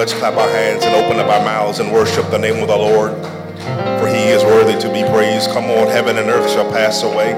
let's 0.00 0.14
clap 0.14 0.32
our 0.32 0.48
hands 0.48 0.82
and 0.82 0.96
open 0.96 1.20
up 1.20 1.30
our 1.30 1.44
mouths 1.44 1.78
and 1.78 1.92
worship 1.92 2.24
the 2.30 2.38
name 2.38 2.62
of 2.62 2.68
the 2.68 2.74
Lord. 2.74 3.12
For 4.00 4.08
he 4.08 4.30
is 4.32 4.42
worthy 4.42 4.72
to 4.80 4.88
be 4.90 5.02
praised. 5.12 5.50
Come 5.50 5.64
on, 5.64 5.88
heaven 5.88 6.16
and 6.16 6.26
earth 6.30 6.50
shall 6.50 6.72
pass 6.72 7.02
away, 7.02 7.34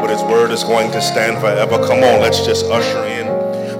but 0.00 0.08
his 0.08 0.22
word 0.22 0.52
is 0.52 0.62
going 0.62 0.92
to 0.92 1.02
stand 1.02 1.40
forever. 1.40 1.84
Come 1.84 2.04
on, 2.04 2.20
let's 2.20 2.46
just 2.46 2.66
usher 2.66 3.04
in 3.06 3.26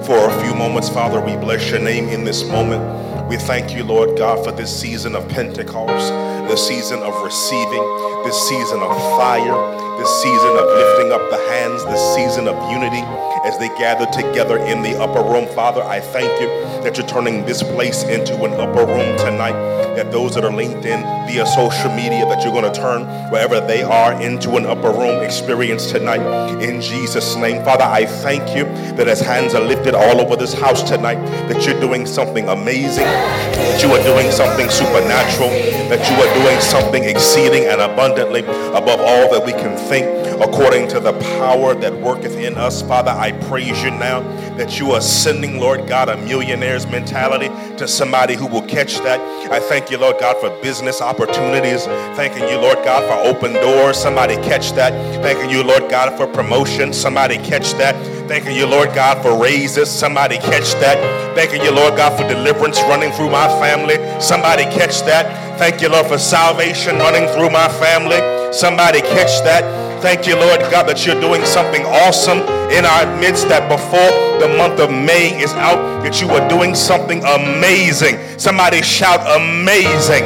for 0.03 0.29
a 0.29 0.43
few 0.43 0.53
moments. 0.53 0.89
Father, 0.89 1.21
we 1.21 1.37
bless 1.37 1.69
your 1.69 1.79
name 1.79 2.09
in 2.09 2.25
this 2.25 2.43
moment. 2.43 2.83
We 3.29 3.37
thank 3.37 3.73
you, 3.73 3.85
Lord 3.85 4.17
God, 4.17 4.43
for 4.43 4.51
this 4.51 4.77
season 4.77 5.15
of 5.15 5.25
Pentecost, 5.29 6.11
this 6.51 6.67
season 6.67 6.99
of 6.99 7.23
receiving, 7.23 7.83
this 8.25 8.37
season 8.49 8.81
of 8.81 8.91
fire 9.17 9.85
this 9.97 10.21
season 10.21 10.51
of 10.57 10.67
lifting 10.67 11.11
up 11.13 11.29
the 11.29 11.37
hands, 11.49 11.85
this 11.85 12.15
season 12.15 12.47
of 12.47 12.55
unity 12.69 13.01
as 13.47 13.57
they 13.57 13.69
gather 13.79 14.05
together 14.07 14.57
in 14.57 14.81
the 14.81 14.91
upper 14.99 15.23
room. 15.23 15.47
Father, 15.55 15.81
I 15.83 16.01
thank 16.01 16.29
you 16.41 16.47
that 16.85 16.97
you're 16.97 17.07
turning 17.07 17.43
this 17.47 17.63
place 17.63 18.03
into 18.03 18.43
an 18.43 18.53
upper 18.53 18.85
room 18.85 19.17
tonight. 19.17 19.57
That 19.95 20.11
those 20.11 20.35
that 20.35 20.43
are 20.43 20.53
linked 20.53 20.85
in 20.85 21.01
via 21.25 21.43
social 21.47 21.89
media, 21.95 22.25
that 22.27 22.43
you're 22.43 22.53
going 22.53 22.71
to 22.71 22.79
turn 22.79 23.05
wherever 23.31 23.59
they 23.59 23.81
are 23.81 24.13
into 24.21 24.51
an 24.57 24.67
upper 24.67 24.91
room 24.91 25.23
experience 25.23 25.89
tonight. 25.89 26.21
In 26.61 26.79
Jesus' 26.81 27.35
name, 27.37 27.63
Father, 27.63 27.85
I 27.85 28.05
thank 28.05 28.55
you 28.55 28.65
that 28.97 29.07
as 29.07 29.19
hands 29.19 29.55
are 29.55 29.63
lifted 29.63 29.95
all 29.95 30.21
over 30.21 30.35
this 30.35 30.53
house 30.53 30.83
tonight, 30.83 31.17
that 31.47 31.65
you're 31.65 31.79
doing 31.79 32.05
something 32.05 32.47
amazing, 32.49 33.05
that 33.05 33.81
you 33.81 33.89
are 33.89 34.03
doing 34.03 34.29
something 34.31 34.69
supernatural, 34.69 35.49
that 35.89 36.05
you 36.05 36.15
are 36.21 36.43
doing 36.43 36.59
something 36.61 37.03
exceeding 37.03 37.65
and 37.65 37.81
abundantly 37.81 38.41
above 38.41 38.99
all 38.99 39.31
that 39.31 39.43
we 39.43 39.53
can 39.53 39.75
think 39.75 40.24
according 40.41 40.87
to 40.89 40.99
the 40.99 41.13
power 41.39 41.73
that 41.73 41.93
worketh 41.93 42.35
in 42.37 42.57
us. 42.57 42.81
Father, 42.81 43.11
I 43.11 43.31
praise 43.31 43.81
you 43.83 43.91
now 43.91 44.21
that 44.57 44.79
you 44.79 44.91
are 44.91 45.01
sending, 45.01 45.59
Lord 45.59 45.87
God, 45.87 46.09
a 46.09 46.17
millionaire's 46.17 46.87
mentality 46.87 47.47
to 47.77 47.87
somebody 47.87 48.35
who 48.35 48.47
will 48.47 48.61
catch 48.63 48.97
that. 48.99 49.19
I 49.51 49.59
thank 49.59 49.91
you, 49.91 49.97
Lord 49.97 50.17
God, 50.19 50.37
for 50.37 50.49
business 50.61 51.01
opportunities. 51.01 51.85
Thanking 52.15 52.47
you, 52.47 52.57
Lord 52.57 52.77
God, 52.83 53.03
for 53.03 53.27
open 53.27 53.53
doors. 53.53 53.97
Somebody 53.97 54.35
catch 54.35 54.71
that. 54.73 54.91
Thanking 55.21 55.49
you, 55.49 55.63
Lord 55.63 55.89
God, 55.89 56.17
for 56.17 56.27
promotion. 56.27 56.93
Somebody 56.93 57.37
catch 57.37 57.73
that. 57.73 57.95
Thanking 58.27 58.55
you, 58.55 58.65
Lord 58.65 58.93
God, 58.95 59.21
for 59.21 59.37
raises. 59.37 59.89
Somebody 59.89 60.37
catch 60.37 60.73
that. 60.75 61.35
Thanking 61.35 61.61
you, 61.61 61.71
Lord 61.71 61.95
God, 61.95 62.17
for 62.17 62.27
deliverance 62.27 62.79
running 62.83 63.11
through 63.11 63.29
my 63.29 63.47
family. 63.59 63.95
Somebody 64.21 64.63
catch 64.63 65.01
that. 65.01 65.59
Thank 65.59 65.81
you, 65.81 65.89
Lord, 65.89 66.07
for 66.07 66.17
salvation 66.17 66.97
running 66.97 67.27
through 67.33 67.49
my 67.49 67.67
family. 67.79 68.53
Somebody 68.53 69.01
catch 69.01 69.43
that. 69.43 69.84
Thank 70.05 70.27
you, 70.27 70.37
Lord 70.37 70.61
God, 70.69 70.85
that 70.85 71.01
you're 71.01 71.17
doing 71.17 71.41
something 71.49 71.81
awesome 71.81 72.37
in 72.69 72.85
our 72.85 73.09
midst. 73.17 73.49
That 73.49 73.65
before 73.65 74.13
the 74.37 74.53
month 74.53 74.77
of 74.77 74.93
May 74.93 75.33
is 75.33 75.49
out, 75.57 75.81
that 76.05 76.21
you 76.21 76.29
are 76.29 76.45
doing 76.45 76.77
something 76.77 77.25
amazing. 77.25 78.21
Somebody 78.37 78.85
shout 78.85 79.17
amazing. 79.25 80.21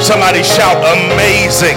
Somebody 0.00 0.40
shout 0.40 0.80
amazing. 0.80 1.76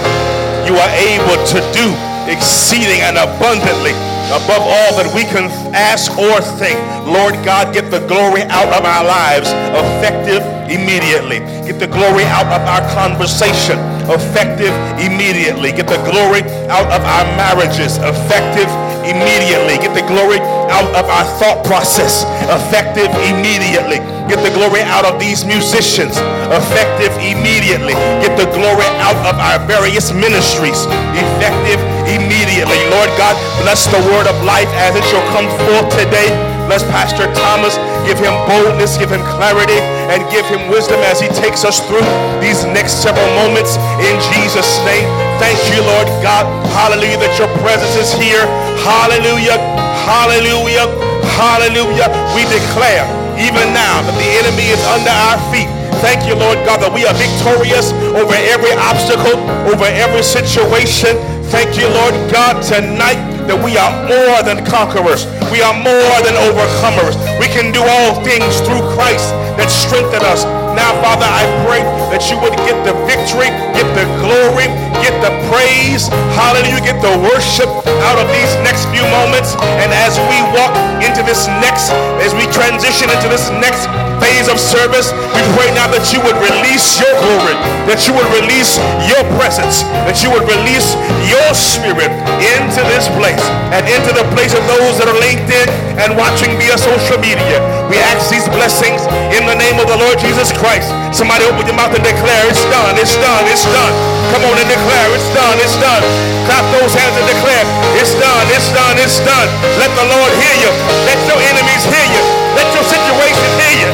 You 0.64 0.80
are 0.80 0.92
able 0.96 1.36
to 1.52 1.60
do 1.76 1.92
exceeding 2.24 3.04
and 3.04 3.20
abundantly 3.20 3.92
above 4.32 4.64
all 4.64 4.96
that 4.96 5.12
we 5.12 5.28
can 5.28 5.52
ask 5.76 6.08
or 6.16 6.40
think. 6.56 6.80
Lord 7.04 7.36
God, 7.44 7.76
get 7.76 7.92
the 7.92 8.00
glory 8.08 8.48
out 8.48 8.72
of 8.72 8.80
our 8.80 9.04
lives 9.04 9.52
effective 9.76 10.40
immediately. 10.72 11.44
Get 11.68 11.76
the 11.76 11.90
glory 11.92 12.24
out 12.32 12.48
of 12.48 12.64
our 12.64 12.80
conversation 12.96 13.76
effective 14.10 14.72
immediately. 15.00 15.72
Get 15.72 15.86
the 15.88 16.00
glory 16.04 16.42
out 16.68 16.88
of 16.92 17.02
our 17.04 17.24
marriages 17.36 17.98
effective 17.98 18.68
immediately. 19.04 19.76
Get 19.80 19.92
the 19.92 20.06
glory 20.08 20.40
out 20.72 20.88
of 20.96 21.04
our 21.06 21.26
thought 21.36 21.64
process 21.64 22.24
effective 22.48 23.08
immediately. 23.28 24.00
Get 24.28 24.40
the 24.40 24.52
glory 24.56 24.80
out 24.80 25.04
of 25.04 25.20
these 25.20 25.44
musicians 25.44 26.16
effective 26.48 27.12
immediately. 27.20 27.92
Get 28.24 28.36
the 28.40 28.48
glory 28.56 28.88
out 29.04 29.18
of 29.28 29.36
our 29.36 29.60
various 29.68 30.12
ministries 30.12 30.88
effective 31.12 31.80
immediately. 32.08 32.80
Lord 32.88 33.12
God, 33.20 33.36
bless 33.60 33.86
the 33.88 34.00
word 34.12 34.26
of 34.26 34.36
life 34.44 34.68
as 34.80 34.96
it 34.96 35.04
shall 35.12 35.24
come 35.36 35.48
forth 35.68 35.88
today. 35.92 36.53
Bless 36.66 36.82
Pastor 36.88 37.28
Thomas. 37.32 37.76
Give 38.08 38.16
him 38.20 38.32
boldness, 38.48 38.96
give 38.96 39.12
him 39.12 39.24
clarity, 39.36 39.80
and 40.12 40.24
give 40.32 40.44
him 40.48 40.68
wisdom 40.68 41.00
as 41.08 41.20
he 41.20 41.28
takes 41.32 41.64
us 41.64 41.80
through 41.88 42.04
these 42.40 42.64
next 42.72 43.00
several 43.04 43.28
moments 43.36 43.76
in 44.00 44.14
Jesus' 44.32 44.80
name. 44.84 45.08
Thank 45.40 45.60
you, 45.72 45.80
Lord 45.84 46.08
God. 46.20 46.44
Hallelujah, 46.72 47.20
that 47.20 47.34
your 47.40 47.48
presence 47.60 47.96
is 47.96 48.12
here. 48.16 48.44
Hallelujah. 48.84 49.56
Hallelujah. 50.04 50.88
Hallelujah. 51.36 52.08
We 52.36 52.44
declare 52.48 53.04
even 53.40 53.74
now 53.74 54.04
that 54.04 54.16
the 54.16 54.30
enemy 54.44 54.70
is 54.70 54.80
under 54.94 55.10
our 55.10 55.40
feet. 55.50 55.66
Thank 56.04 56.28
you, 56.28 56.36
Lord 56.36 56.60
God, 56.68 56.84
that 56.84 56.92
we 56.92 57.08
are 57.08 57.16
victorious 57.16 57.90
over 58.14 58.36
every 58.36 58.76
obstacle, 58.76 59.40
over 59.66 59.88
every 59.88 60.22
situation. 60.22 61.16
Thank 61.48 61.78
you, 61.80 61.88
Lord 61.88 62.14
God, 62.30 62.62
tonight 62.62 63.33
that 63.46 63.58
we 63.60 63.76
are 63.76 63.92
more 64.08 64.40
than 64.42 64.64
conquerors. 64.64 65.26
We 65.52 65.60
are 65.60 65.76
more 65.76 66.16
than 66.24 66.34
overcomers. 66.36 67.14
We 67.38 67.48
can 67.48 67.72
do 67.72 67.84
all 67.84 68.20
things 68.24 68.60
through 68.64 68.82
Christ 68.96 69.30
that 69.60 69.68
strengthen 69.70 70.24
us. 70.24 70.44
Now, 70.74 70.90
Father, 70.98 71.28
I 71.28 71.46
pray 71.68 71.82
that 72.12 72.28
you 72.30 72.36
would 72.40 72.56
get 72.68 72.76
the 72.84 72.94
victory, 73.08 73.48
get 73.76 73.88
the 73.96 74.06
glory, 74.20 74.68
get 75.00 75.14
the 75.24 75.32
praise. 75.48 76.08
Hallelujah. 76.36 76.80
Get 76.84 76.98
the 77.00 77.14
worship 77.24 77.68
out 78.08 78.18
of 78.20 78.26
these 78.32 78.52
next 78.64 78.88
few 78.92 79.04
moments. 79.08 79.56
And 79.80 79.92
as 79.92 80.16
we 80.28 80.38
walk 80.52 80.72
into 81.00 81.24
this 81.24 81.48
next, 81.64 81.92
as 82.20 82.32
we 82.36 82.44
transition 82.52 83.08
into 83.08 83.28
this 83.28 83.48
next 83.60 83.88
phase 84.22 84.46
of 84.48 84.60
service, 84.60 85.10
we 85.34 85.42
pray 85.58 85.68
now 85.74 85.88
that 85.90 86.12
you 86.12 86.20
would 86.22 86.38
release 86.38 87.00
your 87.00 87.12
glory, 87.18 87.56
that 87.88 88.06
you 88.06 88.12
would 88.14 88.28
release 88.36 88.78
your 89.08 89.20
presence, 89.36 89.82
that 90.06 90.22
you 90.22 90.30
would 90.30 90.46
release 90.46 90.94
your 91.26 91.50
spirit 91.52 92.12
into 92.38 92.80
this 92.92 93.10
place 93.18 93.42
and 93.74 93.82
into 93.90 94.12
the 94.14 94.24
place 94.36 94.54
of 94.54 94.62
those 94.70 95.00
that 95.00 95.08
are 95.10 95.18
linked 95.18 95.50
in 95.50 95.66
and 95.98 96.14
watching 96.14 96.54
via 96.60 96.78
social 96.78 97.18
media. 97.18 97.58
We 97.90 97.98
ask 98.12 98.30
these 98.30 98.46
blessings 98.54 99.02
in 99.34 99.44
the 99.48 99.56
name 99.56 99.76
of 99.82 99.86
the 99.90 99.98
Lord 99.98 100.16
Jesus 100.20 100.54
Christ. 100.54 100.88
Somebody 101.10 101.44
open 101.46 101.66
your 101.66 101.76
mouth 101.76 101.94
and 101.94 102.03
declare, 102.04 102.44
it's 102.46 102.64
done, 102.68 102.94
it's 103.00 103.16
done, 103.16 103.44
it's 103.48 103.64
done. 103.64 103.94
Come 104.30 104.44
on 104.46 104.56
and 104.60 104.68
declare, 104.68 105.08
it's 105.16 105.28
done, 105.32 105.56
it's 105.58 105.76
done. 105.80 106.04
Clap 106.46 106.64
those 106.76 106.92
hands 106.92 107.16
and 107.16 107.26
declare, 107.26 107.64
it's 107.96 108.12
done, 108.14 108.44
it's 108.52 108.68
done, 108.70 108.96
it's 109.00 109.18
done. 109.24 109.48
Let 109.80 109.90
the 109.96 110.06
Lord 110.12 110.32
hear 110.36 110.54
you. 110.60 110.70
Let 111.08 111.18
your 111.24 111.40
enemies 111.40 111.84
hear 111.88 112.06
you. 112.12 112.22
Let 112.54 112.68
your 112.76 112.84
situation 112.84 113.48
hear 113.58 113.74
you. 113.88 113.90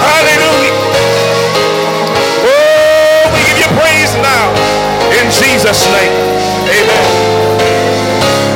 Hallelujah. 0.00 0.74
Oh, 2.48 3.22
we 3.36 3.40
give 3.44 3.60
you 3.60 3.70
praise 3.76 4.16
now. 4.24 4.48
In 5.20 5.28
Jesus' 5.28 5.84
name. 5.92 6.14
Amen. 6.64 7.04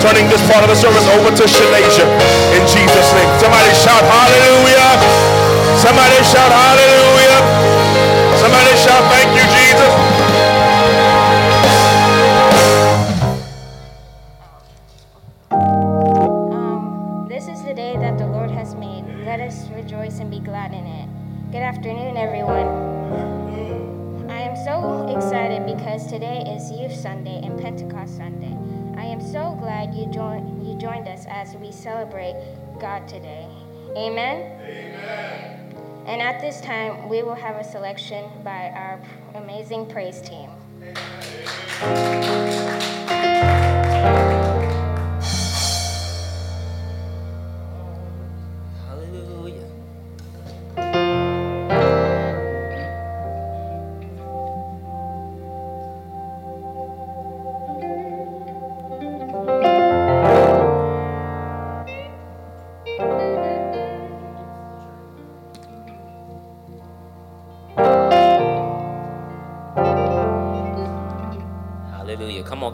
Turning 0.01 0.29
this 0.29 0.41
part 0.49 0.65
of 0.65 0.69
the 0.69 0.77
service 0.77 1.07
over 1.17 1.33
to 1.33 1.45
Shalasia. 1.49 2.07
In 2.57 2.63
Jesus' 2.69 3.11
name. 3.17 3.31
Somebody 3.41 3.73
shout 3.73 4.05
hallelujah. 4.05 5.01
Somebody 5.81 6.17
shout 6.25 6.53
hallelujah. 6.53 7.34
Afternoon, 21.85 22.17
everyone. 22.17 22.67
I 24.31 24.41
am 24.41 24.57
so 24.57 25.07
excited 25.15 25.67
because 25.67 26.07
today 26.07 26.43
is 26.57 26.71
Youth 26.71 26.95
Sunday 26.95 27.43
and 27.45 27.61
Pentecost 27.61 28.17
Sunday. 28.17 28.57
I 28.99 29.05
am 29.05 29.21
so 29.21 29.55
glad 29.61 29.93
you 29.95 30.07
joined 30.07 30.67
you 30.67 30.79
joined 30.79 31.09
us 31.09 31.27
as 31.29 31.55
we 31.57 31.71
celebrate 31.71 32.37
God 32.81 33.07
today. 33.07 33.47
Amen. 33.99 34.59
Amen. 34.63 35.77
And 36.07 36.23
at 36.23 36.41
this 36.41 36.63
time, 36.63 37.07
we 37.11 37.23
will 37.23 37.35
have 37.35 37.57
a 37.57 37.65
selection 37.65 38.31
by 38.43 38.71
our 38.71 38.99
amazing 39.35 39.85
praise 39.85 40.23
team. 40.23 40.49
Hallelujah. 41.81 42.44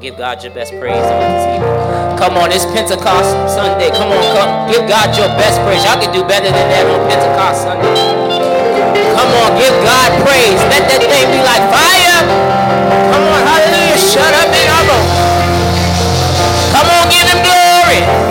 Give 0.00 0.16
God 0.16 0.42
your 0.42 0.52
best 0.57 0.73
praise 0.80 0.97
on 0.97 1.21
this 1.21 1.45
evening. 1.52 1.76
Come 2.16 2.40
on, 2.40 2.49
it's 2.49 2.64
Pentecost 2.73 3.37
Sunday. 3.52 3.92
Come 3.92 4.09
on, 4.09 4.25
come, 4.33 4.50
give 4.73 4.88
God 4.88 5.12
your 5.12 5.28
best 5.37 5.61
praise. 5.61 5.85
Y'all 5.85 6.00
can 6.00 6.09
do 6.09 6.25
better 6.25 6.49
than 6.49 6.66
that 6.73 6.88
on 6.88 7.04
Pentecost 7.04 7.69
Sunday. 7.69 7.92
Come 9.12 9.30
on, 9.45 9.50
give 9.61 9.76
God 9.85 10.11
praise. 10.25 10.57
Let 10.73 10.88
that 10.88 11.04
thing 11.04 11.26
be 11.28 11.40
like 11.45 11.64
fire. 11.69 12.21
Come 13.12 13.25
on, 13.28 13.40
hallelujah. 13.45 14.00
Shut 14.00 14.33
up 14.40 14.49
and. 14.49 14.71
Come 16.73 16.88
on, 16.97 17.04
give 17.12 17.26
him 17.28 17.40
glory. 17.45 18.29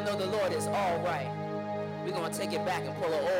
Y'all 0.00 0.18
know 0.18 0.26
the 0.26 0.30
Lord 0.36 0.52
is 0.52 0.66
all 0.66 0.98
right? 1.00 1.30
We're 2.04 2.12
going 2.12 2.30
to 2.30 2.38
take 2.38 2.52
it 2.52 2.64
back 2.64 2.84
and 2.84 2.94
pull 2.96 3.12
it 3.12 3.39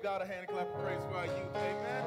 give 0.00 0.10
God 0.10 0.22
a 0.22 0.26
hand 0.26 0.46
clap 0.48 0.66
of 0.66 0.82
praise 0.82 1.00
for 1.10 1.18
our 1.18 1.26
youth. 1.26 1.54
Amen. 1.54 2.04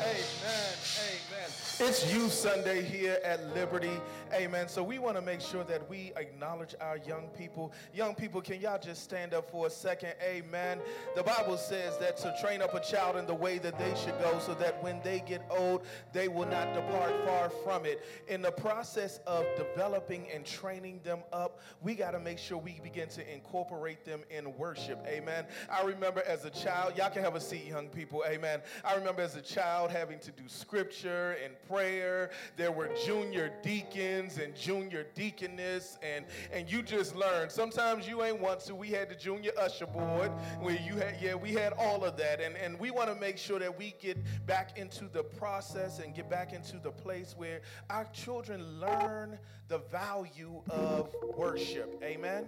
Amen. 0.00 0.74
Amen. 1.08 1.48
It's 1.80 2.12
Youth 2.12 2.32
Sunday 2.32 2.82
here 2.82 3.18
at 3.24 3.54
Liberty. 3.54 3.98
Amen. 4.34 4.66
So 4.66 4.82
we 4.82 4.98
want 4.98 5.16
to 5.16 5.22
make 5.22 5.40
sure 5.40 5.62
that 5.64 5.88
we 5.88 6.12
acknowledge 6.16 6.74
our 6.80 6.96
young 6.96 7.28
people. 7.38 7.72
Young 7.94 8.16
people, 8.16 8.40
can 8.40 8.60
y'all 8.60 8.80
just 8.80 9.04
stand 9.04 9.32
up 9.32 9.48
for 9.48 9.68
a 9.68 9.70
second? 9.70 10.14
Amen. 10.20 10.80
The 11.14 11.22
Bible 11.22 11.56
says 11.56 11.96
that 11.98 12.16
to 12.18 12.34
train 12.40 12.60
up 12.60 12.74
a 12.74 12.80
child 12.80 13.14
in 13.16 13.26
the 13.26 13.34
way 13.34 13.58
that 13.58 13.78
they 13.78 13.94
should 13.94 14.18
go 14.18 14.40
so 14.40 14.54
that 14.54 14.82
when 14.82 15.00
they 15.04 15.22
get 15.24 15.46
old, 15.50 15.86
they 16.12 16.26
will 16.26 16.48
not 16.48 16.74
depart 16.74 17.12
far 17.24 17.48
from 17.48 17.86
it. 17.86 18.04
In 18.26 18.42
the 18.42 18.50
process 18.50 19.20
of 19.24 19.44
developing 19.56 20.26
and 20.34 20.44
training 20.44 21.00
them 21.04 21.20
up, 21.32 21.60
we 21.80 21.94
got 21.94 22.10
to 22.10 22.18
make 22.18 22.38
sure 22.38 22.58
we 22.58 22.80
begin 22.82 23.08
to 23.10 23.32
incorporate 23.32 24.04
them 24.04 24.22
in 24.30 24.56
worship. 24.56 24.98
Amen. 25.06 25.46
I 25.70 25.84
remember 25.84 26.24
as 26.26 26.44
a 26.44 26.50
child, 26.50 26.94
y'all 26.96 27.10
can 27.10 27.22
have 27.22 27.36
a 27.36 27.40
seat, 27.40 27.66
young 27.66 27.86
people. 27.88 28.24
Amen. 28.26 28.62
I 28.84 28.96
remember 28.96 29.22
as 29.22 29.36
a 29.36 29.42
child 29.42 29.92
having 29.92 30.18
to 30.20 30.32
do 30.32 30.42
scripture 30.48 31.36
and 31.44 31.54
prayer. 31.68 32.30
There 32.56 32.72
were 32.72 32.90
junior 33.04 33.52
deacons 33.62 34.23
and 34.24 34.54
junior 34.54 35.06
deaconess, 35.14 35.98
and, 36.02 36.24
and 36.52 36.70
you 36.70 36.82
just 36.82 37.14
learn. 37.14 37.50
Sometimes 37.50 38.08
you 38.08 38.22
ain't 38.22 38.40
want 38.40 38.60
to. 38.60 38.74
We 38.74 38.88
had 38.88 39.10
the 39.10 39.14
junior 39.14 39.52
usher 39.58 39.86
board 39.86 40.30
where 40.60 40.78
you 40.80 40.96
had, 40.96 41.16
yeah, 41.20 41.34
we 41.34 41.52
had 41.52 41.72
all 41.74 42.04
of 42.04 42.16
that. 42.16 42.40
And, 42.40 42.56
and 42.56 42.78
we 42.80 42.90
want 42.90 43.08
to 43.12 43.14
make 43.14 43.38
sure 43.38 43.58
that 43.58 43.78
we 43.78 43.94
get 44.00 44.18
back 44.46 44.78
into 44.78 45.06
the 45.08 45.22
process 45.22 45.98
and 45.98 46.14
get 46.14 46.30
back 46.30 46.52
into 46.52 46.78
the 46.78 46.90
place 46.90 47.34
where 47.36 47.60
our 47.90 48.06
children 48.06 48.80
learn 48.80 49.38
the 49.68 49.78
value 49.90 50.60
of 50.70 51.10
worship. 51.36 52.00
Amen. 52.02 52.44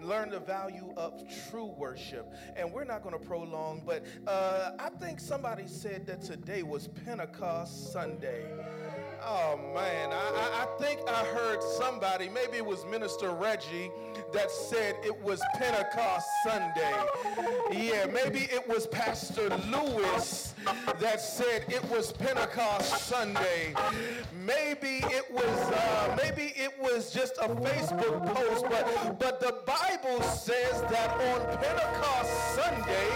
Learn 0.00 0.30
the 0.30 0.40
value 0.40 0.92
of 0.96 1.22
true 1.50 1.74
worship. 1.76 2.32
And 2.56 2.72
we're 2.72 2.84
not 2.84 3.02
going 3.02 3.18
to 3.18 3.24
prolong, 3.24 3.82
but 3.84 4.04
uh, 4.26 4.72
I 4.78 4.90
think 4.90 5.20
somebody 5.20 5.66
said 5.66 6.06
that 6.06 6.22
today 6.22 6.62
was 6.62 6.88
Pentecost 7.04 7.92
Sunday. 7.92 8.44
Oh 9.22 9.58
man, 9.74 10.10
I, 10.12 10.64
I, 10.64 10.82
think 10.82 11.00
I 11.06 11.24
heard 11.26 11.62
somebody, 11.62 12.30
maybe 12.30 12.56
it 12.56 12.64
was 12.64 12.86
Minister 12.86 13.32
Reggie, 13.32 13.90
that 14.32 14.50
said 14.50 14.96
it 15.04 15.14
was 15.22 15.42
Pentecost 15.56 16.26
Sunday. 16.42 16.94
Yeah, 17.70 18.06
maybe 18.06 18.48
it 18.50 18.66
was 18.66 18.86
Pastor 18.86 19.50
Lewis 19.70 20.49
that 20.98 21.20
said 21.20 21.64
it 21.68 21.84
was 21.90 22.12
Pentecost 22.12 23.06
Sunday. 23.06 23.74
Maybe 24.44 25.02
it 25.04 25.30
was 25.30 25.70
uh, 25.70 26.16
maybe 26.22 26.52
it 26.56 26.72
was 26.80 27.12
just 27.12 27.36
a 27.38 27.48
Facebook 27.48 28.34
post, 28.34 28.64
but 28.68 29.18
but 29.18 29.40
the 29.40 29.60
Bible 29.66 30.22
says 30.22 30.82
that 30.82 31.10
on 31.12 31.58
Pentecost 31.58 32.54
Sunday 32.54 33.08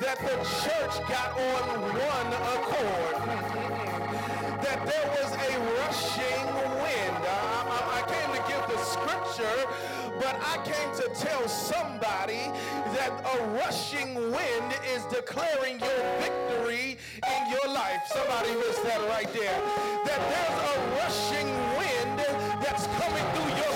that 0.00 0.18
the 0.20 0.36
church 0.64 1.08
got 1.08 1.30
on 1.38 1.82
one 1.92 2.32
accord 2.56 3.60
that 4.62 4.86
there 4.86 5.08
was 5.16 5.30
a 5.32 5.52
rushing 5.80 6.46
wind. 6.80 7.22
I, 7.24 7.64
I, 7.66 7.98
I, 7.98 8.02
came 8.12 8.30
to 8.36 8.42
give 8.48 8.64
the 8.68 8.78
scripture, 8.84 9.58
but 10.20 10.36
I 10.44 10.56
came 10.64 10.90
to 11.00 11.08
tell 11.18 11.48
somebody 11.48 12.44
that 12.92 13.10
a 13.24 13.44
rushing 13.56 14.14
wind 14.14 14.68
is 14.94 15.02
declaring 15.04 15.80
your 15.80 16.00
victory 16.20 16.98
in 17.24 17.50
your 17.50 17.66
life. 17.72 18.02
Somebody 18.06 18.54
missed 18.56 18.82
that 18.84 19.00
right 19.08 19.32
there. 19.32 19.58
That 20.04 20.20
there's 20.32 20.58
a 20.72 20.78
rushing 21.00 21.48
wind 21.80 22.18
that's 22.60 22.86
coming 23.00 23.26
through 23.32 23.52
your 23.64 23.74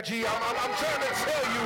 Reggie. 0.00 0.26
I'm, 0.26 0.32
I'm, 0.32 0.56
I'm 0.56 0.74
trying 0.78 1.00
to 1.00 1.12
tell 1.12 1.52
you 1.52 1.59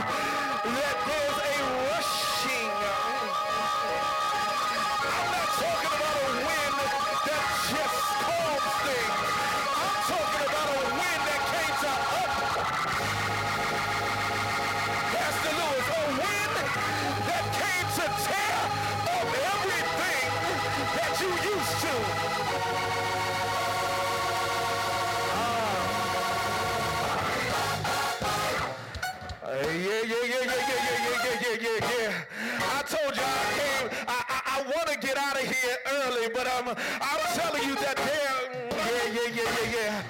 I'm 36.47 36.77
telling 37.35 37.63
you 37.65 37.75
that 37.77 37.97
there. 37.97 38.69
Yeah, 38.71 39.07
yeah, 39.13 39.29
yeah, 39.33 39.49
yeah, 39.57 39.77
yeah. 39.77 40.03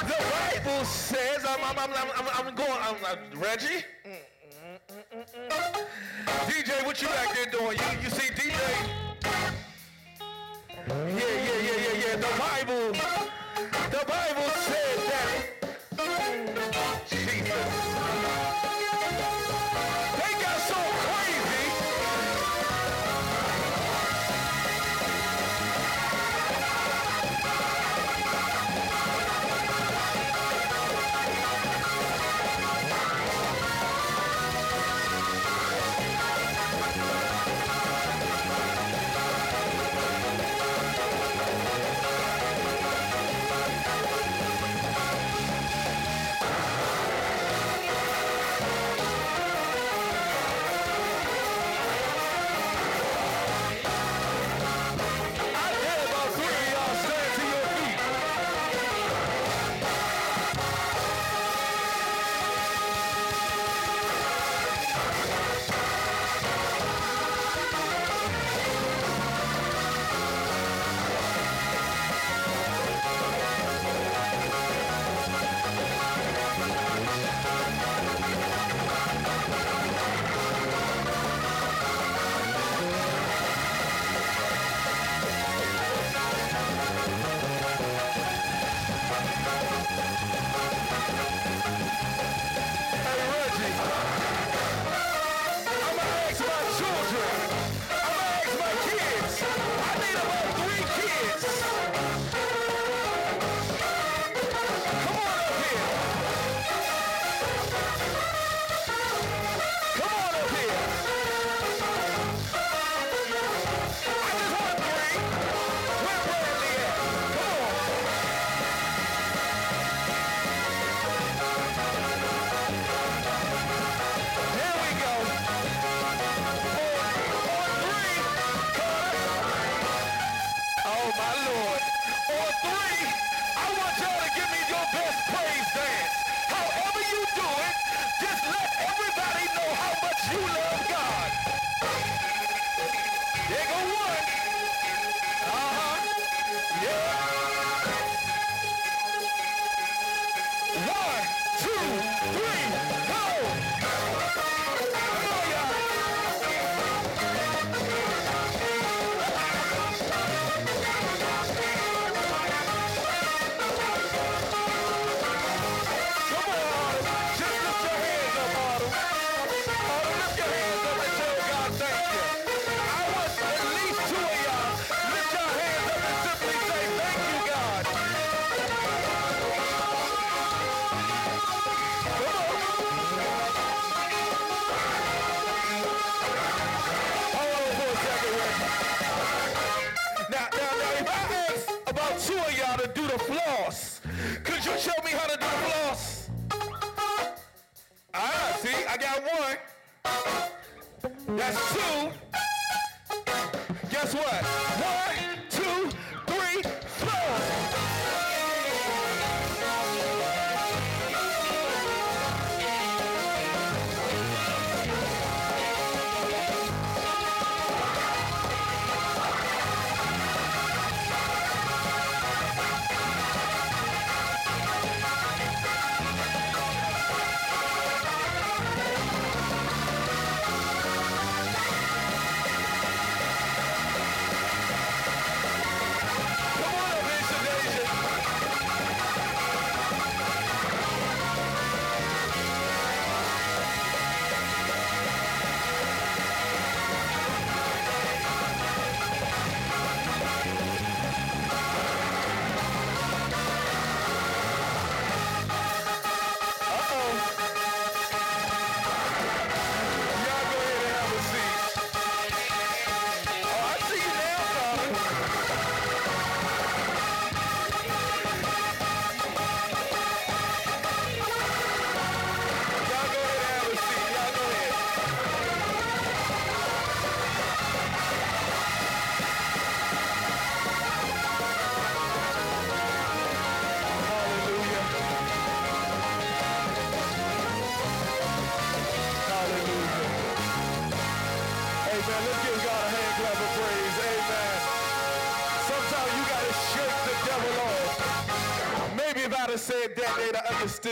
The 0.00 0.18
Bible 0.64 0.84
says 0.84 1.44
I'm, 1.48 1.60
I'm, 1.64 1.78
I'm, 1.78 1.90
I'm, 1.90 2.46
I'm 2.46 2.54
going. 2.54 2.70
I'm, 2.70 2.96
I'm 3.06 3.40
Reggie. 3.40 3.84
DJ, 6.46 6.84
what 6.84 7.00
you 7.00 7.08
back 7.08 7.34
there 7.34 7.46
doing? 7.46 7.78
You, 7.78 8.02
you 8.02 8.10
see 8.10 8.32
DJ? 8.32 8.58
Yeah, 10.88 11.04
yeah, 11.08 11.58
yeah, 11.66 11.78
yeah, 11.84 12.04
yeah. 12.04 12.16
The 12.16 12.32
Bible, 12.38 12.92
the 13.90 14.04
Bible 14.06 14.50
said 14.60 14.98
that. 15.10 15.32
Jesus. 17.08 17.91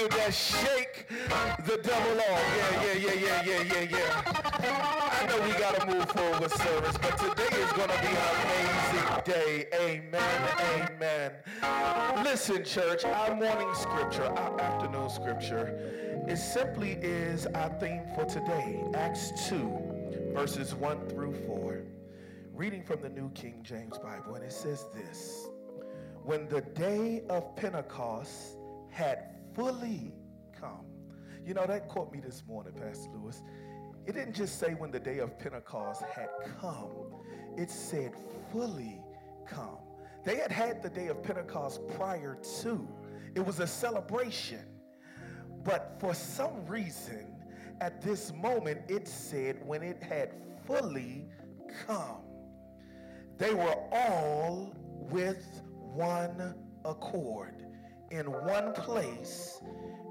Understood 0.01 0.11
that. 0.13 0.35
Shake 0.35 1.09
the 1.67 1.77
devil 1.83 2.21
off. 2.21 2.83
Yeah, 2.83 2.93
yeah, 2.93 3.13
yeah, 3.13 3.43
yeah, 3.45 3.63
yeah, 3.63 3.63
yeah, 3.63 3.99
yeah. 3.99 4.23
I 5.13 5.27
know 5.27 5.41
we 5.47 5.53
got 5.59 5.81
to 5.81 5.87
move 5.87 6.09
forward 6.11 6.41
with 6.41 6.55
service, 6.55 6.97
but 6.99 7.19
today 7.19 7.57
is 7.57 7.71
to 7.71 7.87
be 7.87 8.09
an 8.09 8.27
amazing 8.45 9.23
day. 9.25 9.67
Amen. 9.75 10.93
Amen. 10.93 12.25
Listen, 12.25 12.65
church, 12.65 13.05
our 13.05 13.35
morning 13.35 13.69
scripture, 13.75 14.25
our 14.25 14.61
afternoon 14.61 15.11
scripture, 15.11 16.25
it 16.29 16.37
simply 16.37 16.93
is 17.03 17.47
our 17.47 17.71
theme 17.81 18.03
for 18.15 18.25
today. 18.25 18.83
Acts 18.95 19.49
2, 19.49 20.33
verses 20.35 20.75
1 20.75 21.09
through 21.09 21.35
4. 21.47 21.83
Reading 22.55 22.83
from 22.83 23.01
the 23.01 23.09
New 23.09 23.31
King 23.31 23.61
James 23.63 23.99
Bible, 23.99 24.35
and 24.35 24.45
it 24.45 24.53
says 24.53 24.87
this 24.95 25.49
when 26.23 26.47
the 26.49 26.61
day 26.61 27.23
of 27.31 27.57
Pentecost 27.57 28.59
had 28.91 29.40
fully 29.61 30.13
come. 30.59 30.87
You 31.45 31.53
know, 31.53 31.67
that 31.67 31.89
caught 31.89 32.11
me 32.13 32.21
this 32.21 32.43
morning, 32.47 32.73
Pastor 32.73 33.11
Lewis. 33.15 33.43
It 34.07 34.15
didn't 34.15 34.35
just 34.35 34.59
say 34.59 34.73
when 34.73 34.91
the 34.91 34.99
day 34.99 35.19
of 35.19 35.39
Pentecost 35.39 36.03
had 36.03 36.29
come, 36.59 36.89
it 37.59 37.71
said 37.71 38.13
fully 38.51 39.03
come. 39.47 39.79
They 40.25 40.37
had 40.37 40.51
had 40.51 40.83
the 40.83 40.89
day 40.89 41.09
of 41.09 41.23
Pentecost 41.23 41.87
prior 41.89 42.39
to, 42.63 42.89
it 43.35 43.45
was 43.45 43.61
a 43.61 43.67
celebration. 43.67 44.65
But 45.63 45.97
for 46.01 46.15
some 46.15 46.65
reason, 46.67 47.27
at 47.83 48.01
this 48.01 48.33
moment, 48.33 48.81
it 48.89 49.07
said 49.07 49.59
when 49.67 49.83
it 49.83 50.03
had 50.03 50.33
fully 50.67 51.27
come 51.87 52.23
they 53.37 53.55
were 53.55 53.75
all 53.91 54.75
with 55.11 55.63
one 55.95 56.55
accord 56.85 57.60
in 58.11 58.27
one 58.27 58.73
place 58.73 59.61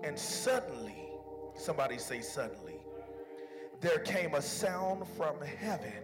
and 0.03 0.17
suddenly 0.17 1.09
somebody 1.55 1.97
say 1.97 2.21
suddenly 2.21 2.79
there 3.81 3.99
came 3.99 4.35
a 4.35 4.41
sound 4.41 5.05
from 5.17 5.39
heaven 5.41 6.03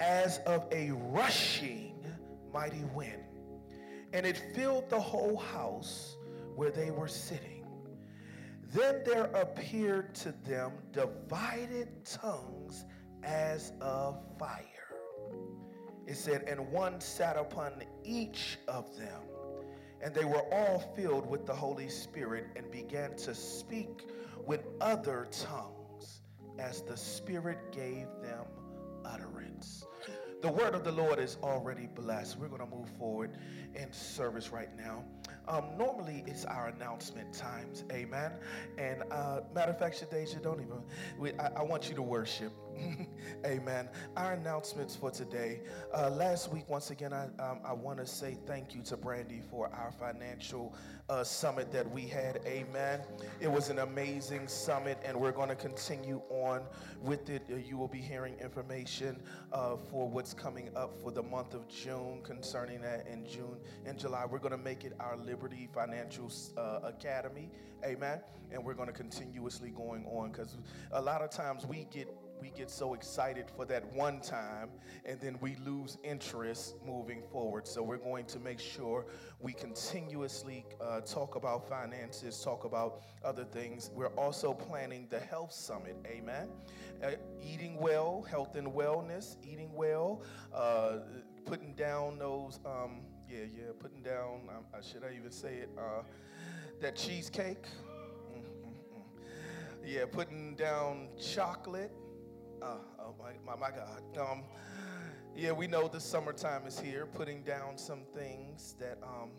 as 0.00 0.38
of 0.46 0.66
a 0.72 0.90
rushing 1.10 1.94
mighty 2.52 2.84
wind 2.94 3.22
and 4.12 4.24
it 4.24 4.42
filled 4.54 4.88
the 4.90 5.00
whole 5.00 5.36
house 5.36 6.16
where 6.54 6.70
they 6.70 6.90
were 6.90 7.08
sitting 7.08 7.64
then 8.72 9.02
there 9.04 9.24
appeared 9.34 10.14
to 10.14 10.32
them 10.46 10.72
divided 10.92 11.88
tongues 12.04 12.84
as 13.22 13.72
of 13.80 14.18
fire 14.38 14.78
it 16.08 16.16
said, 16.16 16.44
and 16.48 16.72
one 16.72 17.02
sat 17.02 17.36
upon 17.36 17.82
each 18.02 18.58
of 18.66 18.96
them. 18.96 19.27
And 20.02 20.14
they 20.14 20.24
were 20.24 20.44
all 20.52 20.78
filled 20.94 21.28
with 21.28 21.46
the 21.46 21.54
Holy 21.54 21.88
Spirit 21.88 22.46
and 22.56 22.70
began 22.70 23.16
to 23.16 23.34
speak 23.34 24.06
with 24.46 24.64
other 24.80 25.26
tongues 25.30 26.20
as 26.58 26.82
the 26.82 26.96
Spirit 26.96 27.58
gave 27.72 28.06
them 28.22 28.44
utterance. 29.04 29.84
The 30.40 30.52
word 30.52 30.74
of 30.74 30.84
the 30.84 30.92
Lord 30.92 31.18
is 31.18 31.36
already 31.42 31.88
blessed. 31.88 32.38
We're 32.38 32.48
going 32.48 32.60
to 32.60 32.76
move 32.76 32.88
forward 32.90 33.36
in 33.78 33.92
service 33.92 34.50
right 34.50 34.76
now. 34.76 35.04
Um, 35.46 35.64
normally, 35.78 36.24
it's 36.26 36.44
our 36.44 36.68
announcement 36.68 37.32
times. 37.32 37.84
Amen. 37.90 38.32
And 38.76 39.02
uh, 39.10 39.40
matter 39.54 39.72
of 39.72 39.78
fact, 39.78 40.02
Shadeja, 40.02 40.42
don't 40.42 40.60
even, 40.60 40.82
we, 41.18 41.32
I, 41.34 41.48
I 41.60 41.62
want 41.62 41.88
you 41.88 41.94
to 41.94 42.02
worship. 42.02 42.52
Amen. 43.46 43.88
Our 44.16 44.34
announcements 44.34 44.94
for 44.94 45.10
today. 45.10 45.62
Uh, 45.94 46.10
last 46.10 46.52
week, 46.52 46.68
once 46.68 46.90
again, 46.90 47.12
I, 47.12 47.24
um, 47.42 47.60
I 47.64 47.72
want 47.72 47.98
to 47.98 48.06
say 48.06 48.36
thank 48.46 48.74
you 48.74 48.82
to 48.82 48.96
Brandy 48.96 49.40
for 49.50 49.68
our 49.72 49.90
financial 49.90 50.76
uh, 51.08 51.24
summit 51.24 51.72
that 51.72 51.90
we 51.90 52.02
had. 52.06 52.40
Amen. 52.46 53.00
It 53.40 53.50
was 53.50 53.70
an 53.70 53.78
amazing 53.78 54.48
summit, 54.48 54.98
and 55.04 55.18
we're 55.18 55.32
going 55.32 55.48
to 55.48 55.56
continue 55.56 56.20
on 56.28 56.62
with 57.00 57.30
it. 57.30 57.42
Uh, 57.50 57.56
You 57.56 57.78
will 57.78 57.88
be 57.88 58.00
hearing 58.00 58.34
information 58.38 59.22
uh, 59.52 59.76
for 59.90 60.08
what's 60.08 60.34
coming 60.34 60.68
up 60.76 61.00
for 61.00 61.10
the 61.10 61.22
month 61.22 61.54
of 61.54 61.66
June 61.68 62.20
concerning 62.22 62.82
that 62.82 63.06
in 63.10 63.26
June 63.26 63.56
and 63.84 63.98
July. 63.98 64.24
We're 64.24 64.38
going 64.38 64.52
to 64.52 64.58
make 64.58 64.84
it 64.84 64.94
our 65.00 65.16
Liberty 65.16 65.68
Financial 65.72 66.30
uh, 66.56 66.80
Academy. 66.84 67.50
Amen. 67.84 68.20
And 68.50 68.64
we're 68.64 68.74
going 68.74 68.88
to 68.88 68.94
continuously 68.94 69.70
going 69.70 70.04
on 70.06 70.30
because 70.30 70.56
a 70.92 71.00
lot 71.00 71.22
of 71.22 71.30
times 71.30 71.66
we 71.66 71.86
get 71.90 72.08
we 72.40 72.50
get 72.50 72.70
so 72.70 72.94
excited 72.94 73.46
for 73.56 73.64
that 73.66 73.84
one 73.92 74.20
time 74.20 74.70
and 75.04 75.20
then 75.20 75.38
we 75.40 75.56
lose 75.56 75.98
interest 76.04 76.76
moving 76.86 77.22
forward. 77.32 77.66
So 77.66 77.82
we're 77.82 77.96
going 77.96 78.26
to 78.26 78.38
make 78.38 78.60
sure 78.60 79.06
we 79.40 79.52
continuously 79.52 80.64
uh, 80.80 81.00
talk 81.00 81.34
about 81.34 81.68
finances, 81.68 82.40
talk 82.42 82.64
about 82.64 83.02
other 83.24 83.44
things. 83.44 83.90
We're 83.94 84.14
also 84.14 84.52
planning 84.52 85.06
the 85.10 85.20
health 85.20 85.52
summit. 85.52 85.96
Amen. 86.06 86.48
Uh, 87.02 87.12
eating 87.42 87.78
well, 87.78 88.22
health 88.22 88.56
and 88.56 88.68
wellness, 88.68 89.36
eating 89.42 89.72
well, 89.72 90.22
uh, 90.54 90.98
putting 91.44 91.74
down 91.74 92.18
those. 92.18 92.60
Um, 92.64 93.00
yeah, 93.28 93.44
yeah, 93.54 93.72
putting 93.78 94.02
down. 94.02 94.48
Um, 94.48 94.64
uh, 94.72 94.80
should 94.80 95.04
I 95.04 95.14
even 95.16 95.30
say 95.30 95.56
it? 95.56 95.70
Uh, 95.76 96.02
that 96.80 96.96
cheesecake. 96.96 97.64
Yeah, 99.84 100.04
putting 100.10 100.54
down 100.54 101.08
chocolate. 101.20 101.92
Uh, 102.60 102.76
oh 103.00 103.14
my, 103.18 103.32
my, 103.46 103.58
my 103.58 103.70
God. 103.70 104.02
Um, 104.18 104.44
yeah, 105.36 105.52
we 105.52 105.66
know 105.66 105.88
the 105.88 106.00
summertime 106.00 106.66
is 106.66 106.78
here. 106.78 107.06
Putting 107.06 107.42
down 107.42 107.78
some 107.78 108.02
things 108.14 108.74
that 108.80 108.98
um, 109.02 109.30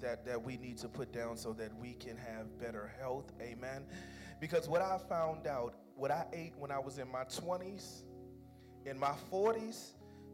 that 0.00 0.24
that 0.26 0.42
we 0.42 0.56
need 0.56 0.78
to 0.78 0.88
put 0.88 1.12
down 1.12 1.36
so 1.36 1.52
that 1.54 1.74
we 1.78 1.94
can 1.94 2.16
have 2.16 2.58
better 2.58 2.92
health. 2.98 3.32
Amen. 3.40 3.84
Because 4.40 4.68
what 4.68 4.82
I 4.82 4.98
found 5.08 5.46
out, 5.46 5.74
what 5.96 6.10
I 6.10 6.26
ate 6.32 6.54
when 6.58 6.70
I 6.70 6.78
was 6.78 6.98
in 6.98 7.10
my 7.10 7.24
20s, 7.24 8.02
in 8.84 8.98
my 8.98 9.12
40s, 9.32 9.92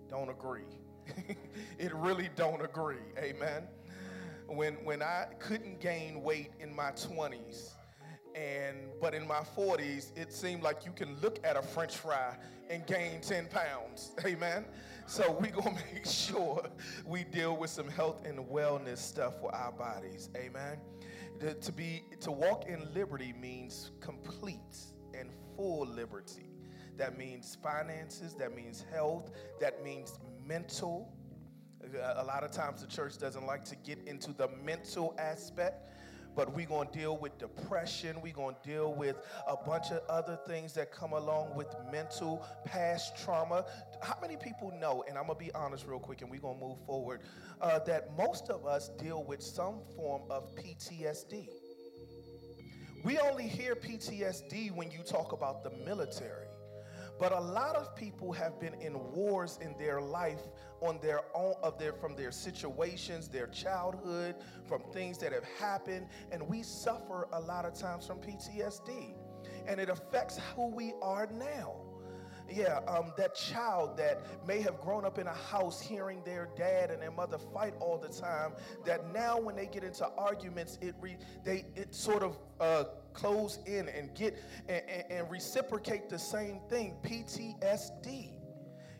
don't 0.08 0.30
agree. 0.30 0.64
it 1.78 1.94
really 1.94 2.30
don't 2.36 2.62
agree. 2.62 2.96
Amen. 3.18 3.64
when 4.48 4.74
when 4.84 5.02
I 5.02 5.26
couldn't 5.38 5.80
gain 5.80 6.22
weight 6.22 6.50
in 6.60 6.74
my 6.74 6.90
20s 6.90 7.74
and 8.34 8.76
but 9.00 9.14
in 9.14 9.26
my 9.26 9.40
40s 9.56 10.16
it 10.16 10.32
seemed 10.32 10.62
like 10.62 10.84
you 10.84 10.92
can 10.92 11.16
look 11.20 11.38
at 11.44 11.56
a 11.56 11.62
french 11.62 11.96
fry 11.96 12.36
and 12.68 12.86
gain 12.86 13.20
10 13.20 13.48
pounds. 13.48 14.12
Amen. 14.24 14.64
So 15.06 15.36
we 15.40 15.48
gonna 15.48 15.76
make 15.94 16.06
sure 16.06 16.64
we 17.04 17.24
deal 17.24 17.56
with 17.56 17.70
some 17.70 17.88
health 17.88 18.24
and 18.24 18.38
wellness 18.38 18.98
stuff 18.98 19.40
for 19.40 19.54
our 19.54 19.72
bodies. 19.72 20.30
Amen. 20.36 20.78
To, 21.40 21.54
to 21.54 21.72
be 21.72 22.04
to 22.20 22.30
walk 22.30 22.66
in 22.68 22.92
liberty 22.94 23.34
means 23.40 23.90
complete 24.00 24.78
and 25.14 25.30
full 25.56 25.86
liberty. 25.86 26.46
That 26.96 27.16
means 27.18 27.56
finances 27.62 28.34
that 28.34 28.54
means 28.54 28.84
health 28.92 29.30
that 29.60 29.82
means 29.82 30.18
mental 30.50 31.12
a 32.18 32.24
lot 32.24 32.42
of 32.44 32.50
times 32.50 32.82
the 32.82 32.86
church 32.86 33.18
doesn't 33.18 33.46
like 33.46 33.64
to 33.64 33.76
get 33.76 33.98
into 34.06 34.32
the 34.32 34.48
mental 34.64 35.14
aspect 35.18 35.90
but 36.36 36.54
we're 36.54 36.66
going 36.66 36.88
to 36.88 36.98
deal 36.98 37.16
with 37.16 37.36
depression. 37.38 38.16
We're 38.22 38.32
going 38.32 38.54
to 38.62 38.68
deal 38.68 38.94
with 38.94 39.16
a 39.48 39.56
bunch 39.56 39.90
of 39.90 40.00
other 40.08 40.38
things 40.46 40.72
that 40.74 40.92
come 40.92 41.12
along 41.12 41.56
with 41.56 41.66
mental 41.90 42.46
past 42.64 43.16
trauma. 43.16 43.64
How 44.00 44.16
many 44.22 44.36
people 44.36 44.72
know, 44.80 45.04
and 45.08 45.18
I'm 45.18 45.26
going 45.26 45.38
to 45.38 45.44
be 45.44 45.52
honest 45.52 45.86
real 45.86 45.98
quick 45.98 46.22
and 46.22 46.30
we're 46.30 46.40
going 46.40 46.58
to 46.58 46.64
move 46.64 46.78
forward, 46.86 47.22
uh, 47.60 47.80
that 47.80 48.16
most 48.16 48.48
of 48.48 48.64
us 48.64 48.90
deal 48.90 49.24
with 49.24 49.42
some 49.42 49.80
form 49.96 50.22
of 50.30 50.54
PTSD? 50.54 51.48
We 53.02 53.18
only 53.18 53.48
hear 53.48 53.74
PTSD 53.74 54.70
when 54.70 54.90
you 54.90 55.02
talk 55.02 55.32
about 55.32 55.64
the 55.64 55.70
military. 55.84 56.49
But 57.20 57.32
a 57.32 57.40
lot 57.40 57.76
of 57.76 57.94
people 57.94 58.32
have 58.32 58.58
been 58.58 58.72
in 58.80 58.94
wars 59.12 59.58
in 59.60 59.76
their 59.78 60.00
life 60.00 60.40
on 60.80 60.98
their 61.02 61.20
own 61.34 61.54
of 61.62 61.78
their 61.78 61.92
from 61.92 62.16
their 62.16 62.32
situations, 62.32 63.28
their 63.28 63.46
childhood, 63.48 64.36
from 64.66 64.82
things 64.92 65.18
that 65.18 65.32
have 65.34 65.44
happened, 65.58 66.06
and 66.32 66.42
we 66.48 66.62
suffer 66.62 67.28
a 67.34 67.40
lot 67.40 67.66
of 67.66 67.74
times 67.74 68.06
from 68.06 68.20
PTSD. 68.20 69.14
And 69.66 69.78
it 69.78 69.90
affects 69.90 70.40
who 70.56 70.68
we 70.68 70.94
are 71.02 71.26
now 71.26 71.89
yeah, 72.52 72.80
um, 72.88 73.12
that 73.16 73.34
child 73.34 73.96
that 73.96 74.20
may 74.46 74.60
have 74.60 74.80
grown 74.80 75.04
up 75.04 75.18
in 75.18 75.26
a 75.26 75.34
house 75.34 75.80
hearing 75.80 76.22
their 76.24 76.48
dad 76.56 76.90
and 76.90 77.00
their 77.00 77.10
mother 77.10 77.38
fight 77.38 77.74
all 77.80 77.98
the 77.98 78.08
time, 78.08 78.52
that 78.84 79.12
now 79.12 79.38
when 79.38 79.56
they 79.56 79.66
get 79.66 79.84
into 79.84 80.06
arguments, 80.18 80.78
it 80.80 80.94
re, 81.00 81.16
they 81.44 81.64
it 81.74 81.94
sort 81.94 82.22
of 82.22 82.38
uh, 82.60 82.84
close 83.12 83.58
in 83.66 83.88
and 83.88 84.14
get 84.14 84.38
and, 84.68 84.82
and, 84.88 85.04
and 85.10 85.30
reciprocate 85.30 86.08
the 86.08 86.18
same 86.18 86.60
thing. 86.68 86.96
PTSD. 87.02 88.36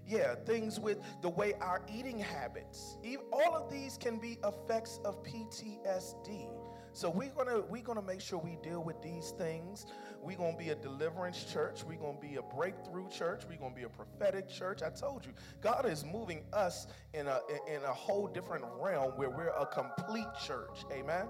Yeah, 0.07 0.35
things 0.35 0.81
with 0.81 0.99
the 1.23 1.29
way 1.29 1.53
our 1.61 1.83
eating 1.93 2.19
habits. 2.19 2.97
All 3.33 3.55
of 3.55 3.71
these 3.71 3.97
can 3.97 4.19
be 4.19 4.39
effects 4.45 4.99
of 5.05 5.23
PTSD. 5.23 6.49
So 6.93 7.09
we're 7.09 7.31
gonna 7.31 7.61
we're 7.69 7.83
gonna 7.83 8.03
make 8.03 8.21
sure 8.21 8.39
we 8.39 8.59
deal 8.63 8.83
with 8.83 9.01
these 9.03 9.31
things. 9.39 9.87
We're 10.23 10.37
gonna 10.37 10.57
be 10.57 10.71
a 10.71 10.75
deliverance 10.75 11.45
church. 11.45 11.83
We're 11.85 11.99
gonna 11.99 12.21
be 12.21 12.37
a 12.37 12.43
breakthrough 12.43 13.09
church. 13.09 13.43
We're 13.49 13.59
gonna 13.59 13.75
be 13.75 13.85
a 13.85 13.89
prophetic 13.89 14.49
church. 14.49 14.83
I 14.83 14.91
told 14.91 15.25
you, 15.25 15.33
God 15.61 15.87
is 15.87 16.05
moving 16.05 16.43
us 16.53 16.87
in 17.15 17.27
a 17.27 17.41
in 17.67 17.83
a 17.83 17.93
whole 17.93 18.27
different 18.27 18.65
realm 18.79 19.13
where 19.17 19.31
we're 19.31 19.49
a 19.49 19.67
complete 19.67 20.29
church. 20.47 20.85
Amen. 20.93 21.27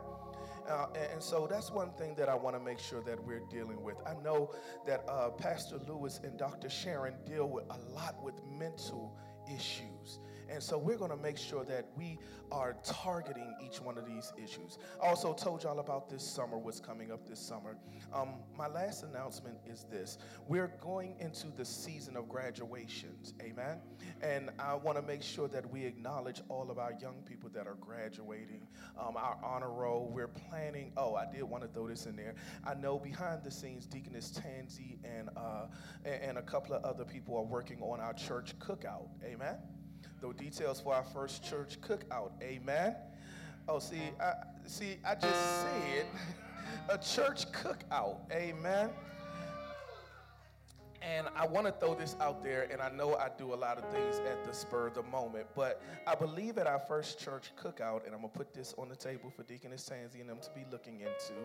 Uh, 0.68 0.86
and, 1.12 1.22
so 1.22 1.48
that's 1.50 1.70
one 1.70 1.90
thing 1.92 2.14
that 2.14 2.28
I 2.28 2.34
want 2.34 2.54
to 2.54 2.60
make 2.60 2.78
sure 2.78 3.02
that 3.02 3.22
we're 3.24 3.42
dealing 3.50 3.82
with. 3.82 3.96
I 4.06 4.14
know 4.22 4.52
that 4.86 5.04
uh, 5.08 5.30
Pastor 5.30 5.78
Lewis 5.88 6.20
and 6.22 6.38
Dr. 6.38 6.68
Sharon 6.68 7.14
deal 7.26 7.48
with 7.48 7.64
a 7.70 7.78
lot 7.92 8.22
with 8.22 8.34
mental 8.46 9.16
issues. 9.52 10.20
And 10.50 10.62
so 10.62 10.76
we're 10.76 10.96
going 10.96 11.10
to 11.10 11.16
make 11.16 11.38
sure 11.38 11.64
that 11.64 11.86
we 11.96 12.18
are 12.50 12.76
targeting 12.82 13.54
each 13.64 13.80
one 13.80 13.96
of 13.96 14.04
these 14.04 14.32
issues. 14.42 14.78
I 15.02 15.06
also 15.06 15.32
told 15.32 15.62
y'all 15.62 15.78
about 15.78 16.10
this 16.10 16.22
summer, 16.22 16.58
what's 16.58 16.80
coming 16.80 17.12
up 17.12 17.28
this 17.28 17.38
summer. 17.38 17.76
Um, 18.12 18.34
my 18.58 18.66
last 18.66 19.04
announcement 19.04 19.56
is 19.64 19.84
this 19.90 20.18
we're 20.48 20.72
going 20.80 21.14
into 21.20 21.48
the 21.56 21.64
season 21.64 22.16
of 22.16 22.28
graduations. 22.28 23.34
Amen. 23.40 23.78
And 24.22 24.50
I 24.58 24.74
want 24.74 24.98
to 24.98 25.02
make 25.02 25.22
sure 25.22 25.46
that 25.48 25.70
we 25.70 25.84
acknowledge 25.84 26.42
all 26.48 26.70
of 26.70 26.78
our 26.78 26.94
young 27.00 27.22
people 27.24 27.50
that 27.54 27.68
are 27.68 27.76
graduating, 27.80 28.66
um, 28.98 29.16
our 29.16 29.38
honor 29.44 29.70
roll. 29.70 30.10
We're 30.12 30.28
planning, 30.28 30.92
oh, 30.96 31.14
I 31.14 31.26
did 31.32 31.44
want 31.44 31.62
to 31.62 31.68
throw 31.68 31.86
this 31.86 32.06
in 32.06 32.16
there. 32.16 32.34
I 32.64 32.74
know 32.74 32.98
behind 32.98 33.44
the 33.44 33.50
scenes, 33.50 33.86
Deaconess 33.86 34.30
Tansy 34.32 34.98
and, 35.04 35.30
uh, 35.36 35.66
and 36.04 36.38
a 36.38 36.42
couple 36.42 36.74
of 36.74 36.84
other 36.84 37.04
people 37.04 37.36
are 37.36 37.44
working 37.44 37.80
on 37.80 38.00
our 38.00 38.14
church 38.14 38.58
cookout. 38.58 39.08
Amen 39.24 39.56
the 40.20 40.32
details 40.32 40.80
for 40.80 40.94
our 40.94 41.04
first 41.04 41.42
church 41.42 41.80
cookout. 41.80 42.30
Amen. 42.42 42.96
Oh, 43.68 43.78
see, 43.78 44.10
I, 44.20 44.32
see, 44.66 44.98
I 45.04 45.14
just 45.14 45.62
said 45.62 46.06
a 46.88 46.98
church 46.98 47.50
cookout. 47.52 48.18
Amen. 48.32 48.90
And 51.02 51.28
I 51.34 51.46
want 51.46 51.66
to 51.66 51.72
throw 51.72 51.94
this 51.94 52.14
out 52.20 52.44
there, 52.44 52.68
and 52.70 52.82
I 52.82 52.90
know 52.90 53.14
I 53.14 53.30
do 53.38 53.54
a 53.54 53.56
lot 53.56 53.78
of 53.78 53.90
things 53.90 54.18
at 54.18 54.44
the 54.44 54.52
spur 54.52 54.88
of 54.88 54.94
the 54.94 55.02
moment, 55.04 55.46
but 55.56 55.82
I 56.06 56.14
believe 56.14 56.58
at 56.58 56.66
our 56.66 56.78
first 56.78 57.18
church 57.18 57.52
cookout, 57.56 58.04
and 58.04 58.14
I'm 58.14 58.20
going 58.20 58.32
to 58.32 58.38
put 58.38 58.52
this 58.52 58.74
on 58.76 58.90
the 58.90 58.96
table 58.96 59.32
for 59.34 59.42
Deaconess 59.44 59.88
Tansy 59.88 60.20
and 60.20 60.28
them 60.28 60.38
to 60.42 60.50
be 60.50 60.66
looking 60.70 61.00
into, 61.00 61.40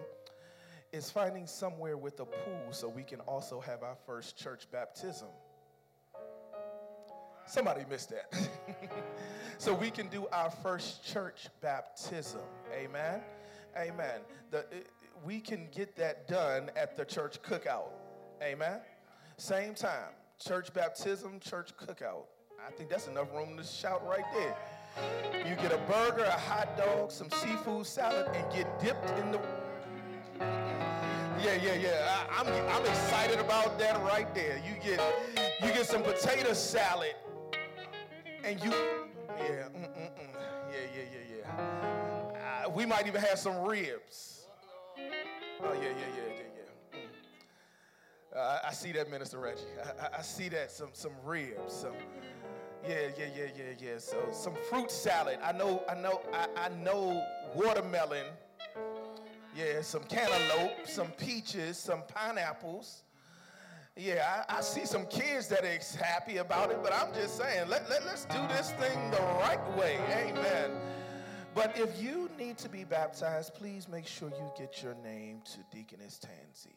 is 0.91 1.09
finding 1.09 1.47
somewhere 1.47 1.95
with 1.95 2.19
a 2.19 2.25
pool 2.25 2.67
so 2.71 2.89
we 2.89 3.03
can 3.03 3.21
also 3.21 3.61
have 3.61 3.81
our 3.81 3.95
first 4.05 4.37
church 4.37 4.67
baptism. 4.71 5.29
Somebody 7.47 7.85
missed 7.89 8.09
that. 8.09 8.33
so 9.57 9.73
we 9.73 9.91
can 9.91 10.07
do 10.07 10.27
our 10.31 10.49
first 10.49 11.03
church 11.03 11.47
baptism. 11.61 12.41
Amen. 12.73 13.21
Amen. 13.77 14.21
The, 14.51 14.59
eh, 14.71 14.79
we 15.23 15.39
can 15.39 15.67
get 15.71 15.95
that 15.97 16.27
done 16.27 16.71
at 16.75 16.97
the 16.97 17.05
church 17.05 17.41
cookout. 17.41 17.89
Amen. 18.41 18.79
Same 19.37 19.73
time. 19.73 20.09
Church 20.39 20.73
baptism, 20.73 21.39
church 21.39 21.71
cookout. 21.77 22.25
I 22.65 22.71
think 22.71 22.89
that's 22.89 23.07
enough 23.07 23.31
room 23.33 23.57
to 23.57 23.63
shout 23.63 24.05
right 24.07 24.25
there. 24.33 24.55
You 25.47 25.55
get 25.55 25.71
a 25.71 25.77
burger, 25.89 26.23
a 26.23 26.31
hot 26.31 26.77
dog, 26.77 27.11
some 27.11 27.29
seafood 27.29 27.85
salad, 27.85 28.27
and 28.33 28.51
get 28.53 28.79
dipped 28.79 29.09
in 29.19 29.31
the. 29.31 29.39
Yeah, 31.43 31.61
yeah, 31.61 31.75
yeah. 31.75 32.25
I, 32.31 32.41
I'm, 32.41 32.47
I'm 32.47 32.85
excited 32.85 33.39
about 33.39 33.77
that 33.77 34.01
right 34.03 34.33
there. 34.33 34.59
You 34.65 34.81
get 34.81 35.01
you 35.61 35.67
get 35.73 35.85
some 35.85 36.01
potato 36.01 36.53
salad 36.53 37.13
and 38.45 38.63
you, 38.63 38.69
yeah, 38.69 39.67
mm-mm-mm. 39.75 40.29
yeah, 40.71 40.77
yeah, 40.95 41.03
yeah, 41.11 41.37
yeah. 41.47 42.65
Uh, 42.65 42.69
we 42.69 42.85
might 42.85 43.07
even 43.07 43.21
have 43.21 43.39
some 43.39 43.57
ribs. 43.63 44.45
Oh, 45.63 45.73
yeah, 45.73 45.81
yeah, 45.81 45.89
yeah, 46.15 46.33
yeah, 46.35 46.43
yeah. 46.93 46.99
Mm. 46.99 48.37
Uh, 48.37 48.59
I 48.67 48.71
see 48.71 48.91
that, 48.91 49.09
Minister 49.09 49.39
Reggie. 49.39 49.61
I, 49.99 50.19
I, 50.19 50.21
see 50.21 50.49
that, 50.49 50.71
some, 50.71 50.89
some 50.93 51.13
ribs, 51.23 51.73
some, 51.73 51.93
yeah, 52.87 53.07
yeah, 53.17 53.25
yeah, 53.35 53.45
yeah, 53.57 53.63
yeah. 53.79 53.97
So 53.97 54.17
some 54.31 54.53
fruit 54.69 54.91
salad. 54.91 55.39
I 55.43 55.51
know, 55.51 55.83
I 55.89 55.95
know, 55.95 56.21
I, 56.31 56.47
I 56.65 56.69
know 56.83 57.23
watermelon. 57.55 58.25
Yeah, 59.57 59.81
some 59.81 60.03
cantaloupe, 60.03 60.85
some 60.85 61.07
peaches, 61.11 61.77
some 61.77 62.03
pineapples. 62.13 63.04
Yeah, 63.97 64.43
I, 64.49 64.57
I, 64.57 64.61
see 64.61 64.85
some 64.85 65.05
kids 65.05 65.47
that 65.47 65.63
are 65.63 66.03
happy 66.03 66.37
about 66.37 66.69
it, 66.69 66.79
but 66.83 66.91
I'm 66.93 67.13
just 67.13 67.37
saying, 67.37 67.69
let, 67.69 67.89
let, 67.89 68.05
let's 68.05 68.25
do 68.25 68.39
this 68.49 68.71
thing 68.71 69.09
the 69.09 69.21
right 69.39 69.77
way. 69.77 69.97
Amen. 70.11 70.71
But 71.53 71.79
if 71.79 72.01
you 72.01 72.29
need 72.37 72.57
to 72.57 72.67
be 72.67 72.83
baptized, 72.83 73.53
please 73.53 73.87
make 73.87 74.05
sure 74.05 74.29
you 74.29 74.51
get 74.57 74.83
your 74.83 74.95
name 74.95 75.41
to 75.45 75.59
Deaconess 75.73 76.19
Tansy 76.19 76.75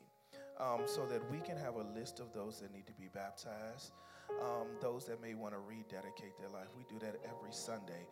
um, 0.61 0.83
so 0.87 1.07
that 1.07 1.29
we 1.29 1.41
can 1.41 1.57
have 1.57 1.75
a 1.75 1.83
list 1.93 2.21
of 2.21 2.33
those 2.33 2.61
that 2.61 2.73
need 2.73 2.87
to 2.87 2.93
be 2.93 3.09
baptized, 3.12 3.91
um, 4.41 4.69
those 4.81 5.05
that 5.07 5.21
may 5.21 5.35
want 5.35 5.55
to 5.55 5.59
rededicate 5.59 6.39
their 6.39 6.51
life. 6.51 6.69
We 6.77 6.85
do 6.89 7.05
that 7.05 7.16
every 7.25 7.51
Sunday. 7.51 8.07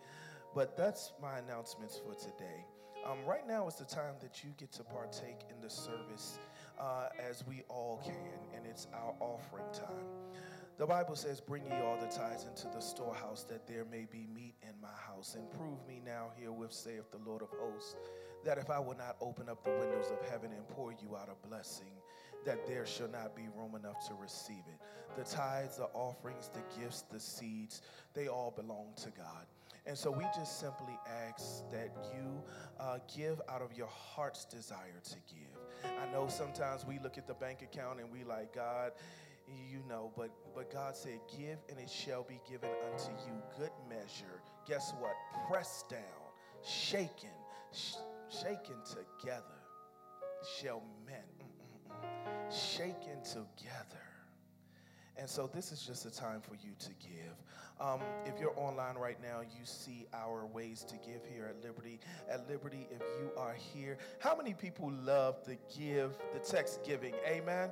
But 0.53 0.77
that's 0.77 1.13
my 1.23 1.39
announcements 1.39 1.97
for 2.05 2.15
today. 2.15 2.67
Um, 3.09 3.19
right 3.25 3.47
now 3.47 3.69
is 3.69 3.77
the 3.77 3.85
time 3.85 4.15
that 4.21 4.43
you 4.43 4.51
get 4.59 4.73
to 4.73 4.83
partake 4.83 5.43
in 5.49 5.61
the 5.61 5.71
service 5.71 6.41
uh, 6.79 7.09
as 7.19 7.47
we 7.47 7.63
all 7.69 8.01
can, 8.05 8.57
and 8.57 8.67
it's 8.67 8.87
our 8.95 9.15
offering 9.21 9.65
time. 9.73 10.07
The 10.79 10.87
Bible 10.87 11.17
says, 11.17 11.41
Bring 11.41 11.65
ye 11.65 11.73
all 11.73 11.97
the 11.99 12.07
tithes 12.07 12.45
into 12.45 12.69
the 12.69 12.81
storehouse, 12.81 13.45
that 13.45 13.67
there 13.67 13.87
may 13.91 14.07
be 14.11 14.27
meat 14.35 14.55
in 14.63 14.75
my 14.83 14.95
house. 15.07 15.35
And 15.35 15.51
prove 15.51 15.79
me 15.89 16.03
now 16.05 16.33
herewith, 16.37 16.73
saith 16.73 17.11
the 17.11 17.19
Lord 17.27 17.41
of 17.43 17.49
hosts, 17.59 17.97
that 18.45 18.59
if 18.59 18.69
I 18.69 18.79
will 18.79 18.97
not 18.97 19.17
open 19.23 19.49
up 19.49 19.65
the 19.65 19.71
windows 19.71 20.11
of 20.11 20.29
heaven 20.29 20.51
and 20.53 20.69
pour 20.69 20.93
you 20.93 21.17
out 21.17 21.31
a 21.31 21.49
blessing, 21.49 21.93
that 22.45 22.67
there 22.67 22.87
shall 22.87 23.09
not 23.09 23.35
be 23.35 23.49
room 23.57 23.75
enough 23.75 24.07
to 24.09 24.15
receive 24.15 24.63
it. 24.69 24.81
The 25.17 25.25
tithes, 25.25 25.79
the 25.79 25.89
offerings, 25.95 26.51
the 26.53 26.81
gifts, 26.81 27.05
the 27.11 27.21
seeds, 27.21 27.81
they 28.15 28.29
all 28.29 28.53
belong 28.55 28.89
to 29.03 29.11
God. 29.11 29.47
And 29.87 29.97
so 29.97 30.11
we 30.11 30.25
just 30.37 30.61
simply 30.61 30.99
ask 31.29 31.69
that 31.71 31.91
you 32.13 32.43
uh, 32.79 32.99
give 33.17 33.41
out 33.49 33.63
of 33.63 33.73
your 33.77 33.89
heart's 33.89 34.45
desire 34.45 35.01
to 35.03 35.17
give. 35.27 35.56
I 35.85 36.13
know 36.13 36.29
sometimes 36.29 36.85
we 36.87 36.99
look 36.99 37.19
at 37.19 37.27
the 37.27 37.35
bank 37.35 37.63
account 37.63 38.01
and 38.01 38.11
we 38.11 38.25
like, 38.25 38.55
God, 38.55 38.93
you 39.49 39.83
know, 39.89 40.13
but 40.17 40.31
but 40.55 40.73
God 40.73 40.97
said, 40.97 41.21
Give 41.37 41.59
and 41.69 41.79
it 41.79 41.91
shall 41.91 42.23
be 42.25 42.41
given 42.49 42.71
unto 42.93 43.11
you 43.27 43.33
good 43.59 43.71
measure. 43.89 44.41
Guess 44.67 44.95
what? 45.01 45.15
Pressed 45.49 45.89
down, 45.89 46.01
shaken 46.65 47.31
Sh- 47.73 47.97
shaken 48.31 48.77
together 48.85 49.43
shall 50.61 50.83
men. 51.07 51.23
Mm-mm-mm. 51.41 52.77
Shaken 52.77 53.23
together 53.23 54.06
and 55.19 55.29
so 55.29 55.49
this 55.53 55.73
is 55.73 55.83
just 55.83 56.07
a 56.07 56.11
time 56.11 56.41
for 56.41 56.55
you 56.55 56.73
to 56.79 56.91
give. 57.01 57.35
Um, 57.79 58.01
if 58.25 58.41
you're 58.41 58.59
online 58.59 58.97
right 58.97 59.19
now, 59.23 59.41
you 59.41 59.65
see 59.65 60.07
our 60.15 60.47
ways 60.47 60.83
to 60.89 60.97
give 60.97 61.21
here 61.31 61.47
at 61.47 61.63
Liberty. 61.63 62.01
At 62.31 62.49
Liberty, 62.49 62.87
if 62.91 63.03
you 63.21 63.31
are 63.37 63.55
here, 63.55 63.99
how 64.19 64.35
many 64.35 64.55
people 64.55 64.91
love 65.05 65.37
the 65.45 65.59
give 65.79 66.17
the 66.33 66.39
text 66.39 66.81
giving? 66.85 67.15
Amen. 67.27 67.71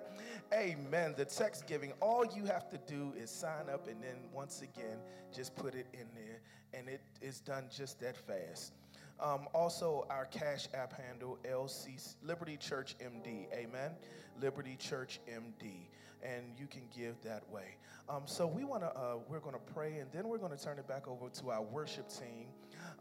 Amen. 0.53 1.15
The 1.17 1.25
text 1.25 1.67
giving, 1.67 1.93
all 2.01 2.25
you 2.37 2.45
have 2.45 2.69
to 2.71 2.79
do 2.87 3.15
is 3.17 3.31
sign 3.31 3.71
up 3.73 3.89
and 3.89 4.03
then 4.03 4.17
once 4.33 4.61
again, 4.61 4.99
just 5.35 5.57
put 5.57 5.75
it 5.75 5.87
in 5.95 6.07
there. 6.15 6.41
And 6.79 6.89
it 6.89 7.01
is 7.23 7.41
done 7.41 7.69
just 7.75 7.99
that 8.01 8.17
fast. 8.17 8.73
Um, 9.21 9.47
also, 9.55 10.07
our 10.11 10.27
Cash 10.27 10.69
App 10.75 11.01
handle, 11.01 11.39
LC 11.49 12.15
Liberty 12.23 12.57
Church 12.57 12.97
MD. 13.01 13.47
Amen. 13.55 13.93
Liberty 14.41 14.77
Church 14.77 15.21
MD, 15.29 15.87
and 16.25 16.45
you 16.59 16.67
can 16.67 16.83
give 16.97 17.21
that 17.23 17.49
way. 17.51 17.77
Um, 18.09 18.23
so 18.27 18.47
we 18.47 18.65
want 18.65 18.83
to, 18.83 18.89
uh, 18.89 19.17
we're 19.29 19.41
going 19.41 19.55
to 19.55 19.73
pray, 19.73 19.99
and 19.99 20.11
then 20.13 20.29
we're 20.29 20.39
going 20.39 20.57
to 20.57 20.63
turn 20.63 20.79
it 20.79 20.87
back 20.87 21.09
over 21.09 21.29
to 21.29 21.51
our 21.51 21.63
worship 21.63 22.09
team, 22.09 22.49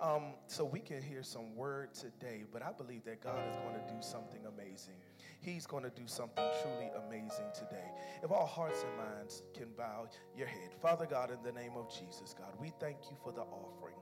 um, 0.01 0.33
so 0.47 0.63
we 0.63 0.79
can 0.79 1.01
hear 1.01 1.23
some 1.23 1.55
word 1.55 1.93
today. 1.93 2.43
But 2.51 2.61
I 2.61 2.71
believe 2.71 3.03
that 3.05 3.21
God 3.21 3.39
is 3.49 3.55
going 3.57 3.75
to 3.75 3.93
do 3.93 4.01
something 4.01 4.41
amazing. 4.45 4.95
He's 5.41 5.65
going 5.65 5.83
to 5.83 5.89
do 5.89 6.03
something 6.05 6.45
truly 6.61 6.89
amazing 7.05 7.47
today. 7.53 7.91
If 8.23 8.31
all 8.31 8.45
hearts 8.45 8.85
and 8.87 8.95
minds 8.97 9.43
can 9.53 9.67
bow 9.77 10.07
your 10.37 10.47
head, 10.47 10.69
Father 10.81 11.05
God, 11.05 11.31
in 11.31 11.37
the 11.43 11.51
name 11.51 11.73
of 11.75 11.89
Jesus, 11.89 12.33
God, 12.37 12.53
we 12.59 12.71
thank 12.79 12.97
you 13.09 13.17
for 13.23 13.33
the 13.33 13.41
offering. 13.41 13.95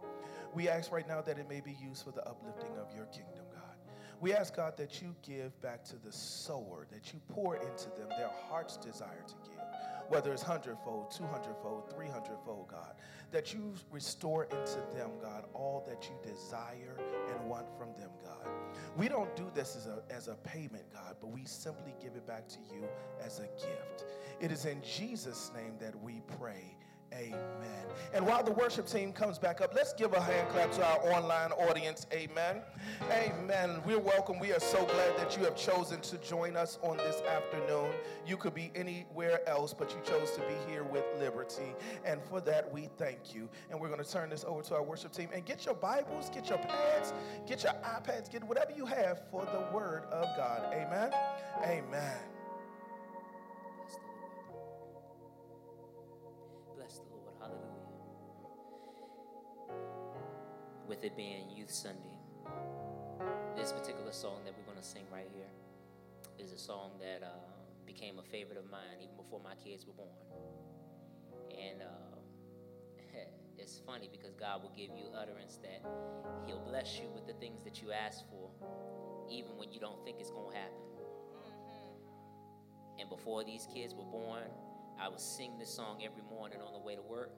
We 0.53 0.69
ask 0.69 0.91
right 0.91 1.07
now 1.07 1.21
that 1.21 1.39
it 1.39 1.49
may 1.49 1.61
be 1.61 1.75
used 1.81 2.03
for 2.03 2.11
the 2.11 2.27
uplifting 2.27 2.77
of 2.77 2.95
your 2.95 3.05
kingdom, 3.05 3.45
God. 3.51 3.60
We 4.21 4.33
ask, 4.33 4.55
God, 4.55 4.77
that 4.77 5.01
you 5.01 5.15
give 5.23 5.59
back 5.61 5.83
to 5.85 5.95
the 5.97 6.11
sower, 6.11 6.85
that 6.91 7.11
you 7.11 7.19
pour 7.27 7.55
into 7.55 7.89
them 7.89 8.07
their 8.09 8.29
heart's 8.47 8.77
desire 8.77 9.23
to 9.27 9.33
give, 9.49 9.59
whether 10.09 10.31
it's 10.31 10.43
hundredfold, 10.43 11.09
two 11.09 11.25
hundredfold, 11.25 11.91
three 11.91 12.07
hundredfold, 12.07 12.67
God, 12.67 12.93
that 13.31 13.51
you 13.51 13.73
restore 13.89 14.43
into 14.43 14.79
them, 14.95 15.09
God, 15.19 15.45
all 15.55 15.83
that 15.87 16.07
you 16.07 16.31
desire 16.31 16.99
and 17.33 17.49
want 17.49 17.65
from 17.79 17.93
them, 17.99 18.11
God. 18.23 18.47
We 18.95 19.09
don't 19.09 19.35
do 19.35 19.49
this 19.55 19.75
as 19.75 19.87
a, 19.87 20.03
as 20.15 20.27
a 20.27 20.35
payment, 20.35 20.83
God, 20.93 21.15
but 21.19 21.31
we 21.31 21.45
simply 21.45 21.95
give 21.99 22.13
it 22.15 22.27
back 22.27 22.47
to 22.49 22.59
you 22.71 22.83
as 23.25 23.39
a 23.39 23.47
gift. 23.59 24.05
It 24.39 24.51
is 24.51 24.65
in 24.65 24.83
Jesus' 24.83 25.51
name 25.55 25.73
that 25.79 25.99
we 25.99 26.21
pray. 26.37 26.77
Amen. 27.13 27.81
And 28.13 28.25
while 28.25 28.43
the 28.43 28.51
worship 28.51 28.87
team 28.87 29.13
comes 29.13 29.39
back 29.39 29.61
up, 29.61 29.73
let's 29.73 29.93
give 29.93 30.13
a 30.13 30.21
hand 30.21 30.49
clap 30.49 30.71
to 30.73 30.85
our 30.85 31.13
online 31.13 31.51
audience. 31.53 32.07
Amen. 32.11 32.61
Amen. 33.09 33.81
We're 33.85 33.99
welcome. 33.99 34.37
We 34.37 34.51
are 34.51 34.59
so 34.59 34.85
glad 34.85 35.17
that 35.17 35.37
you 35.37 35.45
have 35.45 35.55
chosen 35.55 36.01
to 36.01 36.17
join 36.17 36.57
us 36.57 36.77
on 36.81 36.97
this 36.97 37.21
afternoon. 37.21 37.91
You 38.25 38.35
could 38.35 38.53
be 38.53 38.69
anywhere 38.75 39.47
else, 39.47 39.73
but 39.73 39.91
you 39.91 39.97
chose 40.03 40.31
to 40.31 40.41
be 40.41 40.55
here 40.69 40.83
with 40.83 41.05
Liberty. 41.19 41.73
And 42.03 42.21
for 42.23 42.41
that, 42.41 42.71
we 42.71 42.89
thank 42.97 43.33
you. 43.33 43.47
And 43.69 43.79
we're 43.79 43.89
going 43.89 44.03
to 44.03 44.11
turn 44.11 44.29
this 44.29 44.43
over 44.45 44.61
to 44.63 44.75
our 44.75 44.83
worship 44.83 45.13
team. 45.13 45.29
And 45.33 45.45
get 45.45 45.65
your 45.65 45.75
Bibles, 45.75 46.29
get 46.29 46.49
your 46.49 46.57
pads, 46.57 47.13
get 47.47 47.63
your 47.63 47.73
iPads, 47.73 48.29
get 48.29 48.43
whatever 48.43 48.71
you 48.75 48.85
have 48.85 49.21
for 49.31 49.45
the 49.45 49.73
Word 49.73 50.03
of 50.11 50.25
God. 50.35 50.73
Amen. 50.73 51.11
Amen. 51.63 52.30
With 60.91 61.05
it 61.05 61.15
being 61.15 61.49
Youth 61.55 61.71
Sunday. 61.71 62.19
This 63.55 63.71
particular 63.71 64.11
song 64.11 64.41
that 64.43 64.53
we're 64.57 64.65
going 64.65 64.77
to 64.77 64.83
sing 64.83 65.03
right 65.09 65.29
here 65.33 65.47
is 66.37 66.51
a 66.51 66.57
song 66.57 66.91
that 66.99 67.25
uh, 67.25 67.29
became 67.85 68.19
a 68.19 68.23
favorite 68.23 68.57
of 68.57 68.69
mine 68.69 68.99
even 69.01 69.15
before 69.15 69.39
my 69.41 69.55
kids 69.63 69.87
were 69.87 69.93
born. 69.93 70.09
And 71.49 71.81
uh, 71.81 73.15
it's 73.57 73.79
funny 73.85 74.09
because 74.11 74.35
God 74.35 74.63
will 74.63 74.73
give 74.75 74.89
you 74.91 75.05
utterance 75.17 75.59
that 75.63 75.81
He'll 76.45 76.59
bless 76.59 76.99
you 76.99 77.07
with 77.15 77.25
the 77.25 77.39
things 77.39 77.63
that 77.63 77.81
you 77.81 77.93
ask 77.93 78.27
for, 78.27 78.49
even 79.31 79.55
when 79.55 79.71
you 79.71 79.79
don't 79.79 80.03
think 80.03 80.17
it's 80.19 80.31
going 80.31 80.51
to 80.51 80.57
happen. 80.57 80.83
Mm-hmm. 81.39 82.99
And 82.99 83.09
before 83.09 83.45
these 83.45 83.65
kids 83.73 83.95
were 83.95 84.11
born, 84.11 84.43
I 84.99 85.07
would 85.07 85.21
sing 85.21 85.57
this 85.57 85.73
song 85.73 86.01
every 86.03 86.23
morning 86.29 86.59
on 86.59 86.73
the 86.73 86.85
way 86.85 86.97
to 86.97 87.01
work 87.01 87.31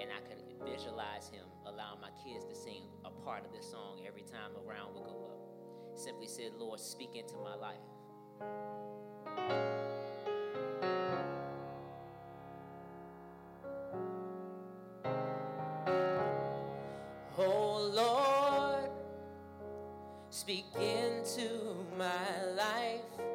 and 0.00 0.10
I 0.10 0.20
could 0.28 0.42
visualize 0.64 1.28
him 1.28 1.46
allowing 1.66 2.00
my 2.00 2.10
kids 2.24 2.44
to 2.46 2.54
sing 2.54 2.82
a 3.04 3.10
part 3.10 3.44
of 3.44 3.52
this 3.52 3.70
song 3.70 4.00
every 4.06 4.22
time 4.22 4.50
a 4.56 4.68
round 4.68 4.94
would 4.94 5.04
go 5.04 5.30
up. 5.30 5.98
Simply 5.98 6.26
said, 6.26 6.52
Lord, 6.58 6.80
speak 6.80 7.14
into 7.14 7.34
my 7.36 7.54
life. 7.54 7.78
Oh 17.38 17.90
Lord, 17.92 18.90
speak 20.30 20.66
into 20.76 21.48
my 21.96 22.44
life. 22.56 23.33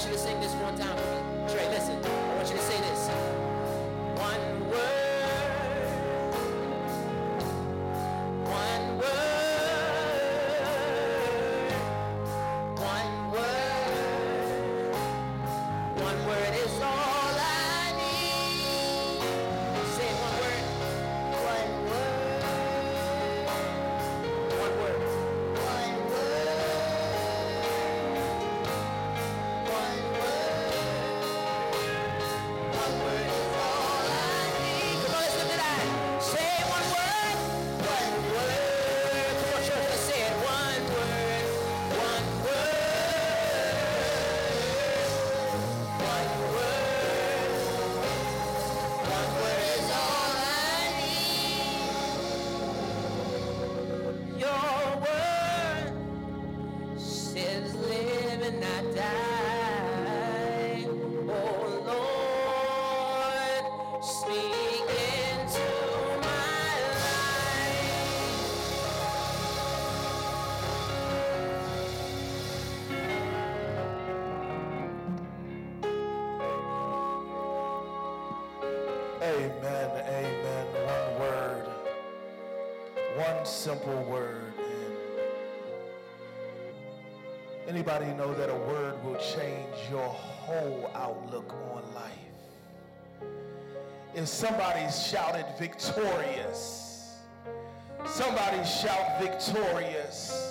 want 0.00 0.12
you 0.12 0.16
to 0.16 0.24
sing 0.24 0.40
this 0.40 0.54
one. 0.54 0.69
Simple 83.60 84.02
word. 84.04 84.54
Anybody 87.68 88.06
know 88.14 88.32
that 88.32 88.48
a 88.48 88.54
word 88.54 89.04
will 89.04 89.18
change 89.18 89.76
your 89.90 90.08
whole 90.08 90.90
outlook 90.94 91.52
on 91.74 91.82
life? 91.94 93.28
If 94.14 94.28
somebody 94.28 94.90
shouted 94.90 95.44
victorious, 95.58 97.18
somebody 98.06 98.64
shout 98.66 99.20
victorious 99.20 100.50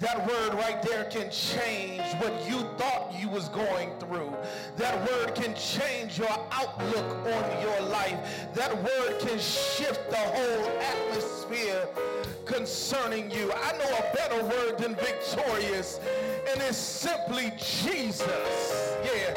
that 0.00 0.26
word 0.26 0.54
right 0.54 0.82
there 0.82 1.04
can 1.04 1.30
change 1.30 2.02
what 2.22 2.32
you 2.48 2.60
thought 2.76 2.99
you 3.20 3.28
was 3.28 3.48
going 3.50 3.90
through. 3.98 4.32
That 4.76 4.98
word 5.08 5.34
can 5.34 5.54
change 5.54 6.18
your 6.18 6.30
outlook 6.50 7.26
on 7.26 7.62
your 7.62 7.80
life. 7.82 8.18
That 8.54 8.74
word 8.82 9.20
can 9.20 9.38
shift 9.38 10.10
the 10.10 10.16
whole 10.16 10.80
atmosphere 10.80 11.86
concerning 12.46 13.30
you. 13.30 13.52
I 13.52 13.72
know 13.78 13.98
a 13.98 14.16
better 14.16 14.42
word 14.42 14.78
than 14.78 14.94
victorious, 14.96 16.00
and 16.50 16.60
it's 16.62 16.76
simply 16.76 17.52
Jesus. 17.58 18.96
Yeah. 19.04 19.34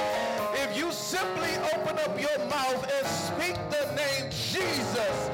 If 0.56 0.78
you 0.78 0.92
simply 0.92 1.52
open 1.76 2.00
up 2.00 2.20
your 2.20 2.38
mouth 2.50 2.90
and 2.92 3.08
speak 3.08 3.56
the 3.70 3.94
name 3.96 4.32
Jesus, 4.32 5.30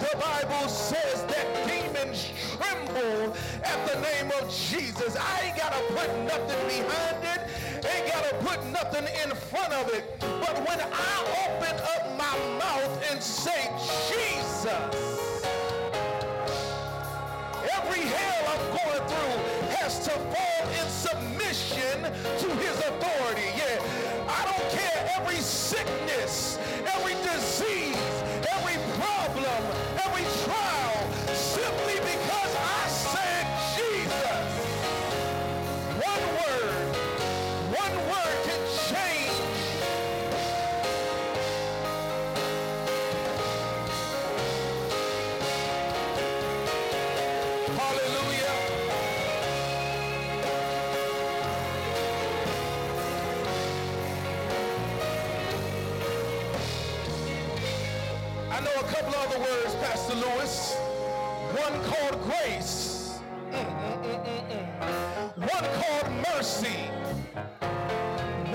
the 0.00 0.16
Bible 0.18 0.68
says 0.68 1.24
that 1.24 1.66
demons 1.66 2.30
tremble 2.56 3.34
at 3.62 3.86
the 3.88 4.00
name 4.00 4.30
of 4.40 4.50
Jesus. 4.52 5.16
I 5.16 5.46
ain't 5.46 5.56
got 5.56 5.72
to 5.72 5.82
put 5.94 6.08
nothing 6.24 6.68
behind 6.68 7.24
it. 7.24 7.43
Ain't 7.86 8.06
got 8.12 8.24
to 8.28 8.34
put 8.36 8.64
nothing 8.66 9.06
in 9.22 9.34
front 9.36 9.72
of 9.72 9.88
it. 9.92 10.04
But 10.20 10.56
when 10.66 10.80
I 10.80 11.14
open 11.44 11.74
up 11.94 12.16
my 12.16 12.34
mouth 12.58 13.10
and 13.10 13.22
say 13.22 13.68
Jesus, 14.08 14.66
every 17.76 18.00
hell 18.00 18.42
I'm 18.52 18.66
going 18.78 19.04
through 19.08 19.36
has 19.76 19.98
to 20.06 20.10
fall 20.10 20.62
in 20.80 20.88
submission 20.88 22.02
to 22.42 22.48
his 22.56 22.76
authority. 22.88 23.48
Yeah. 23.56 23.78
I 24.28 24.44
don't 24.44 24.70
care 24.70 25.10
every 25.16 25.36
sickness, 25.36 26.58
every 26.94 27.14
disease, 27.22 27.96
every 28.50 28.78
problem, 28.98 29.62
One 61.54 61.84
called 61.84 62.20
grace. 62.24 63.20
One 65.36 65.66
called 65.78 66.10
mercy. 66.34 66.90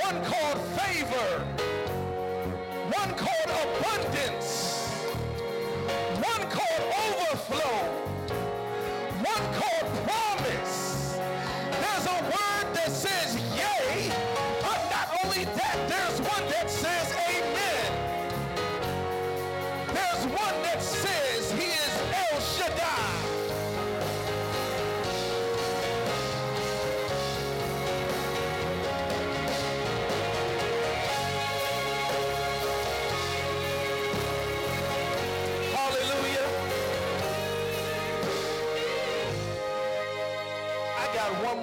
One 0.03 0.25
called 0.25 0.59
favor. 0.77 1.29
One 2.91 3.11
called 3.15 3.51
abundance. 3.63 4.89
One 6.15 6.43
called 6.51 6.83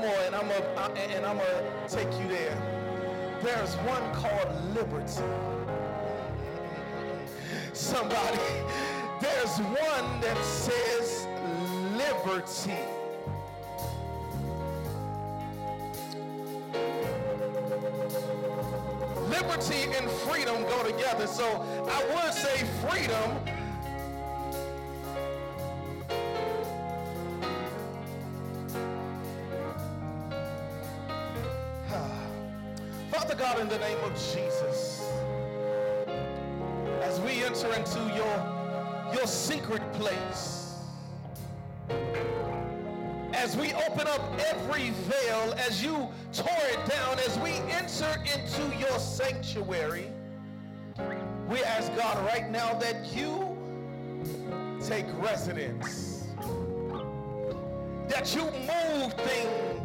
and 0.08 0.34
I'm 0.34 0.50
a, 0.50 0.92
and 1.14 1.26
I'm 1.26 1.38
gonna 1.38 1.88
take 1.88 2.10
you 2.20 2.28
there. 2.28 2.56
There's 3.42 3.74
one 3.76 4.12
called 4.14 4.48
liberty. 4.74 5.22
Somebody, 7.72 8.38
there's 9.20 9.58
one 9.58 10.20
that 10.20 10.36
says 10.44 11.26
liberty. 11.96 12.78
Liberty 19.28 19.92
and 19.96 20.10
freedom 20.10 20.62
go 20.62 20.82
together. 20.84 21.26
So 21.26 21.44
I 21.88 22.04
would 22.14 22.32
say 22.32 22.64
freedom. 22.88 23.55
Father 33.36 33.54
God, 33.54 33.60
in 33.60 33.68
the 33.68 33.78
name 33.78 33.98
of 34.04 34.12
Jesus, 34.32 35.10
as 37.02 37.20
we 37.20 37.42
enter 37.44 37.72
into 37.74 37.98
your, 38.14 39.12
your 39.14 39.26
secret 39.26 39.82
place, 39.94 40.74
as 43.34 43.56
we 43.56 43.74
open 43.74 44.06
up 44.06 44.20
every 44.48 44.90
veil, 44.90 45.54
as 45.58 45.82
you 45.82 46.08
tore 46.32 46.66
it 46.70 46.88
down, 46.88 47.18
as 47.26 47.38
we 47.40 47.50
enter 47.72 48.22
into 48.34 48.76
your 48.78 48.98
sanctuary, 48.98 50.06
we 51.48 51.62
ask 51.62 51.94
God 51.96 52.24
right 52.26 52.50
now 52.50 52.74
that 52.78 53.12
you 53.14 53.56
take 54.86 55.06
residence, 55.18 56.26
that 58.08 58.34
you 58.34 58.44
move 58.44 59.12
things, 59.14 59.75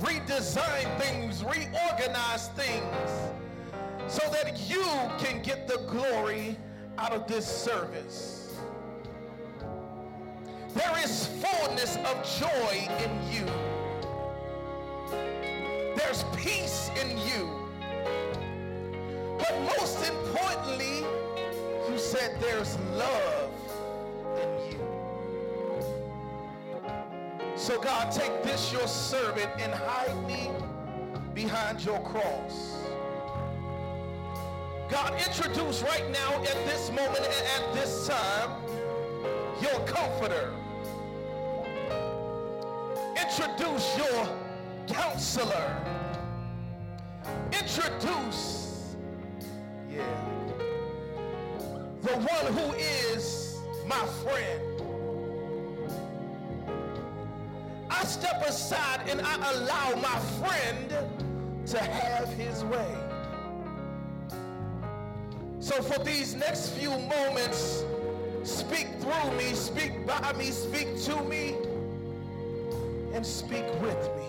redesign 0.00 0.98
things, 0.98 1.44
reorganize 1.44 2.48
things, 2.48 3.10
so 4.06 4.22
that 4.30 4.68
you 4.68 4.84
can 5.18 5.42
get 5.42 5.66
the 5.68 5.78
glory 5.88 6.56
out 6.98 7.12
of 7.12 7.26
this 7.26 7.46
service. 7.46 8.56
There 10.74 10.98
is 11.02 11.26
fullness 11.42 11.96
of 11.96 12.24
joy 12.38 12.88
in 13.02 13.32
you. 13.32 13.44
There's 15.96 16.24
peace 16.36 16.90
in 17.00 17.18
you. 17.18 17.50
But 19.38 19.60
most 19.78 20.06
importantly, 20.06 21.04
you 21.90 21.98
said 21.98 22.38
there's 22.40 22.78
love 22.94 23.50
in 24.36 24.72
you. 24.72 24.97
So 27.58 27.80
God, 27.80 28.12
take 28.12 28.44
this 28.44 28.72
your 28.72 28.86
servant 28.86 29.50
and 29.58 29.74
hide 29.74 30.26
me 30.28 30.48
behind 31.34 31.84
your 31.84 32.00
cross. 32.00 32.78
God, 34.88 35.12
introduce 35.26 35.82
right 35.82 36.08
now 36.10 36.40
at 36.44 36.64
this 36.66 36.88
moment 36.90 37.18
and 37.18 37.26
at 37.26 37.74
this 37.74 38.06
time 38.06 38.62
your 39.60 39.78
comforter. 39.86 40.54
Introduce 43.20 43.98
your 43.98 44.28
counselor. 44.86 45.76
Introduce, 47.52 48.94
yeah, 49.90 50.02
the 52.02 52.12
one 52.12 52.52
who 52.54 52.72
is 52.74 53.58
my 53.86 54.06
friend. 54.22 54.67
I 57.98 58.04
step 58.04 58.42
aside 58.46 59.08
and 59.08 59.20
I 59.20 59.34
allow 59.54 59.96
my 59.96 60.18
friend 60.38 60.88
to 61.66 61.78
have 61.80 62.28
his 62.34 62.62
way. 62.64 62.94
So 65.58 65.82
for 65.82 65.98
these 66.04 66.36
next 66.36 66.68
few 66.70 66.90
moments, 66.90 67.84
speak 68.44 68.86
through 69.00 69.32
me, 69.36 69.52
speak 69.52 70.06
by 70.06 70.32
me, 70.34 70.52
speak 70.52 71.02
to 71.06 71.24
me, 71.24 71.56
and 73.12 73.26
speak 73.26 73.66
with 73.82 74.08
me. 74.16 74.28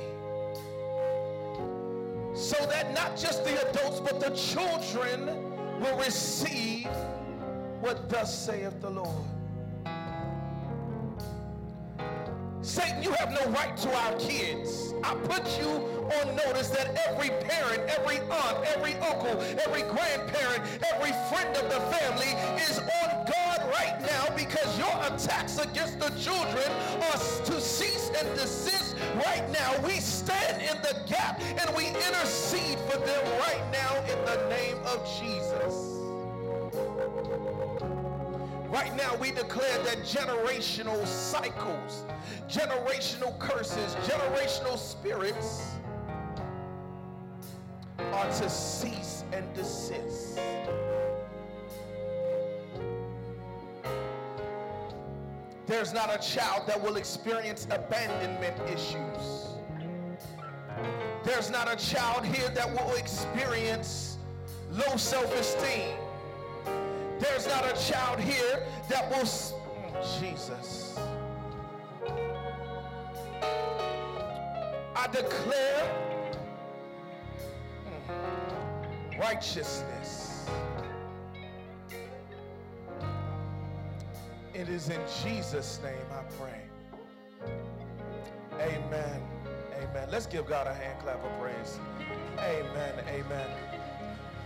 So 2.34 2.58
that 2.72 2.92
not 2.96 3.16
just 3.16 3.44
the 3.46 3.70
adults, 3.70 4.00
but 4.00 4.20
the 4.20 4.32
children 4.36 5.28
will 5.80 5.98
receive 6.00 6.88
what 7.82 8.10
thus 8.10 8.36
saith 8.36 8.82
the 8.82 8.90
Lord. 8.90 9.39
Satan, 12.62 13.02
you 13.02 13.12
have 13.14 13.32
no 13.32 13.52
right 13.52 13.76
to 13.78 13.90
our 13.96 14.14
kids. 14.18 14.94
I 15.04 15.16
put 15.16 15.46
you 15.60 15.70
on 16.20 16.36
notice 16.36 16.68
that 16.70 16.98
every 17.08 17.30
parent, 17.30 17.90
every 17.98 18.20
aunt, 18.20 18.58
every 18.76 18.96
uncle, 18.96 19.42
every 19.66 19.84
grandparent, 19.84 20.64
every 20.92 21.14
friend 21.32 21.56
of 21.56 21.70
the 21.70 21.80
family 21.96 22.36
is 22.62 22.80
on 22.80 23.26
guard 23.26 23.62
right 23.80 23.98
now 24.02 24.36
because 24.36 24.78
your 24.78 24.94
attacks 25.08 25.58
against 25.58 26.00
the 26.00 26.10
children 26.20 26.70
are 27.02 27.18
to 27.46 27.62
cease 27.62 28.12
and 28.20 28.28
desist 28.38 28.98
right 29.26 29.50
now. 29.52 29.74
We 29.88 30.02
stand 30.02 30.62
in 30.62 30.82
the 30.82 31.00
gap 31.08 31.42
and 31.42 31.76
we 31.78 31.88
intercede 31.88 32.78
for 32.90 32.98
them 33.00 33.40
right 33.40 33.64
now 33.72 33.96
in 34.02 34.26
the 34.26 34.50
name 34.50 34.78
of 34.86 35.08
Jesus. 35.20 35.99
Right 38.70 38.96
now, 38.96 39.16
we 39.16 39.32
declare 39.32 39.84
that 39.84 39.98
generational 40.04 41.06
cycles, 41.08 42.06
generational 42.48 43.38
curses, 43.40 43.96
generational 44.08 44.78
spirits 44.78 45.64
are 47.98 48.26
to 48.26 48.48
cease 48.48 49.24
and 49.34 49.52
desist. 49.56 50.40
There's 55.66 55.92
not 55.92 56.14
a 56.14 56.20
child 56.20 56.68
that 56.68 56.80
will 56.80 56.98
experience 56.98 57.68
abandonment 57.72 58.56
issues. 58.70 59.48
There's 61.24 61.50
not 61.50 61.72
a 61.72 61.76
child 61.76 62.24
here 62.24 62.50
that 62.50 62.72
will 62.72 62.96
experience 62.96 64.20
low 64.72 64.96
self 64.98 65.34
esteem. 65.40 65.96
There's 67.20 67.48
not 67.48 67.66
a 67.66 67.92
child 67.92 68.20
here 68.20 68.64
that 68.90 69.10
will. 69.10 69.26
Jesus. 70.20 70.98
I 74.96 75.08
declare 75.12 75.86
hmm, 77.86 79.20
righteousness. 79.20 80.46
It 84.54 84.68
is 84.68 84.90
in 84.90 85.02
Jesus' 85.24 85.80
name 85.84 85.94
I 86.12 86.24
pray. 86.38 86.62
Amen. 88.60 89.22
Amen. 89.82 90.10
Let's 90.12 90.26
give 90.26 90.48
God 90.48 90.68
a 90.68 90.74
hand 90.74 91.00
clap 91.00 91.24
of 91.24 91.40
praise. 91.40 91.80
Amen. 92.40 92.94
Amen. 93.08 93.69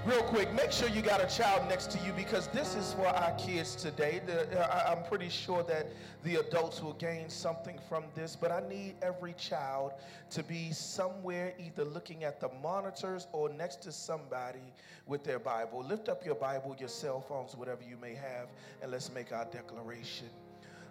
Real 0.06 0.22
quick, 0.24 0.54
make 0.54 0.74
sure 0.74 0.90
you 0.90 1.02
got 1.02 1.24
a 1.24 1.34
child 1.34 1.66
next 1.70 1.90
to 1.92 1.98
you 2.06 2.12
because 2.12 2.48
this 2.48 2.76
is 2.76 2.92
for 2.92 3.08
our 3.08 3.32
kids 3.38 3.74
today. 3.74 4.22
The, 4.26 4.60
uh, 4.60 4.92
I'm 4.92 5.02
pretty 5.06 5.30
sure 5.30 5.64
that 5.64 5.88
the 6.26 6.36
adults 6.36 6.82
will 6.82 6.96
gain 6.96 7.30
something 7.30 7.80
from 7.88 8.04
this, 8.14 8.36
but 8.36 8.52
I 8.52 8.68
need 8.68 8.96
every 9.02 9.32
child 9.32 9.94
to 10.32 10.44
be 10.44 10.74
somewhere 10.74 11.54
either 11.58 11.86
looking 11.86 12.26
at 12.26 12.42
the 12.42 12.50
monitors 12.62 13.28
or 13.32 13.48
next 13.48 13.82
to 13.84 13.94
somebody 13.94 14.74
with 15.08 15.24
their 15.24 15.40
Bible. 15.40 15.82
Lift 15.88 16.10
up 16.10 16.26
your 16.26 16.36
Bible, 16.36 16.76
your 16.78 16.90
cell 16.90 17.22
phones, 17.22 17.56
whatever 17.56 17.84
you 17.90 17.96
may 17.96 18.14
have, 18.14 18.50
and 18.82 18.92
let's 18.92 19.10
make 19.10 19.32
our 19.32 19.46
declaration. 19.46 20.28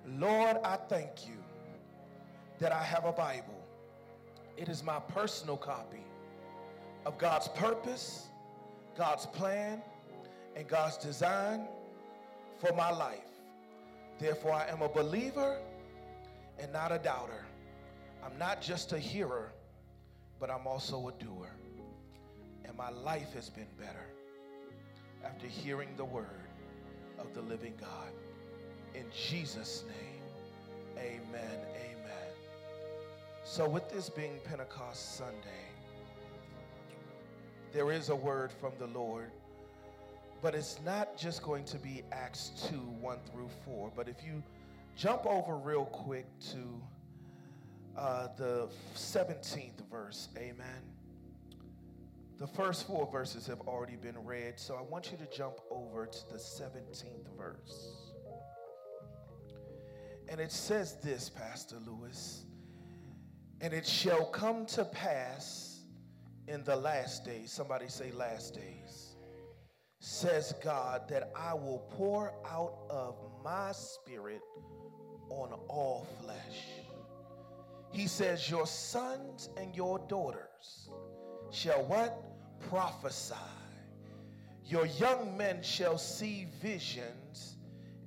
Lord, 0.06 0.56
I 0.64 0.76
thank 0.88 1.28
you 1.28 1.36
that 2.60 2.72
I 2.72 2.82
have 2.82 3.04
a 3.04 3.12
Bible. 3.12 3.62
It 4.56 4.70
is 4.70 4.82
my 4.82 5.00
personal 5.00 5.58
copy 5.58 6.06
of 7.04 7.18
God's 7.18 7.48
purpose 7.48 8.28
God's 8.96 9.26
plan 9.26 9.82
and 10.56 10.68
God's 10.68 10.96
design 10.98 11.66
for 12.58 12.72
my 12.74 12.90
life. 12.90 13.18
Therefore, 14.18 14.52
I 14.52 14.68
am 14.68 14.82
a 14.82 14.88
believer 14.88 15.58
and 16.58 16.72
not 16.72 16.92
a 16.92 16.98
doubter. 16.98 17.44
I'm 18.24 18.38
not 18.38 18.62
just 18.62 18.92
a 18.92 18.98
hearer, 18.98 19.52
but 20.38 20.50
I'm 20.50 20.66
also 20.66 21.08
a 21.08 21.12
doer. 21.22 21.50
And 22.64 22.76
my 22.76 22.90
life 22.90 23.32
has 23.34 23.50
been 23.50 23.66
better 23.78 24.06
after 25.24 25.46
hearing 25.46 25.88
the 25.96 26.04
word 26.04 26.26
of 27.18 27.34
the 27.34 27.42
living 27.42 27.74
God. 27.80 28.12
In 28.94 29.04
Jesus' 29.10 29.84
name, 29.88 30.22
amen, 30.98 31.58
amen. 31.76 32.32
So, 33.44 33.68
with 33.68 33.88
this 33.90 34.08
being 34.08 34.38
Pentecost 34.44 35.16
Sunday, 35.16 35.71
there 37.72 37.90
is 37.90 38.10
a 38.10 38.16
word 38.16 38.52
from 38.52 38.72
the 38.78 38.86
Lord, 38.86 39.30
but 40.42 40.54
it's 40.54 40.78
not 40.84 41.16
just 41.16 41.42
going 41.42 41.64
to 41.64 41.78
be 41.78 42.02
Acts 42.12 42.50
2 42.68 42.76
1 42.76 43.18
through 43.30 43.48
4. 43.64 43.92
But 43.96 44.08
if 44.08 44.16
you 44.24 44.42
jump 44.96 45.24
over 45.24 45.56
real 45.56 45.86
quick 45.86 46.26
to 46.50 46.82
uh, 47.96 48.28
the 48.36 48.68
17th 48.94 49.88
verse, 49.90 50.28
amen. 50.36 50.82
The 52.38 52.46
first 52.46 52.86
four 52.86 53.08
verses 53.10 53.46
have 53.46 53.60
already 53.62 53.96
been 53.96 54.16
read, 54.24 54.58
so 54.58 54.74
I 54.74 54.82
want 54.82 55.12
you 55.12 55.18
to 55.18 55.36
jump 55.36 55.60
over 55.70 56.06
to 56.06 56.28
the 56.30 56.38
17th 56.38 57.36
verse. 57.38 58.12
And 60.28 60.40
it 60.40 60.50
says 60.50 60.96
this, 61.02 61.28
Pastor 61.28 61.76
Lewis, 61.86 62.44
and 63.60 63.72
it 63.72 63.86
shall 63.86 64.24
come 64.24 64.66
to 64.66 64.84
pass 64.84 65.71
in 66.48 66.64
the 66.64 66.76
last 66.76 67.24
days, 67.24 67.52
somebody 67.52 67.88
say 67.88 68.10
last 68.12 68.54
days, 68.54 69.16
says 70.00 70.54
God, 70.62 71.08
that 71.08 71.30
I 71.36 71.54
will 71.54 71.84
pour 71.96 72.32
out 72.48 72.78
of 72.90 73.16
my 73.44 73.72
spirit 73.72 74.40
on 75.28 75.52
all 75.68 76.06
flesh. 76.22 76.66
He 77.92 78.06
says, 78.06 78.50
Your 78.50 78.66
sons 78.66 79.50
and 79.56 79.74
your 79.76 79.98
daughters 80.08 80.90
shall 81.50 81.84
what? 81.84 82.22
Prophesy. 82.68 83.34
Your 84.64 84.86
young 84.86 85.36
men 85.36 85.62
shall 85.62 85.98
see 85.98 86.46
visions, 86.62 87.56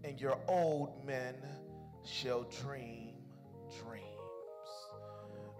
and 0.03 0.19
your 0.19 0.37
old 0.47 1.05
men 1.05 1.35
shall 2.03 2.43
dream 2.43 3.13
dreams. 3.83 4.04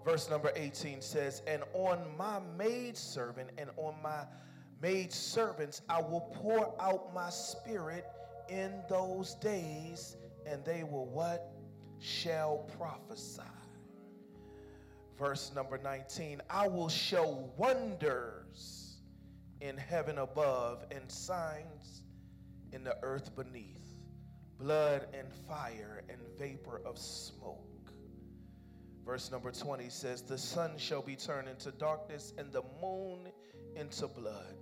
Verse 0.06 0.30
number 0.30 0.52
18 0.54 1.02
says, 1.02 1.42
And 1.48 1.64
on 1.74 1.98
my 2.16 2.38
maidservant 2.56 3.50
and 3.58 3.70
on 3.76 3.96
my 4.04 4.22
maidservants 4.80 5.82
I 5.88 6.00
will 6.00 6.32
pour 6.32 6.80
out 6.80 7.12
my 7.12 7.28
spirit 7.28 8.06
in 8.48 8.72
those 8.88 9.34
days, 9.34 10.16
and 10.46 10.64
they 10.64 10.84
will 10.84 11.06
what? 11.06 11.52
Shall 11.98 12.58
prophesy. 12.78 13.42
Verse 15.18 15.50
number 15.56 15.76
19 15.76 16.40
I 16.48 16.68
will 16.68 16.88
show 16.88 17.50
wonders 17.56 18.98
in 19.60 19.76
heaven 19.76 20.18
above 20.18 20.84
and 20.92 21.10
signs 21.10 22.02
in 22.70 22.84
the 22.84 22.96
earth 23.02 23.34
beneath 23.34 23.96
blood 24.56 25.08
and 25.12 25.26
fire 25.48 26.04
and 26.08 26.20
vapor 26.38 26.80
of 26.84 26.96
smoke. 26.96 27.65
Verse 29.06 29.30
number 29.30 29.52
20 29.52 29.88
says, 29.88 30.22
The 30.22 30.36
sun 30.36 30.72
shall 30.76 31.00
be 31.00 31.14
turned 31.14 31.48
into 31.48 31.70
darkness 31.70 32.34
and 32.36 32.52
the 32.52 32.62
moon 32.82 33.28
into 33.76 34.08
blood 34.08 34.56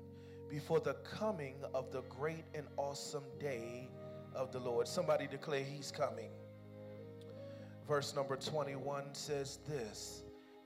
before 0.51 0.80
the 0.80 0.95
coming 1.03 1.55
of 1.72 1.90
the 1.90 2.03
great 2.03 2.45
and 2.55 2.66
awesome 2.76 3.24
day 3.40 3.88
of 4.34 4.53
the 4.53 4.59
Lord. 4.61 4.86
Somebody 4.86 5.26
declare 5.26 5.64
he's 5.64 5.90
coming. 5.90 6.28
Verse 7.88 8.14
number 8.14 8.36
21 8.36 9.14
says 9.14 9.61
this, 9.66 10.24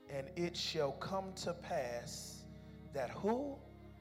and 0.09 0.27
it 0.35 0.57
shall 0.57 0.91
come 0.93 1.31
to 1.35 1.53
pass 1.53 2.43
that 2.93 3.09
who? 3.11 3.55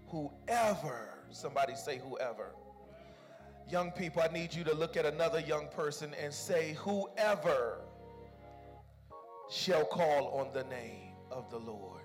Whoever, 0.09 1.25
somebody 1.31 1.77
say 1.77 1.99
whoever. 1.99 2.55
Young 3.71 3.93
people, 3.93 4.23
I 4.23 4.33
need 4.33 4.55
you 4.55 4.65
to 4.65 4.75
look 4.75 4.97
at 4.97 5.07
another 5.07 5.41
young 5.41 5.69
person 5.69 6.15
and 6.21 6.33
say, 6.33 6.77
whoever 6.81 7.83
shall 9.51 9.85
call 9.85 10.29
on 10.39 10.53
the 10.53 10.65
name 10.65 11.15
of 11.31 11.51
the 11.51 11.59
Lord 11.59 12.03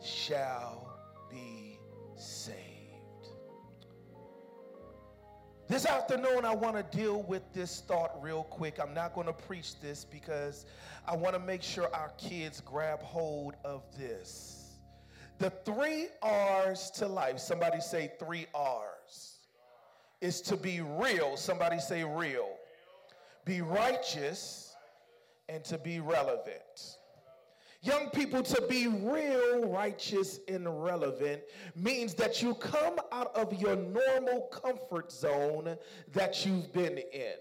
shall 0.00 0.98
be 1.30 1.78
saved. 2.16 2.64
This 5.68 5.84
afternoon, 5.84 6.46
I 6.46 6.54
want 6.54 6.76
to 6.76 6.96
deal 6.96 7.22
with 7.24 7.42
this 7.52 7.82
thought 7.86 8.22
real 8.22 8.44
quick. 8.44 8.78
I'm 8.80 8.94
not 8.94 9.14
going 9.14 9.26
to 9.26 9.34
preach 9.34 9.78
this 9.80 10.04
because 10.04 10.64
I 11.06 11.14
want 11.14 11.34
to 11.34 11.38
make 11.38 11.62
sure 11.62 11.94
our 11.94 12.10
kids 12.16 12.62
grab 12.64 13.02
hold 13.02 13.54
of 13.64 13.82
this. 13.98 14.78
The 15.38 15.50
three 15.50 16.08
R's 16.22 16.90
to 16.92 17.06
life, 17.06 17.38
somebody 17.38 17.80
say 17.80 18.12
three 18.18 18.46
R's, 18.54 19.40
is 20.22 20.40
to 20.42 20.56
be 20.56 20.80
real. 20.80 21.36
Somebody 21.36 21.78
say 21.78 22.02
real. 22.02 22.48
Be 23.44 23.60
righteous 23.60 24.67
and 25.48 25.64
to 25.64 25.78
be 25.78 26.00
relevant. 26.00 26.96
Young 27.80 28.10
people, 28.10 28.42
to 28.42 28.62
be 28.68 28.88
real, 28.88 29.68
righteous, 29.68 30.40
and 30.48 30.82
relevant 30.82 31.42
means 31.76 32.12
that 32.14 32.42
you 32.42 32.54
come 32.54 32.98
out 33.12 33.34
of 33.36 33.52
your 33.60 33.76
normal 33.76 34.48
comfort 34.52 35.12
zone 35.12 35.76
that 36.12 36.44
you've 36.44 36.72
been 36.72 36.98
in. 36.98 37.34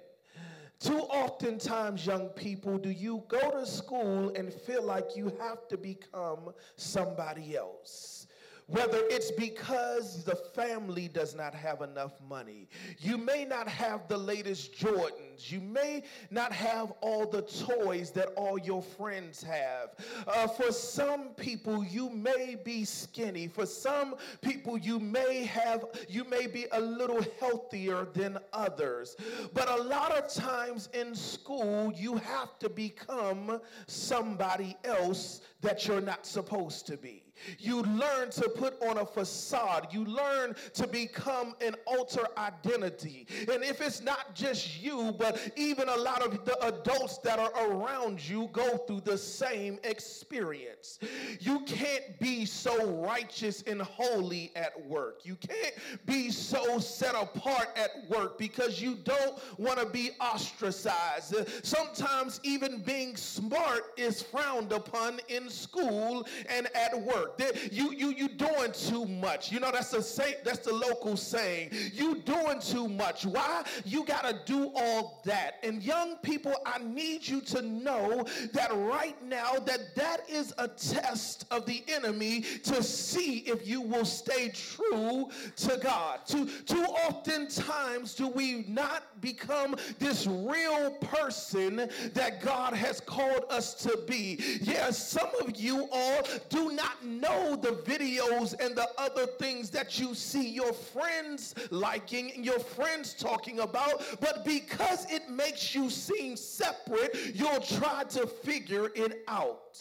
Too 0.80 1.00
oftentimes, 1.00 2.06
young 2.06 2.30
people, 2.30 2.78
do 2.78 2.92
you 2.92 3.24
go 3.28 3.50
to 3.50 3.66
school 3.66 4.32
and 4.36 4.54
feel 4.54 4.84
like 4.84 5.16
you 5.16 5.36
have 5.40 5.68
to 5.70 5.78
become 5.78 6.54
somebody 6.76 7.58
else? 7.58 8.27
Whether 8.68 9.00
it's 9.10 9.32
because 9.32 10.26
the 10.26 10.36
family 10.36 11.08
does 11.08 11.34
not 11.34 11.54
have 11.54 11.82
enough 11.82 12.20
money, 12.28 12.68
you 13.00 13.18
may 13.18 13.46
not 13.46 13.70
have 13.70 14.10
the 14.10 14.18
latest 14.18 14.74
Jordans, 14.74 15.50
you 15.50 15.62
may 15.62 16.04
not 16.32 16.52
have 16.52 16.92
all 17.00 17.26
the 17.26 17.44
toys 17.44 18.12
that 18.12 18.34
all 18.36 18.58
your 18.58 18.82
friends 18.82 19.42
have. 19.42 19.92
Uh, 20.28 20.48
for 20.48 20.74
some 20.74 21.30
people, 21.30 21.82
you 21.86 22.10
may 22.10 22.58
be 22.62 22.84
skinny. 22.84 23.48
For 23.48 23.66
some 23.66 24.16
people, 24.42 24.78
you 24.78 25.00
may 25.00 25.46
have, 25.46 25.86
you 26.10 26.26
may 26.26 26.46
be 26.46 26.66
a 26.74 26.82
little 26.82 27.26
healthier 27.40 28.06
than 28.14 28.38
others. 28.52 29.16
But 29.54 29.70
a 29.70 29.82
lot 29.84 30.12
of 30.12 30.34
times 30.34 30.90
in 30.94 31.16
school, 31.16 31.94
you 31.96 32.18
have 32.18 32.60
to 32.60 32.68
become 32.68 33.62
somebody 33.88 34.76
else 34.84 35.40
that 35.62 35.88
you're 35.88 36.02
not 36.02 36.26
supposed 36.26 36.86
to 36.88 36.98
be. 36.98 37.27
You 37.60 37.84
learn 37.84 38.30
to 38.32 38.50
put 38.50 38.82
on 38.82 38.98
a 38.98 39.06
facade. 39.06 39.88
You 39.92 40.06
learn 40.06 40.56
to 40.74 40.88
become 40.88 41.56
an 41.62 41.76
alter 41.86 42.28
identity. 42.38 43.28
And 43.52 43.64
if 43.64 43.82
it's 43.82 44.02
not 44.02 44.36
just 44.36 44.82
you, 44.82 45.14
but 45.18 45.52
even 45.56 45.90
a 45.90 45.96
lot 45.96 46.22
of 46.22 46.46
the 46.46 46.58
adults 46.66 47.18
that 47.20 47.40
are 47.40 47.72
around 47.72 48.28
you 48.28 48.50
go 48.52 48.78
through 48.78 49.02
the 49.02 49.18
same 49.18 49.80
experience. 49.84 51.00
You 51.40 51.62
can't 51.62 52.20
be 52.20 52.46
so 52.46 52.92
righteous 53.02 53.64
and 53.64 53.82
holy 53.82 54.52
at 54.56 54.86
work. 54.88 55.22
You 55.24 55.36
can't 55.36 55.76
be 56.06 56.32
so 56.32 56.80
set 56.80 57.16
apart 57.16 57.70
at 57.76 58.10
work 58.10 58.38
because 58.38 58.82
you 58.82 58.96
don't 58.96 59.38
want 59.58 59.80
to 59.80 59.86
be 59.86 60.12
ostracized. 60.20 61.36
Sometimes 61.64 62.40
even 62.44 62.82
being 62.82 63.16
smart 63.16 63.94
is 63.98 64.22
frowned 64.22 64.72
upon 64.72 65.20
in 65.28 65.50
school 65.50 66.28
and 66.50 66.68
at 66.76 67.00
work 67.00 67.27
work. 67.28 67.38
You 67.72 67.92
you 67.92 68.10
you 68.10 68.28
doing 68.30 68.72
too 68.72 69.06
much. 69.06 69.52
You 69.52 69.60
know 69.60 69.72
that's 69.72 69.92
the 69.92 70.02
say, 70.02 70.36
that's 70.44 70.60
the 70.60 70.74
local 70.74 71.18
saying. 71.18 71.72
You 71.94 72.16
doing 72.16 72.60
too 72.60 72.88
much. 72.88 73.26
Why? 73.26 73.64
You 73.86 74.06
got 74.06 74.24
to 74.24 74.40
do 74.46 74.72
all 74.76 75.22
that. 75.26 75.56
And 75.64 75.84
young 75.84 76.18
people, 76.18 76.54
I 76.66 76.80
need 76.80 77.28
you 77.28 77.42
to 77.42 77.62
know 77.62 78.26
that 78.54 78.72
right 78.74 79.22
now 79.24 79.54
that 79.66 79.96
that 79.96 80.30
is 80.30 80.54
a 80.58 80.68
test 80.68 81.46
of 81.52 81.66
the 81.66 81.84
enemy 81.88 82.42
to 82.64 82.84
see 82.84 83.40
if 83.40 83.68
you 83.68 83.82
will 83.82 84.06
stay 84.06 84.50
true 84.50 85.30
to 85.58 85.80
God. 85.82 86.20
Too 86.26 86.48
too 86.66 86.86
often 87.08 87.48
times 87.48 88.16
do 88.16 88.28
we 88.28 88.66
not 88.68 89.04
become 89.22 89.76
this 90.00 90.28
real 90.28 90.92
person 91.02 91.90
that 92.14 92.42
God 92.42 92.74
has 92.74 93.00
called 93.00 93.46
us 93.50 93.74
to 93.84 94.00
be. 94.08 94.60
Yes, 94.62 95.08
some 95.08 95.30
of 95.42 95.60
you 95.60 95.88
all 95.92 96.22
do 96.50 96.72
not 96.72 97.04
know 97.04 97.17
the 97.22 97.72
videos 97.86 98.54
and 98.60 98.76
the 98.76 98.88
other 98.98 99.26
things 99.26 99.70
that 99.72 100.00
you 100.00 100.14
see 100.14 100.48
your 100.50 100.74
friends 100.74 101.56
liking 101.72 102.44
your 102.44 102.60
friends 102.60 103.14
talking 103.14 103.60
about, 103.60 104.04
but 104.20 104.46
because 104.46 105.10
it 105.12 105.30
makes 105.30 105.76
you 105.76 105.90
seem 105.90 106.36
separate, 106.36 107.36
you'll 107.36 107.62
try 107.62 108.04
to 108.10 108.28
figure 108.28 108.92
it 108.96 109.24
out. 109.28 109.78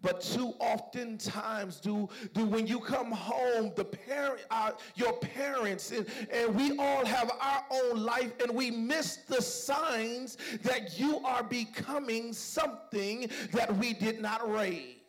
But 0.00 0.20
too 0.20 0.52
often 0.60 1.16
times 1.16 1.78
do, 1.78 2.08
do 2.34 2.44
when 2.44 2.66
you 2.66 2.80
come 2.80 3.12
home, 3.12 3.72
the 3.76 3.84
parent, 3.84 4.40
uh, 4.50 4.72
your 4.96 5.12
parents, 5.12 5.92
and, 5.92 6.06
and 6.32 6.52
we 6.56 6.76
all 6.76 7.06
have 7.06 7.30
our 7.40 7.64
own 7.70 8.02
life, 8.02 8.32
and 8.42 8.52
we 8.52 8.72
miss 8.72 9.18
the 9.28 9.40
signs 9.40 10.38
that 10.64 10.98
you 10.98 11.20
are 11.24 11.44
becoming 11.44 12.32
something 12.32 13.30
that 13.52 13.76
we 13.76 13.94
did 13.94 14.20
not 14.20 14.50
raise. 14.52 15.01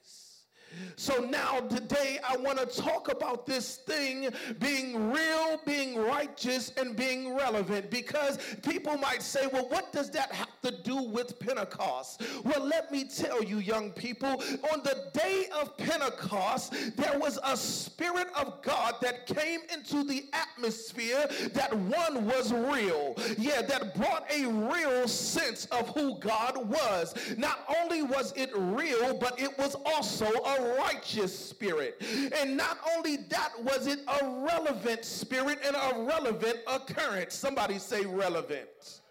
So 0.96 1.22
now 1.24 1.60
today 1.62 2.20
I 2.28 2.38
want 2.38 2.60
to 2.60 2.66
talk 2.66 3.12
about 3.12 3.46
this 3.46 3.78
thing 3.78 4.30
being 4.60 5.12
real, 5.12 5.60
being 5.66 5.98
righteous, 5.98 6.72
and 6.78 6.96
being 6.96 7.36
relevant 7.36 7.90
because 7.90 8.38
people 8.64 8.98
might 8.98 9.22
say, 9.22 9.48
well, 9.52 9.68
what 9.70 9.92
does 9.92 10.10
that 10.12 10.32
have 10.32 10.62
to 10.62 10.72
do 10.84 11.02
with 11.02 11.40
Pentecost? 11.40 12.22
Well, 12.44 12.64
let 12.64 12.92
me 12.92 13.06
tell 13.06 13.44
you, 13.44 13.58
young 13.58 13.92
people, 13.92 14.42
on 14.72 14.84
the 14.84 15.10
day 15.14 15.48
of 15.60 15.76
Pentecost, 15.78 16.74
there 16.96 17.18
was 17.20 17.40
a 17.44 17.58
spirit 17.58 18.28
of 18.36 18.62
God 18.62 18.96
that 19.02 19.26
came 19.26 19.62
into 19.74 20.04
the 20.04 20.30
atmosphere 20.34 21.28
that 21.54 21.76
one 21.76 22.26
was 22.26 22.54
real. 22.54 23.16
Yeah, 23.38 23.62
that 23.64 23.96
brought 23.96 24.32
a 24.32 24.46
real 24.46 25.08
sense 25.08 25.66
of 25.66 25.90
who 25.90 26.18
God 26.20 26.58
was. 26.58 27.16
Not 27.38 27.60
only 27.82 28.02
was 28.04 28.34
it 28.36 28.52
real, 28.56 29.14
but 29.14 29.40
it 29.40 29.58
was 29.58 29.76
also 29.86 30.26
a 30.26 30.63
righteous 30.80 31.38
spirit. 31.38 32.04
And 32.40 32.58
not 32.58 32.80
only 32.96 33.18
that, 33.30 33.52
was 33.62 33.88
it 33.88 34.00
a 34.08 34.26
relevant 34.46 35.06
spirit 35.06 35.60
and 35.66 35.76
a 35.76 36.04
relevant 36.04 36.60
occurrence. 36.68 37.36
Somebody 37.36 37.80
say 37.80 38.06
relevant. 38.06 39.02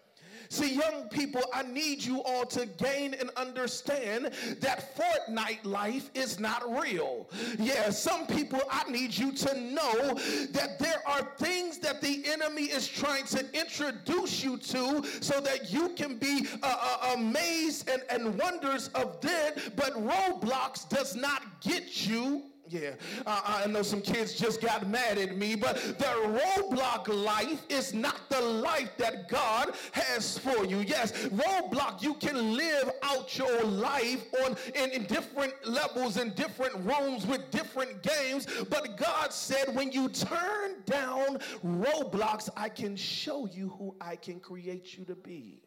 See, 0.53 0.75
young 0.75 1.09
people, 1.09 1.41
I 1.51 1.63
need 1.63 2.03
you 2.03 2.21
all 2.21 2.45
to 2.45 2.67
gain 2.67 3.15
and 3.15 3.31
understand 3.35 4.25
that 4.59 4.95
Fortnite 4.95 5.65
life 5.65 6.11
is 6.13 6.39
not 6.39 6.61
real. 6.79 7.27
Yeah, 7.57 7.89
some 7.89 8.27
people, 8.27 8.61
I 8.69 8.87
need 8.87 9.17
you 9.17 9.31
to 9.31 9.59
know 9.59 10.13
that 10.51 10.77
there 10.77 11.01
are 11.07 11.27
things 11.39 11.79
that 11.79 12.01
the 12.01 12.23
enemy 12.27 12.65
is 12.65 12.87
trying 12.87 13.25
to 13.25 13.43
introduce 13.59 14.43
you 14.43 14.57
to 14.57 15.03
so 15.21 15.41
that 15.41 15.73
you 15.73 15.89
can 15.89 16.17
be 16.17 16.45
uh, 16.61 16.77
uh, 16.79 17.15
amazed 17.15 17.89
and, 17.89 18.03
and 18.11 18.37
wonders 18.37 18.89
of 18.89 19.19
that. 19.21 19.75
But 19.75 19.93
Roblox 19.93 20.87
does 20.87 21.15
not 21.15 21.61
get 21.61 22.05
you 22.05 22.43
yeah, 22.73 22.95
uh, 23.25 23.41
I 23.45 23.67
know 23.67 23.83
some 23.83 24.01
kids 24.01 24.33
just 24.33 24.61
got 24.61 24.87
mad 24.89 25.17
at 25.17 25.37
me, 25.37 25.55
but 25.55 25.75
the 25.75 26.39
Roblox 26.59 27.07
life 27.07 27.61
is 27.69 27.93
not 27.93 28.29
the 28.29 28.41
life 28.41 28.89
that 28.97 29.29
God 29.29 29.73
has 29.91 30.37
for 30.39 30.65
you. 30.65 30.79
Yes, 30.79 31.11
Roblox, 31.27 32.01
you 32.01 32.15
can 32.15 32.55
live 32.55 32.91
out 33.03 33.37
your 33.37 33.63
life 33.63 34.25
on 34.43 34.57
in, 34.73 34.89
in 34.91 35.03
different 35.03 35.53
levels 35.65 36.17
in 36.17 36.33
different 36.33 36.75
rooms 36.85 37.27
with 37.27 37.49
different 37.51 38.01
games, 38.01 38.47
but 38.69 38.97
God 38.97 39.31
said, 39.31 39.75
when 39.75 39.91
you 39.91 40.09
turn 40.09 40.75
down 40.85 41.39
Roblox, 41.63 42.49
I 42.57 42.69
can 42.69 42.95
show 42.95 43.47
you 43.47 43.69
who 43.77 43.95
I 44.01 44.15
can 44.15 44.39
create 44.39 44.97
you 44.97 45.05
to 45.05 45.15
be. 45.15 45.62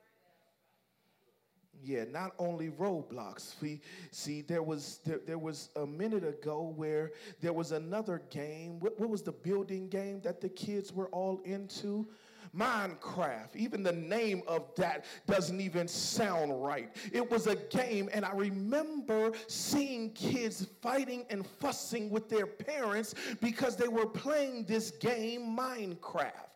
Yeah, 1.86 2.02
not 2.10 2.32
only 2.40 2.70
Roblox. 2.70 3.54
We 3.62 3.80
see 4.10 4.42
there 4.42 4.64
was 4.64 4.98
there, 5.04 5.20
there 5.24 5.38
was 5.38 5.68
a 5.76 5.86
minute 5.86 6.24
ago 6.24 6.72
where 6.74 7.12
there 7.40 7.52
was 7.52 7.70
another 7.70 8.22
game. 8.28 8.80
What, 8.80 8.98
what 8.98 9.08
was 9.08 9.22
the 9.22 9.30
building 9.30 9.88
game 9.88 10.20
that 10.22 10.40
the 10.40 10.48
kids 10.48 10.92
were 10.92 11.06
all 11.10 11.40
into? 11.44 12.08
Minecraft. 12.56 13.54
Even 13.54 13.84
the 13.84 13.92
name 13.92 14.42
of 14.48 14.74
that 14.76 15.04
doesn't 15.26 15.60
even 15.60 15.86
sound 15.86 16.60
right. 16.64 16.90
It 17.12 17.30
was 17.30 17.46
a 17.46 17.54
game, 17.54 18.08
and 18.12 18.24
I 18.24 18.32
remember 18.32 19.32
seeing 19.46 20.10
kids 20.10 20.66
fighting 20.80 21.26
and 21.30 21.46
fussing 21.46 22.08
with 22.10 22.28
their 22.28 22.46
parents 22.46 23.14
because 23.40 23.76
they 23.76 23.88
were 23.88 24.06
playing 24.06 24.64
this 24.64 24.90
game, 24.90 25.56
Minecraft. 25.56 26.55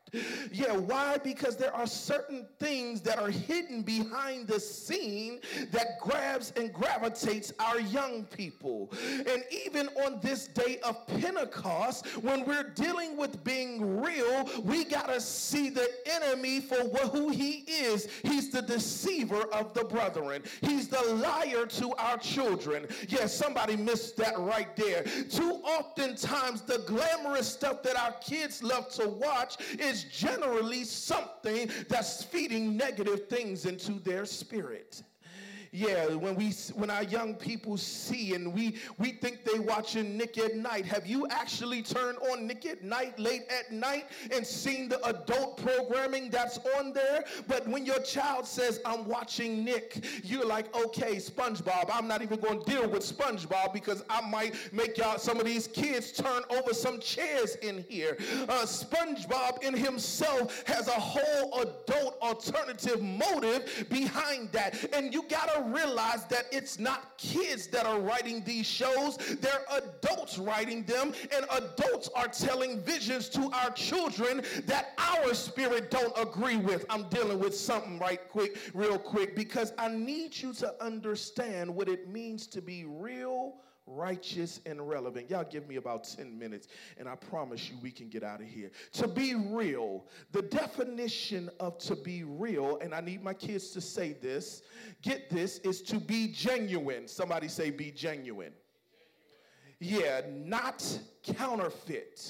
Yeah, 0.53 0.77
why? 0.77 1.19
Because 1.19 1.57
there 1.57 1.75
are 1.75 1.87
certain 1.87 2.47
things 2.59 3.01
that 3.03 3.19
are 3.19 3.31
hidden 3.31 3.83
behind 3.83 4.49
the 4.49 4.59
scene 4.59 5.41
that 5.71 6.01
grabs 6.01 6.53
and 6.57 6.73
gravitates 6.73 7.53
our 7.59 7.81
young 7.81 8.25
people. 8.25 8.91
And 9.27 9.45
even 9.67 9.89
on 10.05 10.21
this 10.21 10.49
day 10.49 10.79
of 10.83 11.07
Pentecost, 11.07 12.07
when 12.23 12.45
we're 12.45 12.71
dealing 12.75 13.17
with 13.17 13.43
being 13.45 14.01
real, 14.01 14.49
we 14.65 14.85
got 14.85 15.09
to 15.09 15.21
see 15.21 15.71
the 15.71 15.89
enemy 16.07 16.61
for 16.61 16.77
who 17.09 17.31
he 17.31 17.65
is. 17.69 18.09
He's 18.23 18.51
the 18.51 18.63
deceiver 18.63 19.43
of 19.53 19.75
the 19.75 19.85
brethren, 19.85 20.43
he's 20.61 20.89
the 20.89 21.03
liar 21.15 21.67
to 21.67 21.95
our 21.97 22.19
children. 22.19 22.87
Yeah, 23.09 23.27
somebody 23.27 23.77
missed 23.77 24.17
that 24.17 24.39
right 24.39 24.75
there. 24.77 25.03
Too 25.03 25.61
oftentimes, 25.65 26.63
the 26.63 26.79
glamorous 26.87 27.49
stuff 27.49 27.83
that 27.83 27.97
our 27.97 28.13
kids 28.21 28.63
love 28.63 28.89
to 28.91 29.09
watch 29.09 29.57
is 29.79 30.00
generally 30.05 30.85
something 30.85 31.71
that's 31.89 32.23
feeding 32.23 32.77
negative 32.77 33.29
things 33.29 33.67
into 33.67 33.93
their 34.01 34.25
spirit. 34.25 35.03
Yeah, 35.73 36.15
when 36.15 36.35
we 36.35 36.51
when 36.75 36.91
our 36.91 37.05
young 37.05 37.35
people 37.35 37.77
see 37.77 38.35
and 38.35 38.53
we 38.53 38.75
we 38.99 39.13
think 39.13 39.45
they 39.45 39.61
watching 39.61 40.17
Nick 40.17 40.37
at 40.37 40.57
Night. 40.57 40.85
Have 40.85 41.07
you 41.07 41.29
actually 41.29 41.81
turned 41.83 42.19
on 42.19 42.49
Nick 42.49 42.67
at 42.67 42.83
Night 42.83 43.17
late 43.21 43.43
at 43.49 43.71
night 43.71 44.07
and 44.33 44.45
seen 44.45 44.89
the 44.89 45.01
adult 45.07 45.59
programming 45.59 46.29
that's 46.29 46.59
on 46.77 46.93
there? 46.93 47.23
But 47.47 47.69
when 47.69 47.87
your 47.87 48.01
child 48.01 48.47
says, 48.49 48.81
"I'm 48.85 49.07
watching 49.07 49.65
Nick," 49.65 50.05
you're 50.25 50.45
like, 50.45 50.75
"Okay, 50.75 51.17
SpongeBob. 51.17 51.89
I'm 51.93 52.09
not 52.09 52.23
even 52.23 52.41
going 52.41 52.65
to 52.65 52.69
deal 52.69 52.89
with 52.89 53.05
SpongeBob 53.05 53.73
because 53.73 54.03
I 54.11 54.29
might 54.29 54.57
make 54.73 54.99
y'all 54.99 55.19
some 55.19 55.39
of 55.39 55.47
these 55.47 55.69
kids 55.69 56.11
turn 56.11 56.43
over 56.51 56.75
some 56.75 56.99
chairs 56.99 57.55
in 57.63 57.85
here." 57.89 58.17
Uh, 58.49 58.67
SpongeBob 58.67 59.63
in 59.63 59.75
himself 59.75 60.67
has 60.67 60.89
a 60.89 60.91
whole 60.91 61.61
adult 61.61 62.21
alternative 62.23 63.01
motive 63.01 63.87
behind 63.89 64.51
that, 64.51 64.93
and 64.93 65.15
you 65.15 65.23
got 65.29 65.60
realize 65.63 66.25
that 66.27 66.47
it's 66.53 66.79
not 66.79 67.17
kids 67.19 67.67
that 67.69 67.87
are 67.87 68.01
writing 68.01 68.43
these 68.45 68.67
shows, 68.67 69.17
they're 69.41 69.65
adults 69.73 70.39
writing 70.39 70.85
them, 70.85 71.13
and 71.35 71.47
adults 71.51 72.09
are 72.15 72.29
telling 72.29 72.81
visions 72.81 73.29
to 73.31 73.51
our 73.53 73.71
children 73.71 74.43
that 74.67 74.93
our 74.99 75.35
spirit 75.35 75.91
don't 75.91 76.17
agree 76.19 76.57
with. 76.57 76.85
I'm 76.91 77.09
dealing 77.09 77.39
with 77.39 77.57
something 77.57 77.99
right 77.99 78.21
quick, 78.29 78.59
real 78.75 78.99
quick, 78.99 79.37
because 79.37 79.73
I 79.79 79.89
need 79.89 80.37
you 80.37 80.53
to 80.55 80.75
understand 80.83 81.75
what 81.75 81.89
it 81.89 82.09
means 82.09 82.47
to 82.49 82.61
be 82.61 82.85
real 82.85 83.55
righteous, 83.91 84.61
and 84.67 84.89
relevant. 84.89 85.31
Y'all 85.31 85.47
give 85.49 85.69
me 85.69 85.77
about 85.77 86.05
10 86.05 86.39
minutes, 86.39 86.69
and 86.99 87.09
I 87.09 87.15
promise 87.15 87.69
you 87.71 87.77
we 87.83 87.91
can 87.91 88.09
get 88.09 88.23
out 88.23 88.41
of 88.41 88.47
here. 88.47 88.71
To 88.95 89.09
be 89.09 89.35
real, 89.35 90.05
the 90.33 90.43
definition 90.43 91.51
of 91.61 91.79
to 91.79 91.97
be 91.97 92.25
real, 92.25 92.79
and 92.81 92.95
I 92.95 93.01
need 93.01 93.23
my 93.23 93.35
kids 93.35 93.71
to 93.71 93.81
say 93.81 94.13
this, 94.13 94.63
get 95.03 95.31
this, 95.31 95.59
is 95.59 95.83
to 95.83 95.99
be 95.99 96.29
genuine. 96.29 97.09
Somebody 97.09 97.49
say, 97.49 97.71
be 97.71 97.91
genuine. 97.91 98.53
Yeah, 99.79 100.21
not 100.29 100.87
counterfeit. 101.23 102.23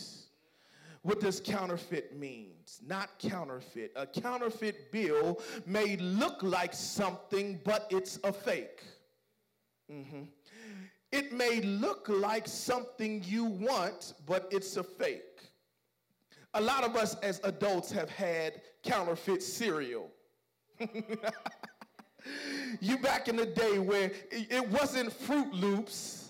What 1.02 1.20
does 1.20 1.40
counterfeit 1.40 2.18
means? 2.18 2.80
Not 2.86 3.08
counterfeit. 3.18 3.92
A 3.96 4.06
counterfeit 4.06 4.92
bill 4.92 5.40
may 5.66 5.96
look 5.96 6.42
like 6.42 6.74
something, 6.74 7.58
but 7.64 7.86
it's 7.90 8.18
a 8.22 8.32
fake. 8.32 8.82
Mm-hmm. 9.90 10.22
It 11.12 11.32
may 11.32 11.60
look 11.60 12.08
like 12.08 12.46
something 12.46 13.22
you 13.24 13.44
want, 13.44 14.14
but 14.26 14.48
it's 14.50 14.76
a 14.76 14.84
fake. 14.84 15.22
A 16.54 16.60
lot 16.60 16.84
of 16.84 16.96
us 16.96 17.14
as 17.16 17.40
adults 17.44 17.90
have 17.92 18.10
had 18.10 18.62
counterfeit 18.82 19.42
cereal. 19.42 20.10
you 22.80 22.98
back 22.98 23.28
in 23.28 23.36
the 23.36 23.46
day 23.46 23.78
where 23.78 24.12
it 24.30 24.68
wasn't 24.68 25.10
Froot 25.10 25.52
Loops, 25.52 26.28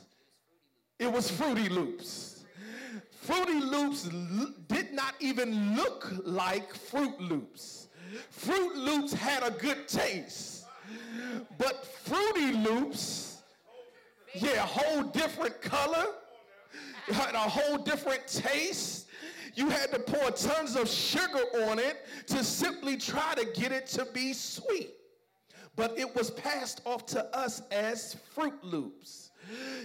it 0.98 1.10
was 1.10 1.30
Fruity 1.30 1.68
Loops. 1.68 2.44
Fruity 3.10 3.60
Loops 3.60 4.08
did 4.68 4.92
not 4.92 5.14
even 5.20 5.76
look 5.76 6.10
like 6.24 6.72
Froot 6.72 7.18
Loops. 7.20 7.88
Froot 8.30 8.74
Loops 8.74 9.12
had 9.12 9.42
a 9.42 9.50
good 9.50 9.86
taste, 9.86 10.64
but 11.58 11.86
Fruity 11.86 12.52
Loops 12.52 13.29
yeah, 14.34 14.62
a 14.62 14.66
whole 14.66 15.02
different 15.02 15.60
color, 15.60 16.06
had 17.08 17.34
a 17.34 17.38
whole 17.38 17.78
different 17.78 18.26
taste. 18.26 19.08
You 19.54 19.68
had 19.68 19.90
to 19.92 19.98
pour 19.98 20.30
tons 20.30 20.76
of 20.76 20.88
sugar 20.88 21.42
on 21.68 21.78
it 21.78 22.06
to 22.28 22.44
simply 22.44 22.96
try 22.96 23.34
to 23.34 23.46
get 23.60 23.72
it 23.72 23.86
to 23.88 24.06
be 24.06 24.32
sweet. 24.32 24.94
But 25.76 25.98
it 25.98 26.14
was 26.14 26.30
passed 26.30 26.82
off 26.84 27.06
to 27.06 27.24
us 27.36 27.62
as 27.70 28.16
Froot 28.36 28.54
Loops. 28.62 29.29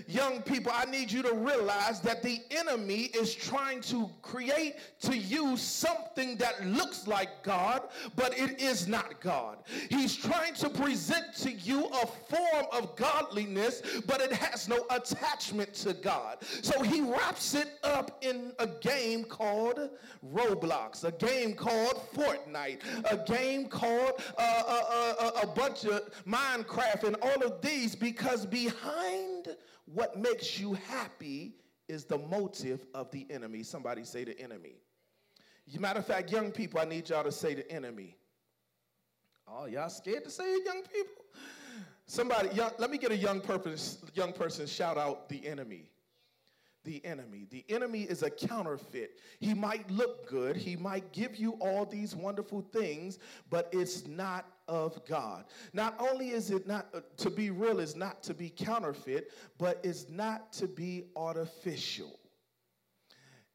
Young 0.08 0.42
people, 0.42 0.72
I 0.74 0.86
need 0.86 1.12
you 1.12 1.22
to 1.24 1.34
realize 1.34 2.00
that 2.02 2.22
the 2.24 2.42
enemy 2.52 3.10
is 3.14 3.34
trying 3.34 3.82
to 3.82 4.10
create 4.22 4.76
to 5.02 5.18
you 5.18 5.58
something 5.58 6.38
that 6.38 6.66
looks 6.66 7.08
like 7.08 7.44
God, 7.44 7.84
but 8.16 8.38
it 8.38 8.62
is 8.62 8.88
not 8.88 9.20
God. 9.22 9.58
He's 9.90 10.16
trying 10.16 10.54
to 10.56 10.70
present 10.70 11.36
to 11.38 11.52
you 11.52 11.86
a 11.86 12.06
form 12.06 12.66
of 12.72 12.96
godliness, 12.96 13.82
but 14.06 14.22
it 14.22 14.32
has 14.32 14.68
no 14.68 14.86
attachment 14.90 15.74
to 15.76 15.94
God. 15.94 16.38
So 16.62 16.82
he 16.84 17.02
wraps 17.02 17.54
it 17.56 17.80
up 17.84 18.24
in 18.24 18.52
a 18.60 18.68
game 18.68 19.24
called 19.24 19.90
Roblox, 20.34 21.04
a 21.04 21.12
game 21.12 21.54
called 21.54 22.02
Fortnite, 22.14 22.80
a 23.12 23.18
game 23.32 23.68
called 23.68 24.22
uh, 24.38 24.64
uh, 24.68 24.84
uh, 24.90 25.14
uh 25.20 25.42
a 25.44 25.48
bunch 25.48 25.86
of 25.86 26.10
Minecraft, 26.26 27.04
and 27.04 27.16
all 27.22 27.44
of 27.44 27.62
these 27.62 27.96
because 27.96 28.46
behind 28.46 29.55
what 29.86 30.18
makes 30.18 30.60
you 30.60 30.74
happy 30.74 31.56
is 31.88 32.06
the 32.06 32.18
motive 32.18 32.86
of 32.94 33.12
the 33.12 33.28
enemy. 33.30 33.64
Somebody 33.64 34.04
say 34.04 34.24
the 34.24 34.40
enemy. 34.40 34.76
Matter 35.80 36.00
of 36.00 36.06
fact, 36.06 36.32
young 36.32 36.52
people, 36.52 36.80
I 36.80 36.86
need 36.86 37.10
y'all 37.10 37.24
to 37.24 37.32
say 37.32 37.54
the 37.56 37.70
enemy. 37.72 38.18
Oh, 39.48 39.66
y'all 39.66 39.90
scared 39.90 40.24
to 40.24 40.30
say 40.30 40.44
it, 40.44 40.66
young 40.66 40.82
people? 40.84 41.24
Somebody, 42.08 42.50
young, 42.56 42.72
let 42.78 42.92
me 42.92 42.98
get 42.98 43.12
a 43.12 43.18
young, 43.18 43.42
purpose, 43.42 44.00
young 44.14 44.32
person 44.32 44.68
shout 44.68 44.98
out 44.98 45.28
the 45.30 45.46
enemy 45.48 45.90
the 46.86 47.04
enemy. 47.06 47.48
The 47.50 47.66
enemy 47.68 48.04
is 48.04 48.24
a 48.24 48.30
counterfeit. 48.30 49.20
He 49.40 49.54
might 49.54 49.90
look 49.92 50.30
good, 50.30 50.56
he 50.56 50.76
might 50.76 51.12
give 51.12 51.36
you 51.36 51.54
all 51.60 51.86
these 51.86 52.16
wonderful 52.16 52.62
things, 52.72 53.20
but 53.50 53.70
it's 53.74 54.08
not 54.08 54.46
of 54.68 55.06
God. 55.06 55.46
Not 55.74 55.96
only 56.00 56.30
is 56.30 56.52
it 56.52 56.66
not 56.66 56.88
uh, 56.94 57.02
to 57.18 57.30
be 57.30 57.50
real, 57.50 57.80
is 57.80 57.96
not 57.96 58.24
to 58.24 58.34
be 58.34 58.50
counterfeit, 58.50 59.32
but 59.58 59.80
it's 59.84 60.10
not 60.10 60.54
to 60.54 60.68
be 60.68 61.06
artificial. 61.16 62.20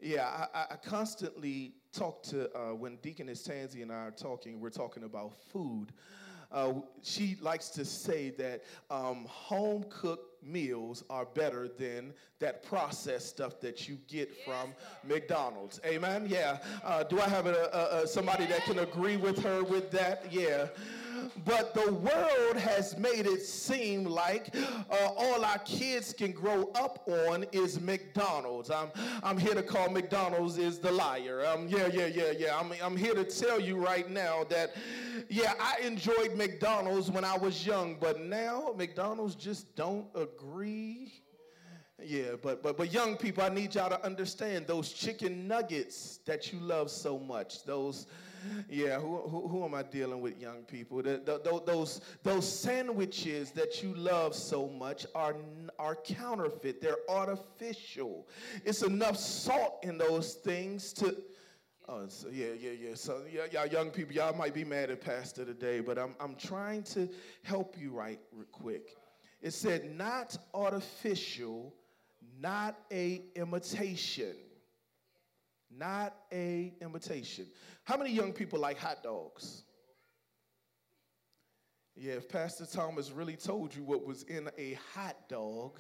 Yeah, 0.01 0.47
I, 0.55 0.67
I 0.71 0.77
constantly 0.77 1.75
talk 1.93 2.23
to, 2.25 2.51
uh, 2.57 2.75
when 2.75 2.97
Deaconess 2.97 3.43
Tansy 3.43 3.83
and 3.83 3.93
I 3.93 3.97
are 3.97 4.11
talking, 4.11 4.61
we're 4.61 4.71
talking 4.71 5.05
about 5.05 5.35
food. 5.53 5.93
Uh, 6.53 6.75
she 7.03 7.37
likes 7.41 7.69
to 7.71 7.85
say 7.85 8.31
that 8.31 8.63
um, 8.91 9.25
home 9.29 9.85
cooked 9.89 10.31
meals 10.43 11.05
are 11.11 11.27
better 11.27 11.69
than 11.69 12.13
that 12.39 12.63
processed 12.63 13.29
stuff 13.29 13.61
that 13.61 13.89
you 13.89 13.99
get 14.09 14.35
from 14.45 14.73
McDonald's. 15.05 15.81
Amen? 15.85 16.27
Yeah. 16.29 16.59
Uh, 16.83 17.03
do 17.03 17.21
I 17.21 17.29
have 17.29 17.47
a, 17.47 17.69
a, 17.73 18.03
a, 18.03 18.07
somebody 18.07 18.47
that 18.47 18.63
can 18.65 18.79
agree 18.79 19.17
with 19.17 19.43
her 19.43 19.63
with 19.63 19.91
that? 19.91 20.33
Yeah. 20.33 20.69
But 21.45 21.75
the 21.75 21.93
world 21.93 22.57
has 22.57 22.97
made 22.97 23.27
it 23.27 23.43
seem 23.43 24.05
like 24.05 24.55
uh, 24.91 25.11
all 25.17 25.45
our 25.45 25.59
kids 25.59 26.15
can 26.15 26.33
grow 26.33 26.71
up 26.75 27.07
on 27.07 27.45
is 27.53 27.79
McDonald's. 27.79 28.71
I'm, 28.71 28.89
I'm 29.23 29.37
here 29.37 29.55
to 29.55 29.63
call 29.63 29.91
McDonald's 29.91 30.57
is 30.57 30.79
the 30.79 30.91
liar. 30.91 31.45
Um, 31.45 31.69
yeah, 31.69 31.89
yeah, 31.93 32.07
yeah, 32.07 32.33
yeah. 32.37 32.59
I'm, 32.59 32.73
I'm 32.83 32.97
here 32.97 33.15
to 33.15 33.25
tell 33.25 33.61
you 33.61 33.77
right 33.77 34.11
now 34.11 34.45
that, 34.45 34.75
yeah, 35.31 35.55
I 35.59 35.79
enjoyed 35.83 36.37
McDonald's 36.37 37.11
when 37.11 37.25
I 37.25 37.39
was 37.39 37.65
young, 37.67 37.97
but 37.99 38.21
now 38.21 38.75
McDonald's 38.77 39.35
just 39.35 39.75
don't 39.77 40.07
agree 40.15 41.23
yeah, 42.05 42.33
but 42.41 42.63
but 42.63 42.77
but 42.77 42.93
young 42.93 43.17
people, 43.17 43.43
I 43.43 43.49
need 43.49 43.75
y'all 43.75 43.91
to 43.91 44.05
understand 44.05 44.67
those 44.67 44.93
chicken 44.93 45.47
nuggets 45.47 46.21
that 46.27 46.53
you 46.53 46.59
love 46.61 46.91
so 46.91 47.19
much. 47.19 47.65
Those, 47.65 48.07
yeah, 48.69 48.99
who 48.99 49.19
who, 49.29 49.49
who 49.49 49.65
am 49.65 49.75
I 49.75 49.83
dealing 49.83 50.21
with, 50.21 50.41
young 50.41 50.63
people? 50.63 51.03
The, 51.03 51.21
the, 51.25 51.63
those 51.67 52.01
those 52.23 52.51
sandwiches 52.51 53.51
that 53.53 53.83
you 53.83 53.95
love 53.95 54.35
so 54.35 54.69
much 54.69 55.07
are 55.15 55.37
are 55.79 55.97
counterfeit. 55.97 56.81
They're 56.81 57.09
artificial. 57.09 58.29
It's 58.65 58.83
enough 58.83 59.17
salt 59.17 59.81
in 59.83 59.99
those 59.99 60.35
things 60.35 60.93
to. 60.95 61.17
Oh, 61.93 62.05
so 62.07 62.29
yeah, 62.29 62.53
yeah, 62.59 62.71
yeah. 62.71 62.95
So 62.95 63.23
yeah, 63.33 63.47
y'all 63.51 63.67
young 63.67 63.91
people, 63.91 64.15
y'all 64.15 64.37
might 64.37 64.55
be 64.55 64.63
mad 64.63 64.91
at 64.91 65.01
Pastor 65.01 65.45
today, 65.45 65.81
but 65.81 65.99
I'm 65.99 66.15
I'm 66.21 66.37
trying 66.37 66.85
to 66.95 67.09
help 67.43 67.75
you 67.77 67.91
right 67.91 68.21
quick. 68.53 68.97
It 69.43 69.53
said 69.53 69.97
not 69.97 70.37
artificial 70.55 71.75
not 72.41 72.77
a 72.91 73.23
imitation. 73.35 74.35
Not 75.71 76.15
a 76.33 76.73
imitation. 76.81 77.47
How 77.85 77.97
many 77.97 78.11
young 78.11 78.33
people 78.33 78.59
like 78.59 78.79
hot 78.79 79.03
dogs? 79.03 79.63
Yeah, 81.95 82.15
if 82.15 82.29
Pastor 82.29 82.67
Thomas 82.67 83.11
really 83.11 83.37
told 83.37 83.75
you 83.75 83.85
what 83.85 84.07
was 84.07 84.23
in 84.25 84.49
a 84.57 84.79
hot 84.95 85.17
dog, 85.29 85.79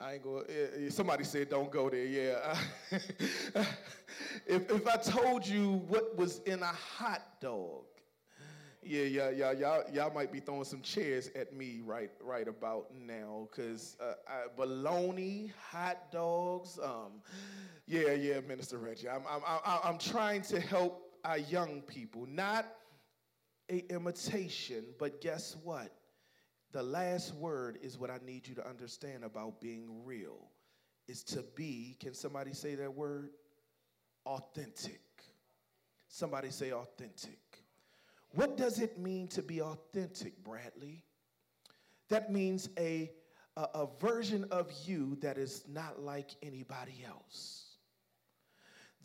I 0.00 0.14
ain't 0.14 0.22
going. 0.22 0.44
Somebody 0.90 1.24
said 1.24 1.48
don't 1.48 1.70
go 1.70 1.88
there. 1.88 2.04
Yeah. 2.04 2.56
if 4.46 4.70
if 4.70 4.86
I 4.86 4.96
told 4.96 5.46
you 5.46 5.82
what 5.88 6.16
was 6.16 6.40
in 6.40 6.62
a 6.62 6.66
hot 6.66 7.22
dog, 7.40 7.84
yeah, 8.88 9.02
yeah, 9.02 9.30
yeah, 9.30 9.50
y'all, 9.50 9.82
y'all 9.92 10.14
might 10.14 10.30
be 10.30 10.38
throwing 10.38 10.62
some 10.62 10.80
chairs 10.80 11.28
at 11.34 11.52
me 11.52 11.80
right, 11.84 12.10
right 12.20 12.46
about 12.46 12.94
now, 12.94 13.48
cause 13.50 13.96
uh, 14.00 14.12
I, 14.28 14.42
bologna, 14.56 15.52
hot 15.70 16.12
dogs. 16.12 16.78
Um, 16.80 17.20
yeah, 17.86 18.12
yeah, 18.12 18.40
Minister 18.46 18.78
Reggie. 18.78 19.08
I'm, 19.08 19.22
I'm, 19.28 19.42
I'm, 19.44 19.78
I'm 19.82 19.98
trying 19.98 20.42
to 20.42 20.60
help 20.60 21.16
our 21.24 21.38
young 21.38 21.80
people, 21.82 22.26
not 22.28 22.66
a 23.70 23.78
imitation, 23.92 24.84
but 25.00 25.20
guess 25.20 25.56
what? 25.64 25.90
The 26.76 26.82
last 26.82 27.34
word 27.36 27.78
is 27.80 27.96
what 27.96 28.10
I 28.10 28.18
need 28.26 28.46
you 28.46 28.54
to 28.56 28.68
understand 28.68 29.24
about 29.24 29.62
being 29.62 30.04
real. 30.04 30.50
Is 31.08 31.22
to 31.22 31.42
be, 31.54 31.96
can 31.98 32.12
somebody 32.12 32.52
say 32.52 32.74
that 32.74 32.94
word? 32.94 33.30
Authentic. 34.26 35.00
Somebody 36.08 36.50
say 36.50 36.72
authentic. 36.72 37.38
What 38.32 38.58
does 38.58 38.78
it 38.78 38.98
mean 38.98 39.26
to 39.28 39.42
be 39.42 39.62
authentic, 39.62 40.44
Bradley? 40.44 41.02
That 42.10 42.30
means 42.30 42.68
a, 42.78 43.10
a, 43.56 43.62
a 43.74 43.88
version 43.98 44.44
of 44.50 44.70
you 44.84 45.16
that 45.22 45.38
is 45.38 45.64
not 45.66 46.02
like 46.02 46.32
anybody 46.42 47.06
else 47.08 47.65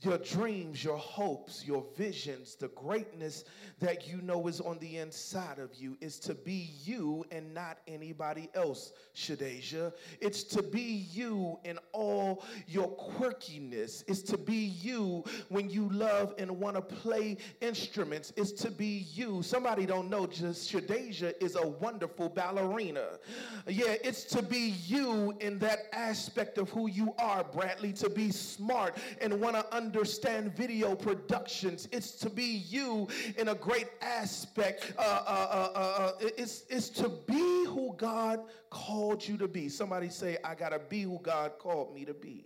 your 0.01 0.17
dreams, 0.17 0.83
your 0.83 0.97
hopes, 0.97 1.63
your 1.65 1.85
visions, 1.95 2.55
the 2.55 2.69
greatness 2.69 3.45
that 3.79 4.07
you 4.07 4.19
know 4.21 4.47
is 4.47 4.59
on 4.59 4.79
the 4.79 4.97
inside 4.97 5.59
of 5.59 5.75
you 5.75 5.95
is 6.01 6.17
to 6.19 6.33
be 6.33 6.71
you 6.83 7.23
and 7.31 7.53
not 7.53 7.77
anybody 7.87 8.49
else, 8.55 8.93
Shadeja. 9.15 9.93
It's 10.19 10.43
to 10.45 10.63
be 10.63 11.07
you 11.11 11.59
in 11.65 11.77
all 11.91 12.43
your 12.67 12.89
quirkiness. 12.89 14.03
It's 14.07 14.23
to 14.23 14.37
be 14.39 14.73
you 14.81 15.23
when 15.49 15.69
you 15.69 15.87
love 15.89 16.33
and 16.39 16.49
want 16.49 16.77
to 16.77 16.81
play 16.81 17.37
instruments. 17.61 18.33
It's 18.35 18.51
to 18.63 18.71
be 18.71 19.05
you. 19.13 19.43
Somebody 19.43 19.85
don't 19.85 20.09
know, 20.09 20.25
just 20.25 20.71
Shadeja 20.71 21.33
is 21.39 21.55
a 21.55 21.67
wonderful 21.67 22.29
ballerina. 22.29 23.19
Yeah, 23.67 23.95
it's 24.03 24.23
to 24.25 24.41
be 24.41 24.75
you 24.87 25.35
in 25.41 25.59
that 25.59 25.89
aspect 25.93 26.57
of 26.57 26.69
who 26.71 26.87
you 26.87 27.13
are, 27.19 27.43
Bradley, 27.43 27.93
to 27.93 28.09
be 28.09 28.31
smart 28.31 28.97
and 29.21 29.39
want 29.39 29.55
to 29.55 29.61
understand 29.75 29.90
understand 29.91 30.55
video 30.55 30.95
productions. 30.95 31.89
It's 31.91 32.11
to 32.13 32.29
be 32.29 32.63
you 32.69 33.09
in 33.37 33.49
a 33.49 33.55
great 33.55 33.89
aspect. 34.01 34.93
Uh, 34.97 35.01
uh, 35.01 35.25
uh, 35.27 35.69
uh, 35.75 35.79
uh 35.79 36.11
it's, 36.21 36.63
it's 36.69 36.87
to 36.91 37.09
be 37.09 37.65
who 37.65 37.93
God 37.97 38.39
called 38.69 39.27
you 39.27 39.35
to 39.37 39.49
be. 39.49 39.67
Somebody 39.67 40.07
say, 40.07 40.37
I 40.45 40.55
got 40.55 40.69
to 40.69 40.79
be 40.79 41.01
who 41.01 41.19
God 41.21 41.59
called 41.59 41.93
me 41.93 42.05
to 42.05 42.13
be. 42.13 42.45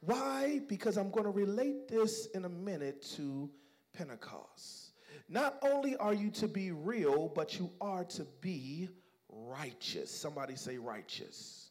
Why? 0.00 0.60
Because 0.66 0.96
I'm 0.96 1.12
going 1.12 1.24
to 1.24 1.30
relate 1.30 1.86
this 1.86 2.26
in 2.34 2.44
a 2.44 2.48
minute 2.48 3.00
to 3.16 3.48
Pentecost. 3.92 4.90
Not 5.28 5.58
only 5.62 5.96
are 5.98 6.14
you 6.14 6.30
to 6.30 6.48
be 6.48 6.72
real, 6.72 7.28
but 7.28 7.60
you 7.60 7.70
are 7.80 8.02
to 8.04 8.26
be 8.40 8.88
righteous. 9.28 10.10
Somebody 10.10 10.56
say 10.56 10.78
righteous. 10.78 11.70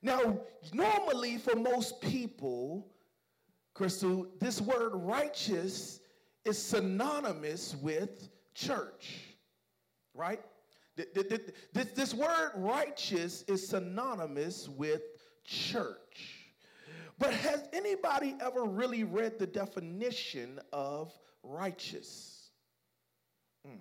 Now, 0.00 0.38
normally 0.72 1.36
for 1.36 1.56
most 1.56 2.00
people, 2.00 2.86
Crystal, 3.74 4.26
this 4.38 4.60
word 4.60 4.92
righteous 4.94 6.00
is 6.44 6.56
synonymous 6.62 7.74
with 7.76 8.28
church, 8.54 9.18
right? 10.14 10.40
This, 10.96 11.86
this 11.94 12.14
word 12.14 12.52
righteous 12.54 13.42
is 13.48 13.66
synonymous 13.66 14.68
with 14.68 15.02
church. 15.44 16.44
But 17.18 17.34
has 17.34 17.68
anybody 17.72 18.36
ever 18.40 18.64
really 18.64 19.02
read 19.02 19.38
the 19.38 19.46
definition 19.46 20.60
of 20.72 21.12
righteous? 21.42 22.50
Mm. 23.66 23.78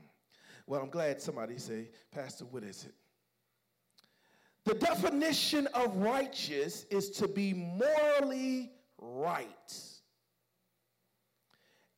Well, 0.65 0.81
I'm 0.81 0.89
glad 0.89 1.21
somebody 1.21 1.57
say, 1.57 1.89
Pastor, 2.11 2.45
what 2.45 2.63
is 2.63 2.85
it? 2.85 2.93
The 4.65 4.75
definition 4.75 5.67
of 5.73 5.95
righteous 5.97 6.85
is 6.89 7.09
to 7.11 7.27
be 7.27 7.53
morally 7.53 8.71
right 9.03 9.73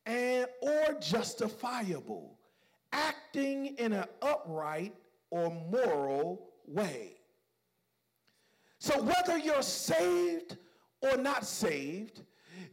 and 0.06 0.46
or 0.60 0.96
justifiable, 1.00 2.38
acting 2.92 3.76
in 3.78 3.92
an 3.92 4.04
upright 4.22 4.94
or 5.30 5.50
moral 5.70 6.48
way. 6.66 7.14
So 8.78 9.02
whether 9.02 9.36
you're 9.36 9.62
saved 9.62 10.56
or 11.00 11.16
not 11.16 11.44
saved, 11.44 12.22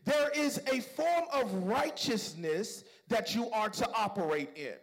there 0.05 0.29
is 0.29 0.61
a 0.71 0.79
form 0.79 1.25
of 1.34 1.51
righteousness 1.65 2.84
that 3.07 3.34
you 3.34 3.49
are 3.51 3.69
to 3.69 3.89
operate 3.95 4.49
in. 4.55 4.75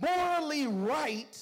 Morally 0.00 0.66
right, 0.66 1.36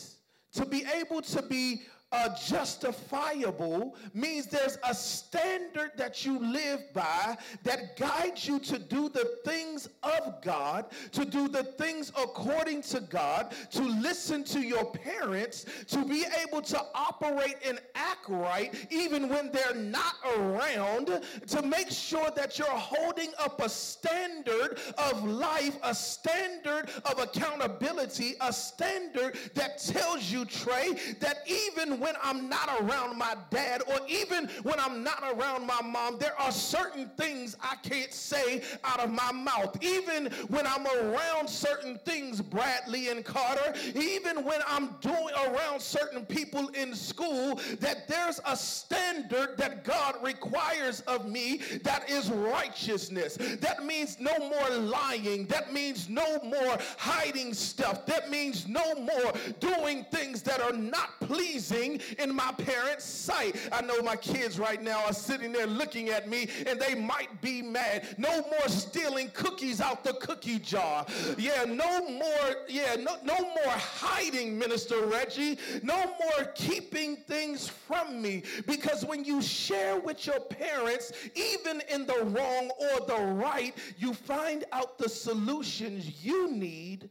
to 0.52 0.64
be 0.64 0.84
able 0.94 1.20
to 1.22 1.42
be 1.42 1.82
uh, 2.10 2.30
justifiable 2.46 3.94
means 4.14 4.46
there's 4.46 4.78
a 4.84 4.94
standard 4.94 5.90
that 5.96 6.24
you 6.24 6.38
live 6.38 6.80
by 6.94 7.36
that 7.64 7.96
guides 7.96 8.48
you 8.48 8.58
to 8.58 8.78
do 8.78 9.08
the 9.08 9.36
things 9.44 9.88
of 10.02 10.40
God, 10.42 10.86
to 11.12 11.24
do 11.24 11.48
the 11.48 11.64
things 11.64 12.10
according 12.10 12.82
to 12.82 13.00
God, 13.00 13.54
to 13.72 13.82
listen 13.82 14.42
to 14.44 14.60
your 14.60 14.86
parents, 14.86 15.66
to 15.88 16.04
be 16.04 16.24
able 16.46 16.62
to 16.62 16.80
operate 16.94 17.56
and 17.66 17.78
act 17.94 18.28
right 18.28 18.74
even 18.90 19.28
when 19.28 19.50
they're 19.52 19.74
not 19.74 20.14
around, 20.36 21.20
to 21.46 21.62
make 21.62 21.90
sure 21.90 22.30
that 22.34 22.58
you're 22.58 22.68
holding 22.68 23.32
up 23.38 23.60
a 23.60 23.68
standard 23.68 24.78
of 24.96 25.24
life, 25.24 25.76
a 25.82 25.94
standard 25.94 26.90
of 27.04 27.18
accountability, 27.18 28.34
a 28.40 28.52
standard 28.52 29.38
that 29.54 29.78
tells 29.78 30.30
you, 30.30 30.44
Trey, 30.44 30.94
that 31.20 31.38
even 31.46 31.97
when 32.00 32.14
I'm 32.22 32.48
not 32.48 32.68
around 32.80 33.16
my 33.18 33.36
dad 33.50 33.82
or 33.88 33.98
even 34.08 34.48
when 34.62 34.78
I'm 34.78 35.02
not 35.02 35.22
around 35.32 35.66
my 35.66 35.80
mom, 35.82 36.18
there 36.18 36.38
are 36.40 36.52
certain 36.52 37.10
things 37.16 37.56
I 37.62 37.76
can't 37.82 38.12
say 38.12 38.62
out 38.84 39.00
of 39.00 39.10
my 39.10 39.32
mouth. 39.32 39.76
Even 39.82 40.26
when 40.48 40.66
I'm 40.66 40.86
around 40.86 41.48
certain 41.48 41.98
things, 42.04 42.40
Bradley 42.40 43.08
and 43.08 43.24
Carter, 43.24 43.74
even 43.94 44.44
when 44.44 44.60
I'm 44.66 44.96
doing 45.00 45.34
around 45.46 45.80
certain 45.80 46.24
people 46.24 46.68
in 46.68 46.94
school, 46.94 47.60
that 47.80 48.08
there's 48.08 48.40
a 48.46 48.56
standard 48.56 49.56
that 49.56 49.84
God 49.84 50.16
requires 50.22 51.00
of 51.02 51.28
me 51.28 51.60
that 51.82 52.08
is 52.10 52.30
righteousness. 52.30 53.36
That 53.60 53.84
means 53.84 54.18
no 54.20 54.36
more 54.38 54.70
lying. 54.78 55.46
That 55.46 55.72
means 55.72 56.08
no 56.08 56.38
more 56.42 56.78
hiding 56.98 57.54
stuff. 57.54 58.06
That 58.06 58.30
means 58.30 58.66
no 58.66 58.94
more 58.94 59.32
doing 59.60 60.04
things 60.10 60.42
that 60.42 60.60
are 60.60 60.72
not 60.72 61.18
pleasing 61.20 61.87
in 62.18 62.34
my 62.34 62.52
parents' 62.52 63.04
sight. 63.04 63.56
I 63.72 63.80
know 63.82 64.00
my 64.02 64.16
kids 64.16 64.58
right 64.58 64.82
now 64.82 65.04
are 65.04 65.12
sitting 65.12 65.52
there 65.52 65.66
looking 65.66 66.08
at 66.10 66.28
me 66.28 66.48
and 66.66 66.78
they 66.80 66.94
might 66.94 67.40
be 67.40 67.62
mad. 67.62 68.06
No 68.18 68.42
more 68.42 68.68
stealing 68.68 69.30
cookies 69.32 69.80
out 69.80 70.04
the 70.04 70.14
cookie 70.14 70.58
jar. 70.58 71.06
Yeah, 71.36 71.64
no 71.64 72.08
more, 72.08 72.48
yeah, 72.68 72.96
no, 72.96 73.16
no 73.22 73.38
more 73.38 73.74
hiding, 73.74 74.58
Minister 74.58 75.06
Reggie. 75.06 75.58
No 75.82 75.96
more 75.96 76.46
keeping 76.54 77.16
things 77.16 77.68
from 77.68 78.20
me. 78.20 78.42
Because 78.66 79.04
when 79.04 79.24
you 79.24 79.40
share 79.42 79.98
with 79.98 80.26
your 80.26 80.40
parents, 80.40 81.12
even 81.34 81.82
in 81.90 82.06
the 82.06 82.24
wrong 82.24 82.70
or 82.78 83.06
the 83.06 83.22
right, 83.34 83.74
you 83.98 84.14
find 84.14 84.64
out 84.72 84.98
the 84.98 85.08
solutions 85.08 86.24
you 86.24 86.50
need 86.50 87.10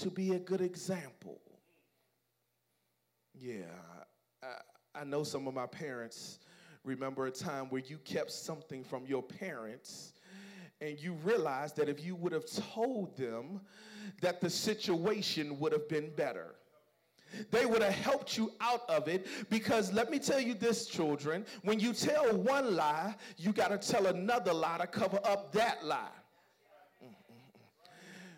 to 0.00 0.10
be 0.10 0.34
a 0.34 0.38
good 0.38 0.60
example. 0.60 1.40
Yeah, 3.34 3.64
I 4.98 5.04
know 5.04 5.22
some 5.22 5.46
of 5.46 5.54
my 5.54 5.66
parents 5.66 6.40
remember 6.84 7.26
a 7.26 7.30
time 7.30 7.66
where 7.66 7.82
you 7.86 7.98
kept 7.98 8.32
something 8.32 8.82
from 8.82 9.06
your 9.06 9.22
parents 9.22 10.12
and 10.80 10.98
you 10.98 11.12
realized 11.24 11.76
that 11.76 11.88
if 11.88 12.04
you 12.04 12.16
would 12.16 12.32
have 12.32 12.46
told 12.46 13.16
them 13.16 13.60
that 14.20 14.40
the 14.40 14.50
situation 14.50 15.58
would 15.60 15.72
have 15.72 15.88
been 15.88 16.10
better. 16.16 16.54
They 17.50 17.66
would 17.66 17.82
have 17.82 17.94
helped 17.94 18.36
you 18.36 18.52
out 18.60 18.88
of 18.88 19.06
it 19.06 19.26
because 19.50 19.92
let 19.92 20.10
me 20.10 20.18
tell 20.18 20.40
you 20.40 20.54
this, 20.54 20.86
children, 20.86 21.44
when 21.62 21.78
you 21.78 21.92
tell 21.92 22.36
one 22.36 22.74
lie, 22.74 23.14
you 23.36 23.52
got 23.52 23.68
to 23.68 23.78
tell 23.78 24.06
another 24.06 24.52
lie 24.52 24.78
to 24.78 24.86
cover 24.86 25.20
up 25.24 25.52
that 25.52 25.84
lie. 25.84 26.08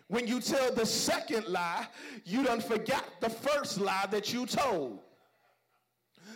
When 0.09 0.27
you 0.27 0.41
tell 0.41 0.73
the 0.73 0.85
second 0.85 1.47
lie, 1.47 1.87
you 2.25 2.43
done 2.43 2.59
forgot 2.59 3.05
the 3.21 3.29
first 3.29 3.79
lie 3.79 4.07
that 4.11 4.33
you 4.33 4.45
told. 4.45 4.99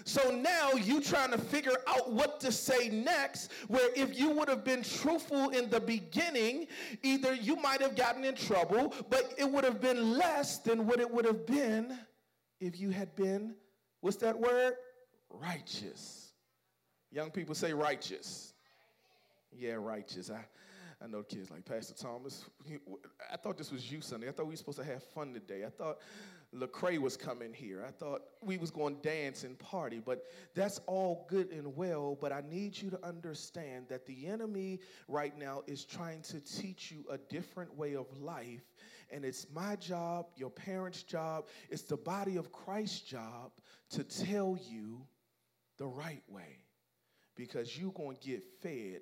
So 0.07 0.30
now 0.30 0.73
you 0.73 1.02
trying 1.02 1.32
to 1.32 1.38
figure 1.40 1.77
out 1.88 2.11
what 2.11 2.40
to 2.41 2.52
say 2.52 2.90
next, 2.90 3.52
where 3.68 3.90
if 3.95 4.18
you 4.18 4.30
would 4.30 4.48
have 4.48 4.64
been 4.64 4.84
truthful 4.84 5.49
in 5.49 5.68
the 5.72 5.80
beginning, 5.80 6.68
either 7.02 7.34
you 7.34 7.56
might 7.56 7.82
have 7.82 7.95
gotten 7.95 8.23
in 8.23 8.36
trouble, 8.36 8.94
but 9.10 9.34
it 9.40 9.49
would 9.49 9.64
have 9.64 9.82
been 9.82 10.15
less 10.15 10.60
than 10.60 10.86
what 10.86 10.99
it 10.99 11.10
would 11.10 11.26
have 11.26 11.48
been 11.48 11.98
if 12.60 12.80
you 12.80 12.91
had 12.91 13.15
been, 13.15 13.56
what's 14.02 14.18
that 14.18 14.40
word? 14.40 14.76
Righteous. 15.32 16.34
Young 17.11 17.32
people 17.32 17.56
say 17.56 17.73
righteous. 17.73 18.53
Yeah, 19.52 19.73
righteous. 19.73 20.30
I, 20.30 20.45
I 21.03 21.07
know 21.07 21.23
kids 21.23 21.49
like 21.49 21.65
Pastor 21.65 21.95
Thomas. 21.95 22.45
I 23.32 23.38
thought 23.38 23.57
this 23.57 23.72
was 23.72 23.91
you 23.91 24.02
Sunday. 24.02 24.27
I 24.27 24.32
thought 24.32 24.45
we 24.45 24.52
were 24.52 24.57
supposed 24.57 24.77
to 24.77 24.84
have 24.84 25.02
fun 25.02 25.34
today. 25.34 25.65
I 25.65 25.69
thought 25.69 25.98
Lecrae 26.54 26.98
was 27.00 27.18
coming 27.18 27.54
here. 27.54 27.84
I 27.88 27.92
thought 27.92 28.22
we 28.42 28.58
was 28.58 28.72
going 28.72 28.96
to 28.96 29.02
dance 29.02 29.44
and 29.44 29.58
party. 29.58 30.02
But 30.04 30.24
that's 30.54 30.80
all 30.88 31.26
good 31.30 31.52
and 31.52 31.76
well. 31.76 32.18
But 32.20 32.32
I 32.32 32.42
need 32.50 32.78
you 32.78 32.90
to 32.92 33.06
understand 33.06 33.88
that 33.90 34.06
the 34.06 34.28
enemy 34.28 34.80
right 35.08 35.38
now 35.38 35.64
is 35.68 35.86
trying 35.86 36.22
to 36.24 36.40
teach 36.40 36.92
you 36.92 37.06
a 37.10 37.18
different 37.18 37.76
way 37.78 37.96
of 37.96 38.06
life. 38.22 38.64
And 39.12 39.24
it's 39.24 39.48
my 39.54 39.76
job, 39.76 40.28
your 40.36 40.50
parents' 40.50 41.04
job, 41.04 41.46
it's 41.70 41.84
the 41.84 41.98
body 41.98 42.38
of 42.38 42.52
Christ's 42.52 43.02
job 43.02 43.52
to 43.92 44.04
tell 44.04 44.58
you 44.70 45.06
the 45.78 45.88
right 45.88 46.24
way. 46.28 46.60
Because 47.36 47.78
you're 47.78 47.92
going 47.92 48.18
to 48.18 48.28
get 48.28 48.44
fed 48.62 49.02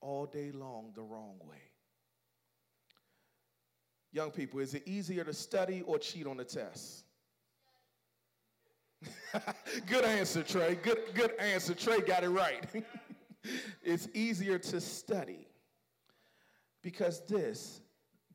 all 0.00 0.26
day 0.26 0.52
long 0.52 0.92
the 0.94 1.02
wrong 1.02 1.38
way. 1.48 1.71
Young 4.12 4.30
people, 4.30 4.60
is 4.60 4.74
it 4.74 4.82
easier 4.86 5.24
to 5.24 5.32
study 5.32 5.82
or 5.86 5.98
cheat 5.98 6.26
on 6.26 6.36
the 6.36 6.44
test? 6.44 7.04
good 9.86 10.04
answer, 10.04 10.42
Trey. 10.42 10.74
Good, 10.76 10.98
good 11.14 11.32
answer. 11.38 11.74
Trey 11.74 12.00
got 12.00 12.22
it 12.22 12.28
right. 12.28 12.64
it's 13.82 14.08
easier 14.14 14.58
to 14.58 14.80
study 14.80 15.48
because 16.82 17.24
this, 17.26 17.80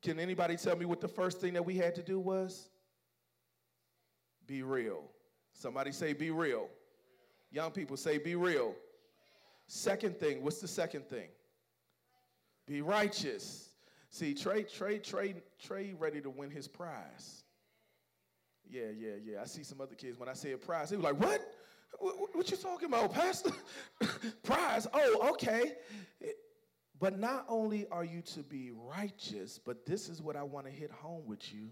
can 0.01 0.19
anybody 0.19 0.57
tell 0.57 0.75
me 0.75 0.85
what 0.85 0.99
the 0.99 1.07
first 1.07 1.39
thing 1.39 1.53
that 1.53 1.65
we 1.65 1.75
had 1.75 1.93
to 1.95 2.03
do 2.03 2.19
was? 2.19 2.69
Be 4.47 4.63
real. 4.63 5.03
Somebody 5.53 5.91
say, 5.91 6.13
be 6.13 6.31
real. 6.31 6.69
Young 7.51 7.71
people 7.71 7.97
say, 7.97 8.17
be 8.17 8.35
real. 8.35 8.73
Second 9.67 10.17
thing, 10.17 10.43
what's 10.43 10.61
the 10.61 10.67
second 10.67 11.05
thing? 11.07 11.27
Be 12.65 12.81
righteous. 12.81 13.66
See, 14.09 14.33
Trey, 14.33 14.63
Trey, 14.63 14.99
Trey, 14.99 15.35
Trey 15.61 15.93
ready 15.97 16.21
to 16.21 16.29
win 16.29 16.49
his 16.49 16.67
prize. 16.67 17.43
Yeah, 18.69 18.89
yeah, 18.97 19.13
yeah. 19.23 19.41
I 19.41 19.45
see 19.45 19.63
some 19.63 19.81
other 19.81 19.95
kids 19.95 20.19
when 20.19 20.29
I 20.29 20.33
say 20.33 20.51
a 20.53 20.57
prize, 20.57 20.89
they 20.89 20.97
were 20.97 21.03
like, 21.03 21.19
what? 21.19 21.41
What, 21.99 22.35
what 22.35 22.51
you 22.51 22.57
talking 22.57 22.89
about, 22.89 23.13
Pastor? 23.13 23.51
prize? 24.43 24.87
Oh, 24.93 25.29
okay. 25.31 25.73
But 26.99 27.17
not 27.19 27.45
only 27.47 27.87
are 27.91 28.03
you 28.03 28.21
to 28.33 28.41
be 28.41 28.71
righteous, 28.71 29.59
but 29.63 29.85
this 29.85 30.09
is 30.09 30.21
what 30.21 30.35
I 30.35 30.43
want 30.43 30.65
to 30.65 30.71
hit 30.71 30.91
home 30.91 31.25
with 31.25 31.53
you. 31.53 31.69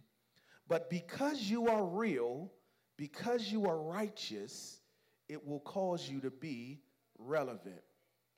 But 0.67 0.89
because 0.89 1.41
you 1.41 1.67
are 1.67 1.85
real, 1.85 2.51
because 2.97 3.51
you 3.51 3.65
are 3.65 3.77
righteous, 3.77 4.79
it 5.27 5.45
will 5.45 5.59
cause 5.59 6.07
you 6.09 6.21
to 6.21 6.31
be 6.31 6.79
relevant. 7.17 7.81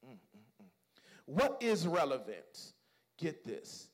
Mm-mm-mm. 0.05 0.65
What 1.25 1.61
is 1.61 1.85
relevant? 1.87 2.73
Get 3.17 3.43
this 3.43 3.89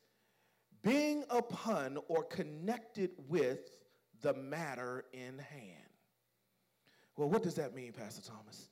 being 0.84 1.24
upon 1.30 1.98
or 2.10 2.24
connected 2.24 3.12
with 3.30 3.72
the 4.22 4.34
matter 4.34 5.06
in 5.14 5.40
hand. 5.40 5.84
Well, 7.16 7.30
what 7.30 7.44
does 7.44 7.56
that 7.56 7.74
mean, 7.74 7.94
Pastor 7.94 8.22
Thomas? 8.22 8.70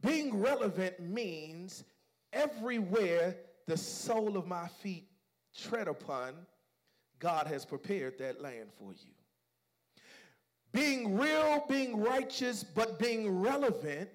Being 0.00 0.40
relevant 0.40 1.00
means 1.00 1.84
everywhere 2.32 3.36
the 3.66 3.76
sole 3.76 4.36
of 4.36 4.46
my 4.46 4.66
feet 4.66 5.08
tread 5.56 5.88
upon, 5.88 6.34
God 7.18 7.46
has 7.46 7.64
prepared 7.64 8.18
that 8.18 8.42
land 8.42 8.70
for 8.78 8.92
you. 8.92 9.12
Being 10.72 11.16
real, 11.16 11.64
being 11.68 12.00
righteous, 12.00 12.64
but 12.64 12.98
being 12.98 13.40
relevant 13.40 14.10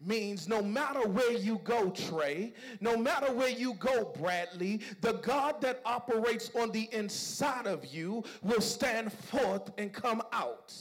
means 0.00 0.48
no 0.48 0.62
matter 0.62 1.06
where 1.08 1.32
you 1.32 1.60
go, 1.64 1.90
Trey, 1.90 2.52
no 2.80 2.96
matter 2.96 3.32
where 3.32 3.50
you 3.50 3.74
go, 3.74 4.12
Bradley, 4.18 4.80
the 5.00 5.14
God 5.14 5.60
that 5.60 5.80
operates 5.84 6.50
on 6.54 6.70
the 6.70 6.88
inside 6.92 7.66
of 7.66 7.84
you 7.86 8.24
will 8.42 8.60
stand 8.60 9.12
forth 9.12 9.70
and 9.78 9.92
come 9.92 10.22
out. 10.32 10.74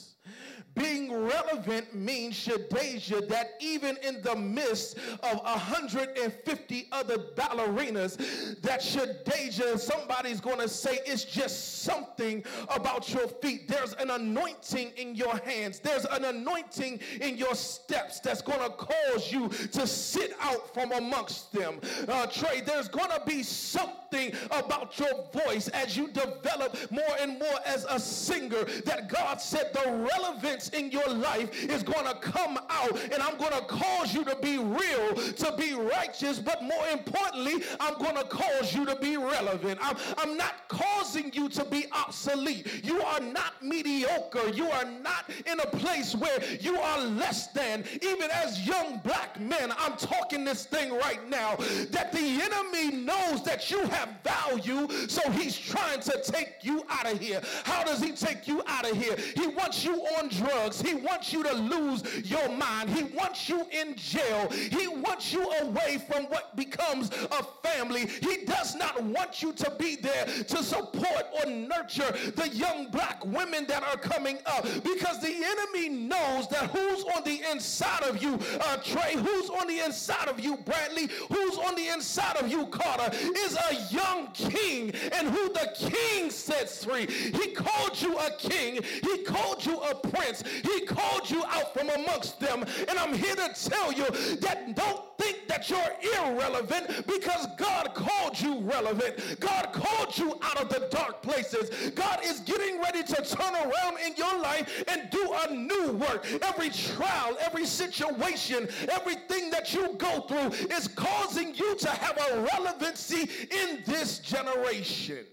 Being 0.79 1.11
relevant 1.11 1.93
means, 1.93 2.35
Shadeja, 2.35 3.27
that 3.27 3.55
even 3.59 3.97
in 3.97 4.21
the 4.21 4.35
midst 4.35 4.97
of 4.97 5.43
150 5.43 6.87
other 6.93 7.17
ballerinas, 7.17 8.61
that 8.61 8.79
Shadeja, 8.79 9.77
somebody's 9.77 10.39
going 10.39 10.59
to 10.59 10.69
say 10.69 10.99
it's 11.05 11.25
just 11.25 11.83
something 11.83 12.45
about 12.69 13.13
your 13.13 13.27
feet. 13.27 13.67
There's 13.67 13.93
an 13.95 14.09
anointing 14.09 14.93
in 14.95 15.15
your 15.15 15.35
hands. 15.39 15.79
There's 15.79 16.05
an 16.05 16.23
anointing 16.23 17.01
in 17.19 17.37
your 17.37 17.55
steps 17.55 18.21
that's 18.21 18.41
going 18.41 18.61
to 18.61 18.69
cause 18.69 19.33
you 19.33 19.49
to 19.49 19.85
sit 19.85 20.33
out 20.39 20.73
from 20.73 20.93
amongst 20.93 21.51
them. 21.51 21.81
Uh, 22.07 22.25
Trey, 22.27 22.61
there's 22.61 22.87
going 22.87 23.09
to 23.09 23.21
be 23.25 23.43
something 23.43 24.08
about 24.51 24.97
your 24.97 25.25
voice 25.45 25.67
as 25.69 25.95
you 25.95 26.07
develop 26.07 26.75
more 26.91 27.15
and 27.19 27.37
more 27.39 27.59
as 27.65 27.85
a 27.89 27.99
singer 27.99 28.63
that 28.85 29.07
God 29.07 29.39
said 29.39 29.71
the 29.73 30.07
relevance 30.13 30.69
in 30.69 30.91
your 30.91 31.07
life 31.07 31.63
is 31.65 31.83
going 31.83 32.05
to 32.05 32.15
come 32.15 32.57
out 32.69 32.99
and 33.11 33.21
I'm 33.21 33.37
going 33.37 33.51
to 33.51 33.61
cause 33.65 34.13
you 34.13 34.23
to 34.25 34.35
be 34.37 34.57
real, 34.57 35.13
to 35.15 35.53
be 35.57 35.73
righteous, 35.73 36.39
but 36.39 36.63
more 36.63 36.87
importantly, 36.91 37.63
I'm 37.79 37.97
going 37.99 38.15
to 38.15 38.23
cause 38.23 38.73
you 38.73 38.85
to 38.85 38.95
be 38.95 39.17
relevant. 39.17 39.79
I'm, 39.81 39.95
I'm 40.17 40.37
not 40.37 40.67
causing 40.67 41.31
you 41.33 41.49
to 41.49 41.65
be 41.65 41.85
obsolete. 41.91 42.83
You 42.83 43.01
are 43.01 43.19
not 43.19 43.61
mediocre. 43.61 44.49
You 44.49 44.69
are 44.69 44.85
not 44.85 45.29
in 45.45 45.59
a 45.59 45.67
place 45.67 46.15
where 46.15 46.43
you 46.59 46.77
are 46.77 46.99
less 47.05 47.47
than. 47.47 47.83
Even 48.01 48.29
as 48.31 48.65
young 48.65 48.99
black 49.03 49.39
men, 49.39 49.71
I'm 49.77 49.95
talking 49.97 50.43
this 50.43 50.65
thing 50.65 50.93
right 50.93 51.27
now 51.29 51.57
that 51.91 52.11
the 52.11 52.41
enemy 52.41 52.97
knows 52.97 53.43
that 53.43 53.69
you 53.69 53.85
have 53.87 53.98
value, 54.23 54.87
so 55.07 55.29
he's 55.31 55.57
trying 55.57 55.99
to 56.01 56.21
take 56.23 56.55
you 56.63 56.83
out 56.89 57.11
of 57.11 57.19
here. 57.19 57.41
How 57.63 57.83
does 57.83 58.01
he 58.01 58.11
take 58.11 58.47
you 58.47 58.61
out 58.67 58.89
of 58.89 58.95
here? 58.95 59.15
He 59.35 59.47
wants 59.47 59.83
you 59.83 59.93
on 60.17 60.29
drugs 60.29 60.49
drugs. 60.49 60.81
He 60.81 60.93
wants 60.95 61.33
you 61.33 61.43
to 61.43 61.53
lose 61.53 62.29
your 62.29 62.49
mind. 62.49 62.89
He 62.89 63.03
wants 63.03 63.49
you 63.49 63.65
in 63.71 63.95
jail. 63.95 64.49
He 64.49 64.87
wants 64.87 65.33
you 65.33 65.49
away 65.61 66.01
from 66.09 66.25
what 66.25 66.55
becomes 66.55 67.09
a 67.09 67.43
family. 67.63 68.07
He 68.07 68.45
does 68.45 68.75
not 68.75 69.01
want 69.01 69.41
you 69.41 69.53
to 69.53 69.71
be 69.77 69.95
there 69.95 70.25
to 70.25 70.63
support 70.63 71.25
or 71.39 71.49
nurture 71.49 72.11
the 72.35 72.49
young 72.49 72.89
black 72.91 73.23
women 73.25 73.65
that 73.67 73.83
are 73.83 73.97
coming 73.97 74.39
up 74.45 74.63
because 74.83 75.21
the 75.21 75.33
enemy 75.33 75.89
knows 75.89 76.47
that 76.49 76.69
who's 76.71 77.03
on 77.15 77.23
the 77.23 77.41
inside 77.51 78.03
of 78.03 78.21
you, 78.21 78.39
uh, 78.61 78.77
Trey, 78.77 79.13
who's 79.15 79.49
on 79.49 79.67
the 79.67 79.79
inside 79.79 80.27
of 80.27 80.39
you, 80.39 80.57
Bradley, 80.57 81.09
who's 81.29 81.57
on 81.57 81.75
the 81.75 81.87
inside 81.87 82.37
of 82.37 82.49
you, 82.49 82.67
Carter, 82.67 83.15
is 83.15 83.55
a 83.55 83.88
young 83.91 84.27
king 84.33 84.91
and 85.13 85.29
who 85.29 85.49
the 85.49 85.71
king 85.75 86.29
sets 86.29 86.83
free. 86.83 87.05
He 87.07 87.51
called 87.51 88.01
you 88.01 88.17
a 88.17 88.31
king. 88.37 88.81
He 89.03 89.23
called 89.23 89.65
you 89.65 89.79
a 89.79 89.95
prince. 89.95 90.43
He 90.63 90.81
called 90.85 91.29
you 91.29 91.43
out 91.45 91.73
from 91.73 91.89
amongst 91.89 92.39
them. 92.39 92.63
And 92.87 92.97
I'm 92.97 93.13
here 93.13 93.35
to 93.35 93.53
tell 93.69 93.91
you 93.91 94.05
that 94.37 94.75
don't 94.75 95.08
think 95.19 95.47
that 95.47 95.69
you're 95.69 95.79
irrelevant 96.17 97.05
because 97.05 97.47
God 97.57 97.93
called 97.93 98.39
you 98.39 98.59
relevant. 98.61 99.39
God 99.39 99.73
called 99.73 100.17
you 100.17 100.39
out 100.41 100.61
of 100.61 100.69
the 100.69 100.87
dark 100.89 101.21
places. 101.21 101.91
God 101.91 102.19
is 102.23 102.39
getting 102.41 102.79
ready 102.79 103.03
to 103.03 103.15
turn 103.15 103.53
around 103.53 103.99
in 104.05 104.15
your 104.15 104.39
life 104.39 104.83
and 104.87 105.09
do 105.11 105.33
a 105.47 105.53
new 105.53 105.91
work. 105.93 106.25
Every 106.41 106.69
trial, 106.69 107.37
every 107.41 107.65
situation, 107.65 108.67
everything 108.89 109.49
that 109.51 109.73
you 109.73 109.93
go 109.97 110.21
through 110.21 110.75
is 110.75 110.87
causing 110.87 111.53
you 111.55 111.75
to 111.75 111.89
have 111.89 112.17
a 112.17 112.47
relevancy 112.53 113.29
in 113.51 113.83
this 113.85 114.19
generation. 114.19 115.25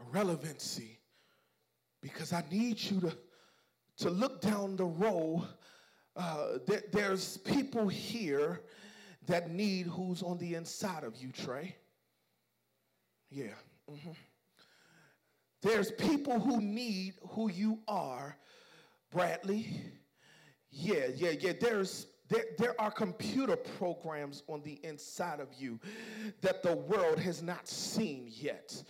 A 0.00 0.10
relevancy 0.12 0.98
because 2.02 2.32
I 2.32 2.42
need 2.50 2.82
you 2.82 3.00
to, 3.00 3.16
to 3.98 4.10
look 4.10 4.40
down 4.40 4.76
the 4.76 4.84
row. 4.84 5.44
Uh, 6.14 6.58
there, 6.66 6.82
there's 6.92 7.38
people 7.38 7.88
here 7.88 8.60
that 9.26 9.50
need 9.50 9.86
who's 9.86 10.22
on 10.22 10.38
the 10.38 10.54
inside 10.54 11.04
of 11.04 11.16
you, 11.16 11.30
Trey. 11.32 11.76
Yeah. 13.30 13.54
Mm-hmm. 13.90 14.10
There's 15.62 15.92
people 15.92 16.40
who 16.40 16.60
need 16.60 17.14
who 17.30 17.50
you 17.50 17.78
are, 17.86 18.36
Bradley. 19.10 19.80
Yeah, 20.70 21.06
yeah, 21.14 21.30
yeah. 21.38 21.52
There's 21.58 22.08
there, 22.28 22.44
there 22.58 22.80
are 22.80 22.90
computer 22.90 23.56
programs 23.56 24.42
on 24.48 24.62
the 24.62 24.80
inside 24.82 25.38
of 25.38 25.48
you 25.56 25.78
that 26.40 26.62
the 26.62 26.74
world 26.74 27.18
has 27.18 27.42
not 27.42 27.68
seen 27.68 28.26
yet. 28.28 28.82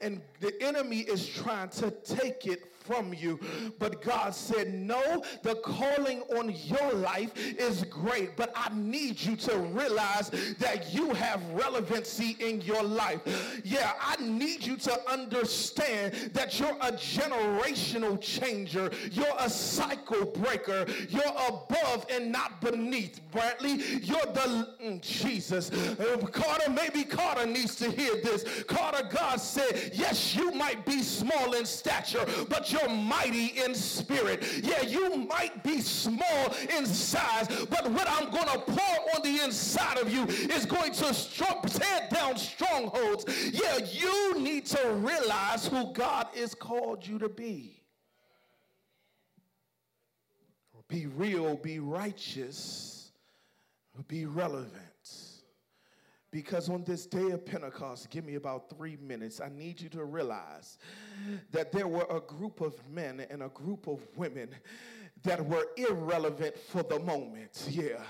And 0.00 0.20
the 0.40 0.52
enemy 0.62 1.00
is 1.00 1.26
trying 1.26 1.68
to 1.70 1.90
take 1.90 2.46
it 2.46 2.72
from 2.86 3.12
you. 3.12 3.38
But 3.78 4.02
God 4.02 4.34
said, 4.34 4.72
No, 4.72 5.22
the 5.42 5.56
calling 5.56 6.22
on 6.36 6.54
your 6.64 6.92
life 6.94 7.32
is 7.36 7.84
great, 7.84 8.36
but 8.36 8.52
I 8.54 8.70
need 8.74 9.20
you 9.20 9.36
to 9.36 9.58
realize 9.58 10.30
that 10.58 10.92
you 10.94 11.12
have 11.14 11.42
relevancy 11.50 12.36
in 12.40 12.60
your 12.62 12.82
life. 12.82 13.20
Yeah, 13.64 13.92
I 14.00 14.16
need 14.22 14.64
you 14.66 14.76
to 14.78 15.10
understand 15.10 16.30
that 16.32 16.58
you're 16.58 16.76
a 16.80 16.92
generational 16.92 18.20
changer, 18.20 18.90
you're 19.10 19.34
a 19.38 19.50
cycle 19.50 20.26
breaker, 20.26 20.86
you're 21.08 21.22
above 21.48 22.06
and 22.10 22.32
not 22.32 22.60
beneath 22.60 23.20
Bradley. 23.32 23.82
You're 24.02 24.26
the 24.32 24.68
mm, 24.82 25.00
Jesus. 25.00 25.70
Uh, 25.70 26.16
Carter, 26.32 26.70
maybe 26.70 27.04
Carter 27.04 27.46
needs 27.46 27.76
to 27.76 27.90
hear 27.90 28.16
this. 28.22 28.44
Carter, 28.64 29.08
God 29.10 29.40
said, 29.40 29.92
yes, 29.94 30.34
you 30.34 30.52
might 30.52 30.84
be 30.84 31.02
small 31.02 31.54
in 31.54 31.66
stature, 31.66 32.24
but 32.48 32.72
you're 32.76 32.88
mighty 32.88 33.46
in 33.64 33.74
spirit. 33.74 34.44
Yeah, 34.62 34.82
you 34.82 35.16
might 35.16 35.62
be 35.62 35.80
small 35.80 36.54
in 36.76 36.86
size, 36.86 37.48
but 37.66 37.90
what 37.90 38.08
I'm 38.08 38.30
going 38.30 38.48
to 38.48 38.58
pour 38.58 39.14
on 39.14 39.22
the 39.22 39.44
inside 39.44 39.98
of 39.98 40.12
you 40.12 40.24
is 40.24 40.66
going 40.66 40.92
to 40.92 41.14
tear 41.66 42.08
down 42.12 42.36
strongholds. 42.36 43.24
Yeah, 43.52 43.78
you 43.78 44.40
need 44.40 44.66
to 44.66 44.92
realize 44.94 45.66
who 45.66 45.92
God 45.92 46.28
has 46.34 46.54
called 46.54 47.06
you 47.06 47.18
to 47.18 47.28
be. 47.28 47.72
Be 50.88 51.06
real, 51.06 51.56
be 51.56 51.80
righteous, 51.80 53.10
be 54.06 54.24
relevant. 54.24 54.85
Because 56.30 56.68
on 56.68 56.84
this 56.84 57.06
day 57.06 57.30
of 57.30 57.46
Pentecost, 57.46 58.10
give 58.10 58.24
me 58.24 58.34
about 58.34 58.68
three 58.68 58.96
minutes, 58.96 59.40
I 59.40 59.48
need 59.48 59.80
you 59.80 59.88
to 59.90 60.04
realize 60.04 60.78
that 61.52 61.72
there 61.72 61.86
were 61.86 62.06
a 62.10 62.20
group 62.20 62.60
of 62.60 62.74
men 62.90 63.24
and 63.30 63.42
a 63.42 63.48
group 63.48 63.86
of 63.86 64.00
women 64.16 64.50
that 65.22 65.44
were 65.44 65.66
irrelevant 65.76 66.56
for 66.56 66.82
the 66.82 66.98
moment. 67.00 67.66
Yeah. 67.68 68.02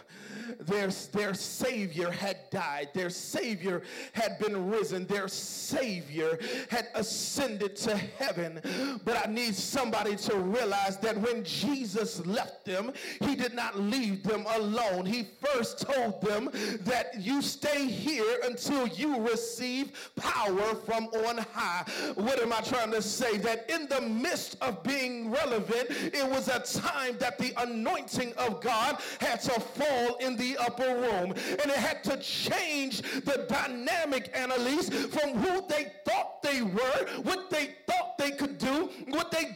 Their, 0.61 0.89
their 1.12 1.35
Savior 1.35 2.11
had 2.11 2.37
died, 2.51 2.91
their 2.95 3.11
Savior 3.11 3.83
had 4.12 4.39
been 4.39 4.69
risen, 4.69 5.07
their 5.07 5.28
Savior 5.28 6.39
had 6.70 6.89
ascended 6.95 7.74
to 7.77 7.97
heaven. 7.97 8.61
But 9.05 9.27
I 9.27 9.31
need 9.31 9.55
somebody 9.55 10.15
to 10.16 10.37
realize 10.37 10.99
that 10.99 11.16
when 11.16 11.43
Jesus 11.43 12.24
left 12.27 12.65
them, 12.65 12.93
he 13.23 13.35
did 13.35 13.55
not 13.55 13.78
leave 13.78 14.23
them 14.23 14.45
alone. 14.55 15.07
He 15.07 15.27
first 15.41 15.81
told 15.81 16.20
them 16.20 16.51
that 16.81 17.19
you 17.19 17.41
stay 17.41 17.87
here 17.87 18.41
until 18.45 18.87
you 18.87 19.20
receive 19.20 19.93
power 20.16 20.74
from 20.74 21.07
on 21.07 21.39
high. 21.39 21.85
What 22.15 22.41
am 22.41 22.53
I 22.53 22.61
trying 22.61 22.91
to 22.93 23.03
say? 23.03 23.39
That 23.39 23.69
in 23.70 23.89
the 23.89 24.03
midst 24.03 24.57
of 24.61 24.83
being 24.83 25.31
relevant, 25.31 25.89
it 25.91 26.28
was 26.28 26.49
a 26.49 26.61
time 26.61 26.95
time 26.97 27.16
that 27.18 27.39
the 27.39 27.52
anointing 27.59 28.32
of 28.36 28.60
God 28.60 28.98
had 29.20 29.40
to 29.43 29.60
fall 29.60 30.16
in 30.16 30.36
the 30.36 30.56
upper 30.59 30.94
room. 30.97 31.32
And 31.32 31.70
it 31.70 31.77
had 31.77 32.02
to 32.05 32.16
change 32.18 33.02
the 33.23 33.47
dynamic, 33.48 34.31
Annalise, 34.35 34.89
from 34.89 35.35
who 35.35 35.66
they 35.68 35.93
thought 36.05 36.43
they 36.43 36.62
were, 36.62 37.06
what 37.23 37.51
they 37.51 37.74
thought 37.86 38.18
they 38.18 38.31
could 38.31 38.59
do, 38.59 38.90
what 39.09 39.31
they 39.31 39.56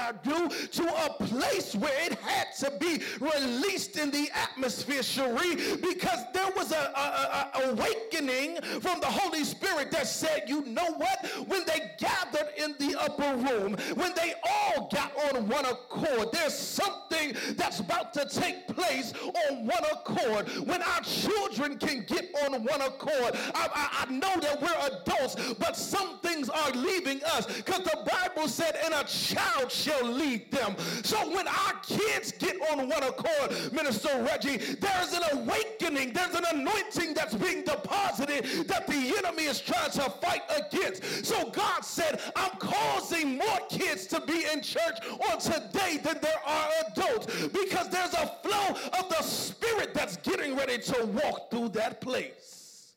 not 0.00 0.24
do, 0.24 0.48
to 0.48 1.04
a 1.06 1.10
place 1.24 1.74
where 1.74 2.06
it 2.06 2.14
had 2.20 2.54
to 2.58 2.70
be 2.78 3.02
released 3.20 3.98
in 3.98 4.10
the 4.10 4.28
atmosphere, 4.34 5.02
Cherie, 5.02 5.56
because 5.76 6.20
there 6.32 6.50
was 6.56 6.72
a, 6.72 7.50
awakening 7.64 8.60
from 8.80 9.00
the 9.00 9.06
Holy 9.06 9.44
Spirit 9.44 9.90
that 9.90 10.06
said, 10.06 10.44
you 10.46 10.64
know 10.64 10.92
what? 10.92 11.26
When 11.46 11.64
they 11.66 11.92
gathered 11.98 12.48
in 12.56 12.74
the 12.78 12.98
upper 13.00 13.36
room, 13.36 13.76
when 13.94 14.12
they 14.14 14.34
all 14.44 14.88
got 14.90 15.12
on 15.34 15.48
one 15.48 15.64
accord. 15.64 16.28
There's 16.32 16.56
something 16.56 17.34
that's 17.56 17.80
about 17.80 18.12
to 18.14 18.26
take 18.28 18.66
place 18.68 19.12
on 19.48 19.66
one 19.66 19.84
accord. 19.92 20.48
When 20.66 20.82
our 20.82 21.00
children 21.00 21.78
can 21.78 22.04
get 22.04 22.34
on 22.44 22.64
one 22.64 22.80
accord, 22.80 23.36
I, 23.54 23.68
I, 23.74 24.06
I 24.06 24.10
know 24.10 24.38
that 24.40 24.60
we're 24.60 24.96
adults, 24.96 25.54
but 25.54 25.76
some 25.76 26.18
things 26.20 26.48
are 26.48 26.70
leaving 26.72 27.22
us 27.24 27.46
because 27.46 27.84
the 27.84 28.10
Bible 28.10 28.48
said, 28.48 28.76
and 28.84 28.94
a 28.94 29.04
child 29.04 29.70
shall 29.90 30.06
lead 30.06 30.50
them. 30.50 30.76
So 31.02 31.16
when 31.34 31.46
our 31.48 31.74
kids 31.82 32.32
get 32.32 32.56
on 32.70 32.88
one 32.88 33.02
accord, 33.02 33.72
Minister 33.72 34.22
Reggie, 34.22 34.56
there's 34.56 35.12
an 35.12 35.22
awakening, 35.32 36.12
there's 36.12 36.34
an 36.34 36.44
anointing 36.52 37.14
that's 37.14 37.34
being 37.34 37.62
deposited 37.62 38.68
that 38.68 38.86
the 38.86 39.14
enemy 39.18 39.44
is 39.44 39.60
trying 39.60 39.90
to 39.92 40.10
fight 40.22 40.42
against. 40.56 41.24
So 41.24 41.50
God 41.50 41.84
said, 41.84 42.20
I'm 42.36 42.56
causing 42.58 43.38
more 43.38 43.60
kids 43.68 44.06
to 44.08 44.20
be 44.20 44.44
in 44.52 44.62
church 44.62 44.98
on 45.30 45.38
today 45.38 45.98
than 46.02 46.18
there 46.20 46.40
are 46.46 46.68
adults 46.88 47.48
because 47.48 47.88
there's 47.88 48.14
a 48.14 48.34
flow 48.42 48.76
of 48.98 49.08
the 49.08 49.22
spirit 49.22 49.94
that's 49.94 50.16
getting 50.18 50.56
ready 50.56 50.78
to 50.78 51.06
walk 51.06 51.50
through 51.50 51.70
that 51.70 52.00
place. 52.00 52.94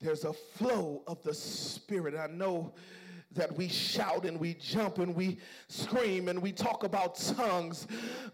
There's 0.00 0.24
a 0.24 0.32
flow 0.32 1.02
of 1.06 1.22
the 1.22 1.32
spirit. 1.32 2.14
I 2.14 2.26
know 2.26 2.72
that 3.36 3.56
we 3.56 3.68
shout 3.68 4.24
and 4.24 4.38
we 4.38 4.54
jump 4.54 4.98
and 4.98 5.14
we 5.14 5.38
scream 5.68 6.28
and 6.28 6.40
we 6.40 6.52
talk 6.52 6.84
about 6.84 7.16
tongues. 7.16 7.86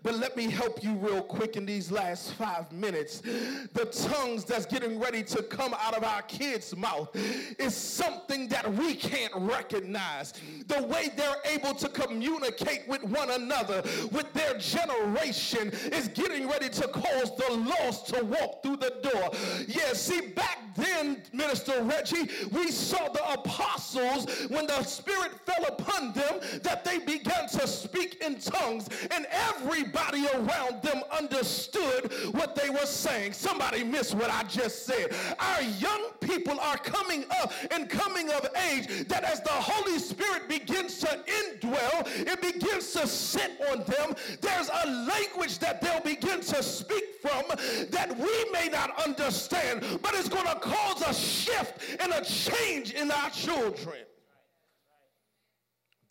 But 0.02 0.16
let 0.16 0.36
me 0.36 0.50
help 0.50 0.82
you 0.82 0.94
real 0.94 1.22
quick 1.22 1.56
in 1.56 1.66
these 1.66 1.90
last 1.90 2.34
five 2.34 2.70
minutes. 2.72 3.20
The 3.20 3.86
tongues 4.10 4.44
that's 4.44 4.66
getting 4.66 4.98
ready 4.98 5.22
to 5.24 5.42
come 5.42 5.74
out 5.74 5.94
of 5.94 6.04
our 6.04 6.22
kids' 6.22 6.76
mouth 6.76 7.10
is 7.58 7.74
something 7.74 8.48
that 8.48 8.72
we 8.74 8.94
can't 8.94 9.32
recognize. 9.36 10.34
The 10.66 10.82
way 10.82 11.10
they're 11.16 11.36
able 11.44 11.74
to 11.74 11.88
communicate 11.88 12.88
with 12.88 13.02
one 13.04 13.30
another, 13.30 13.82
with 14.10 14.32
their 14.32 14.58
generation, 14.58 15.70
is 15.92 16.08
getting 16.08 16.48
ready 16.48 16.68
to 16.70 16.88
cause 16.88 17.36
the 17.36 17.52
lost 17.52 18.08
to 18.14 18.24
walk 18.24 18.62
through 18.62 18.76
the 18.76 18.94
door. 19.02 19.30
Yeah, 19.66 19.92
see, 19.92 20.28
back 20.28 20.58
then, 20.76 21.22
Minister 21.32 21.82
Reggie, 21.82 22.28
we 22.50 22.70
saw 22.70 23.08
the 23.08 23.32
apostles 23.32 24.26
when 24.48 24.66
the 24.66 24.82
Spirit 24.92 25.32
fell 25.46 25.64
upon 25.66 26.12
them 26.12 26.40
that 26.62 26.84
they 26.84 26.98
began 26.98 27.48
to 27.48 27.66
speak 27.66 28.22
in 28.24 28.38
tongues, 28.38 28.88
and 29.10 29.26
everybody 29.30 30.26
around 30.34 30.82
them 30.82 31.02
understood 31.16 32.12
what 32.32 32.54
they 32.54 32.70
were 32.70 32.86
saying. 32.86 33.32
Somebody 33.32 33.84
missed 33.84 34.14
what 34.14 34.30
I 34.30 34.42
just 34.44 34.86
said. 34.86 35.14
Our 35.38 35.62
young 35.62 36.10
people 36.20 36.58
are 36.60 36.76
coming 36.78 37.24
up 37.42 37.52
and 37.70 37.88
coming 37.88 38.30
of 38.30 38.46
age 38.70 39.08
that 39.08 39.24
as 39.24 39.40
the 39.40 39.50
Holy 39.50 39.98
Spirit 39.98 40.48
begins 40.48 40.98
to 41.00 41.20
indwell, 41.26 42.06
it 42.06 42.40
begins 42.40 42.92
to 42.92 43.06
sit 43.06 43.52
on 43.70 43.78
them. 43.84 44.14
There's 44.40 44.70
a 44.84 44.86
language 44.88 45.58
that 45.58 45.80
they'll 45.80 46.00
begin 46.00 46.40
to 46.40 46.62
speak 46.62 47.16
from 47.20 47.42
that 47.90 48.16
we 48.18 48.50
may 48.52 48.68
not 48.68 49.00
understand, 49.04 49.84
but 50.02 50.14
it's 50.14 50.28
going 50.28 50.46
to 50.46 50.58
cause 50.60 51.02
a 51.02 51.14
shift 51.14 52.00
and 52.00 52.12
a 52.12 52.24
change 52.24 52.92
in 52.92 53.10
our 53.10 53.30
children. 53.30 54.04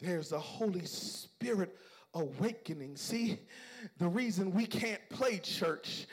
There's 0.01 0.31
a 0.31 0.39
Holy 0.39 0.85
Spirit 0.85 1.77
awakening. 2.15 2.95
See, 2.95 3.39
the 3.99 4.07
reason 4.07 4.51
we 4.51 4.65
can't 4.65 5.01
play 5.09 5.37
church 5.37 6.07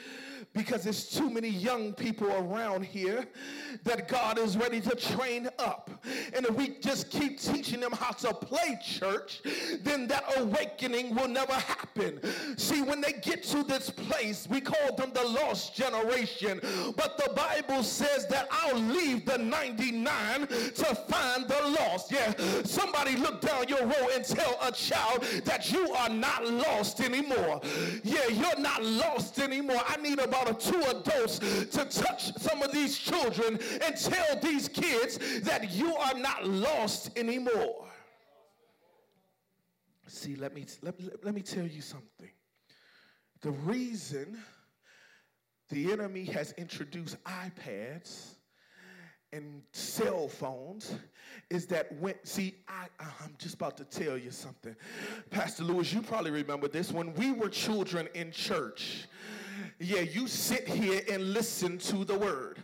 because 0.55 0.83
there's 0.83 1.09
too 1.09 1.31
many 1.31 1.49
young 1.49 1.93
people 1.93 2.31
around 2.33 2.85
here 2.85 3.27
that 3.85 4.09
God 4.09 4.39
is 4.39 4.57
ready 4.57 4.81
to 4.81 4.95
train 4.97 5.49
up. 5.59 5.91
And 6.35 6.47
if 6.47 6.55
we 6.55 6.69
just 6.81 7.11
keep 7.11 7.41
teaching 7.41 7.81
them 7.81 7.93
how 7.93 8.13
to 8.13 8.35
play 8.35 8.79
church, 8.85 9.41
then 9.83 10.09
that 10.09 10.25
awakening 10.37 11.15
will 11.15 11.29
never 11.29 11.53
happen. 11.53 12.21
See, 12.57 12.83
when 12.83 13.01
they 13.01 13.13
get 13.13 13.43
to 13.45 13.63
this 13.63 13.91
place, 13.91 14.49
we 14.51 14.61
call 14.61 14.97
them 14.97 15.13
the 15.13 15.25
lost 15.25 15.75
generation. 15.75 16.61
But 16.97 17.19
the 17.19 17.33
Bible 17.35 17.83
says 17.83 18.27
that 18.29 18.49
I'll 18.51 18.79
leave 18.79 19.27
the 19.27 19.39
99 19.39 20.47
to 20.47 20.95
find 21.09 21.47
the 21.47 21.77
lost. 21.79 22.11
Yeah, 22.11 22.33
somebody 22.65 23.17
look 23.17 23.41
down 23.41 23.69
your 23.69 23.87
row 23.87 24.09
and 24.15 24.25
tell 24.25 24.59
a 24.63 24.73
child 24.73 25.23
that 25.45 25.71
you 25.73 25.93
are 25.93 26.09
not 26.09 26.47
lost 26.47 27.01
anymore. 27.01 27.61
Yeah, 28.03 28.27
you're 28.29 28.59
not 28.59 28.83
lost 28.83 29.39
anymore. 29.39 29.83
I 29.87 29.97
need 30.01 30.19
about 30.19 30.38
a 30.47 30.55
two 30.55 30.81
adults 30.83 31.39
to 31.39 31.85
touch 31.85 32.33
some 32.37 32.63
of 32.63 32.71
these 32.71 32.97
children 32.99 33.59
and 33.85 33.97
tell 33.97 34.39
these 34.41 34.69
kids 34.69 35.41
that 35.41 35.73
you 35.73 35.97
are 35.97 36.15
not 36.15 36.47
lost 36.47 37.19
anymore. 37.19 37.87
See, 40.07 40.37
let 40.37 40.55
me, 40.55 40.67
let, 40.83 40.95
let 41.25 41.35
me 41.35 41.43
tell 41.43 41.67
you 41.67 41.83
something. 41.83 42.31
The 43.41 43.51
reason 43.51 44.39
the 45.69 45.93
enemy 45.93 46.25
has 46.25 46.53
introduced 46.53 47.23
iPads 47.25 48.35
and 49.33 49.63
cell 49.73 50.29
phones 50.29 50.95
is 51.51 51.67
that 51.67 51.93
when 52.01 52.15
see 52.23 52.55
I, 52.67 52.87
i'm 53.23 53.35
just 53.37 53.57
about 53.57 53.77
to 53.77 53.85
tell 53.85 54.17
you 54.17 54.31
something 54.31 54.75
pastor 55.29 55.65
lewis 55.65 55.93
you 55.93 56.01
probably 56.01 56.31
remember 56.31 56.67
this 56.67 56.91
when 56.93 57.13
we 57.15 57.33
were 57.33 57.51
children 57.51 58.09
in 58.15 58.33
church 58.33 59.07
yeah, 59.81 60.01
you 60.01 60.27
sit 60.27 60.69
here 60.69 61.01
and 61.11 61.33
listen 61.33 61.79
to 61.79 62.05
the 62.05 62.17
word. 62.19 62.59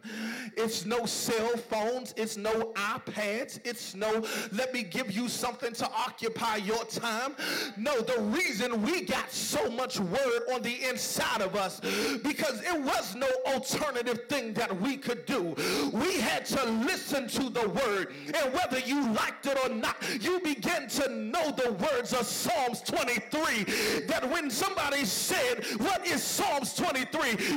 It's 0.56 0.84
no 0.84 1.06
cell 1.06 1.56
phones. 1.56 2.14
It's 2.16 2.36
no 2.36 2.72
iPads. 2.74 3.60
It's 3.64 3.94
no, 3.94 4.24
let 4.52 4.72
me 4.72 4.82
give 4.82 5.12
you 5.12 5.28
something 5.28 5.72
to 5.74 5.88
occupy 5.90 6.56
your 6.56 6.84
time. 6.84 7.34
No, 7.76 8.00
the 8.00 8.20
reason 8.20 8.82
we 8.82 9.02
got 9.02 9.30
so 9.30 9.70
much 9.70 10.00
word 10.00 10.42
on 10.52 10.62
the 10.62 10.88
inside 10.88 11.40
of 11.40 11.56
us 11.56 11.80
because 12.22 12.60
it 12.62 12.80
was 12.80 13.14
no 13.14 13.28
alternative 13.46 14.26
thing 14.28 14.52
that 14.54 14.80
we 14.80 14.96
could 14.96 15.26
do. 15.26 15.54
We 15.92 16.20
had 16.20 16.44
to 16.46 16.64
listen 16.64 17.28
to 17.28 17.50
the 17.50 17.68
word. 17.68 18.12
And 18.26 18.52
whether 18.52 18.78
you 18.80 19.12
liked 19.12 19.46
it 19.46 19.58
or 19.64 19.74
not, 19.74 19.96
you 20.20 20.40
begin 20.40 20.88
to 20.88 21.08
know 21.08 21.50
the 21.50 21.72
words 21.72 22.12
of 22.12 22.26
Psalms 22.26 22.80
23. 22.82 23.64
That 24.06 24.28
when 24.30 24.50
somebody 24.50 25.04
said, 25.04 25.64
What 25.78 26.06
is 26.06 26.22
Psalms 26.22 26.74
23? 26.74 26.83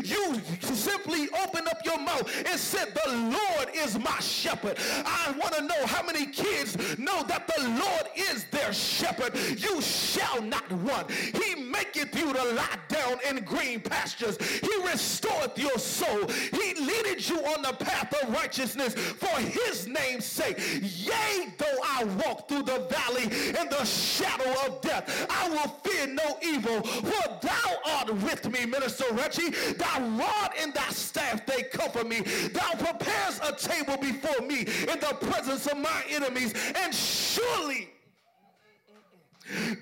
You 0.03 0.41
simply 0.61 1.27
opened 1.43 1.67
up 1.67 1.85
your 1.85 1.99
mouth 1.99 2.31
and 2.47 2.59
said, 2.59 2.93
The 2.93 3.11
Lord 3.11 3.69
is 3.73 3.99
my 3.99 4.19
shepherd. 4.19 4.77
I 5.05 5.33
want 5.37 5.53
to 5.55 5.61
know 5.63 5.85
how 5.85 6.03
many 6.03 6.27
kids 6.27 6.77
know 6.97 7.23
that 7.23 7.47
the 7.47 7.67
Lord 7.69 8.07
is 8.15 8.45
their 8.45 8.71
shepherd. 8.73 9.37
You 9.57 9.81
shall 9.81 10.41
not 10.41 10.71
want. 10.71 11.11
He 11.11 11.55
maketh 11.55 12.17
you 12.17 12.33
to 12.33 12.43
lie 12.53 12.77
down 12.87 13.17
in 13.29 13.43
green 13.43 13.81
pastures. 13.81 14.37
He 14.37 14.69
restoreth 14.85 15.57
your 15.57 15.77
soul. 15.77 16.27
He 16.27 16.73
leadeth 16.75 17.29
you 17.29 17.39
on 17.45 17.61
the 17.63 17.73
path 17.73 18.13
of 18.21 18.33
righteousness 18.33 18.93
for 18.93 19.39
his 19.39 19.87
name's 19.87 20.25
sake. 20.25 20.57
Yea, 20.81 21.53
though 21.57 21.79
I 21.83 22.03
walk 22.25 22.47
through 22.47 22.63
the 22.63 22.87
valley 22.89 23.23
in 23.23 23.69
the 23.69 23.83
shadow 23.83 24.53
of 24.65 24.81
death, 24.81 25.27
I 25.29 25.49
will 25.49 25.67
fear 25.83 26.07
no 26.07 26.37
evil, 26.41 26.81
for 26.81 27.39
thou 27.41 27.75
art 27.85 28.13
with 28.13 28.49
me, 28.51 28.65
Minister 28.65 29.05
Reggie. 29.17 29.49
Thy 29.73 29.99
rod 29.99 30.51
and 30.59 30.73
thy 30.73 30.89
staff, 30.89 31.45
they 31.45 31.63
comfort 31.63 32.07
me. 32.07 32.21
Thou 32.21 32.71
prepares 32.73 33.39
a 33.43 33.53
table 33.53 33.97
before 33.97 34.45
me 34.45 34.59
in 34.59 34.99
the 34.99 35.17
presence 35.19 35.65
of 35.67 35.77
my 35.77 36.03
enemies, 36.09 36.53
and 36.75 36.93
surely 36.93 37.89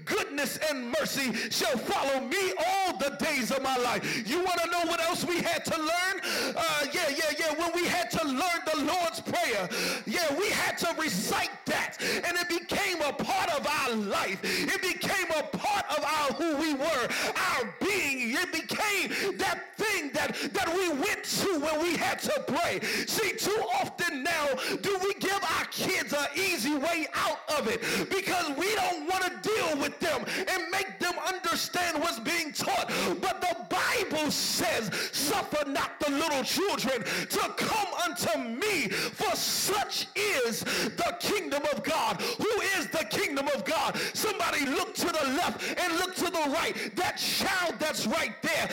goodness 0.05 0.57
and 0.69 0.93
mercy 0.99 1.33
shall 1.49 1.77
follow 1.77 2.21
me 2.21 2.53
all 2.67 2.97
the 2.97 3.15
days 3.19 3.51
of 3.51 3.61
my 3.61 3.77
life. 3.77 4.27
You 4.27 4.43
want 4.43 4.59
to 4.61 4.69
know 4.69 4.85
what 4.85 5.01
else 5.01 5.25
we 5.25 5.41
had 5.41 5.65
to 5.65 5.77
learn? 5.77 6.55
Uh, 6.55 6.85
yeah, 6.93 7.09
yeah, 7.09 7.31
yeah. 7.39 7.53
When 7.59 7.71
we 7.73 7.87
had 7.87 8.11
to 8.11 8.25
learn 8.25 8.59
the 8.73 8.83
Lord's 8.85 9.21
Prayer, 9.21 9.69
yeah, 10.05 10.33
we 10.37 10.49
had 10.49 10.77
to 10.79 10.95
recite 10.99 11.51
that. 11.65 11.97
And 11.99 12.37
it 12.37 12.49
became 12.49 13.01
a 13.01 13.13
part 13.13 13.49
of 13.51 13.67
our 13.67 13.95
life. 13.95 14.39
It 14.43 14.81
became 14.81 15.27
a 15.37 15.43
part 15.43 15.85
of 15.97 16.03
our 16.03 16.33
who 16.33 16.57
we 16.57 16.73
were, 16.73 17.07
our 17.35 17.73
being. 17.79 18.35
It 18.35 18.51
became 18.51 19.37
that 19.37 19.77
thing 19.77 20.11
that, 20.13 20.35
that 20.53 20.73
we 20.73 20.89
went 20.89 21.23
to 21.23 21.59
when 21.59 21.81
we 21.81 21.95
had 21.95 22.19
to 22.19 22.43
pray. 22.47 22.81
See, 23.07 23.31
too 23.37 23.63
often 23.81 24.23
now 24.23 24.47
do 24.81 24.97
we 25.03 25.13
give 25.15 25.39
our 25.57 25.65
kids 25.71 26.13
an 26.13 26.27
easy 26.35 26.75
way 26.75 27.07
out 27.13 27.39
of 27.57 27.67
it 27.67 27.81
because 28.09 28.49
we 28.57 28.73
don't 28.75 29.07
want 29.07 29.23
to 29.23 29.31
deal 29.41 29.55
deal 29.56 29.77
with 29.77 29.99
them 29.99 30.26
and 30.48 30.64
make 30.72 30.99
them 30.99 31.14
understand 31.27 31.99
what's 31.99 32.19
being 32.19 32.52
taught. 32.52 32.91
But 33.22 33.41
the 33.41 33.56
Bible 33.69 34.32
says, 34.32 34.90
suffer 35.11 35.68
not 35.69 35.99
the 35.99 36.11
little 36.11 36.44
children 36.44 37.03
to 37.30 37.53
come 37.57 37.88
unto 38.07 38.38
me, 38.40 38.90
for 38.90 39.36
such 39.36 40.07
is 40.15 40.61
the 40.61 41.15
kingdom 41.19 41.64
of 41.73 41.84
God. 41.84 42.22
Who 42.22 42.61
is 42.77 42.88
the 42.88 43.06
kingdom 43.10 43.48
of 43.56 43.65
God? 43.65 43.98
Somebody 44.14 44.65
look 44.65 44.94
to 44.95 45.07
the 45.07 45.27
left 45.36 45.80
and 45.80 45.94
look 45.95 46.15
to 46.15 46.26
the 46.26 46.49
right. 46.49 46.76
That 46.95 47.18
child 47.18 47.76
that's 47.80 48.07
right 48.07 48.36
there 48.41 48.69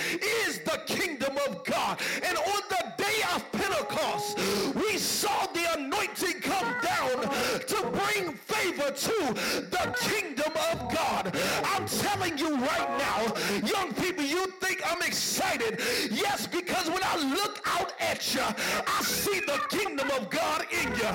is 0.46 0.60
the 0.60 0.80
kingdom 0.86 1.36
of 1.48 1.64
God. 1.64 2.00
And 2.22 2.36
on 2.36 2.62
the 2.68 2.92
day 2.96 3.20
of 3.34 3.50
Pentecost, 3.52 4.38
we 4.74 4.98
saw 4.98 5.46
the 5.46 5.78
anointing 5.78 6.40
come 6.40 6.74
down 6.82 7.22
to 7.66 8.00
bring 8.00 8.32
favor 8.34 8.90
to 8.90 9.34
the 9.70 9.94
kingdom 10.00 10.52
of 10.70 10.71
of 10.72 10.94
God. 10.94 11.36
I'm 11.64 11.86
telling 11.86 12.38
you 12.38 12.56
right 12.56 12.98
now, 12.98 13.34
young 13.66 13.92
people, 13.94 14.24
you 14.24 14.46
think 14.60 14.82
I'm 14.90 15.02
excited. 15.02 15.80
Yes, 16.10 16.46
because 16.46 16.88
when 16.88 17.02
I 17.02 17.16
look 17.34 17.60
out 17.66 17.92
at 18.00 18.34
you, 18.34 18.42
I 18.42 19.02
see 19.02 19.40
the 19.40 19.60
kingdom 19.68 20.10
of 20.10 20.30
God 20.30 20.66
in 20.72 20.88
you. 20.92 21.12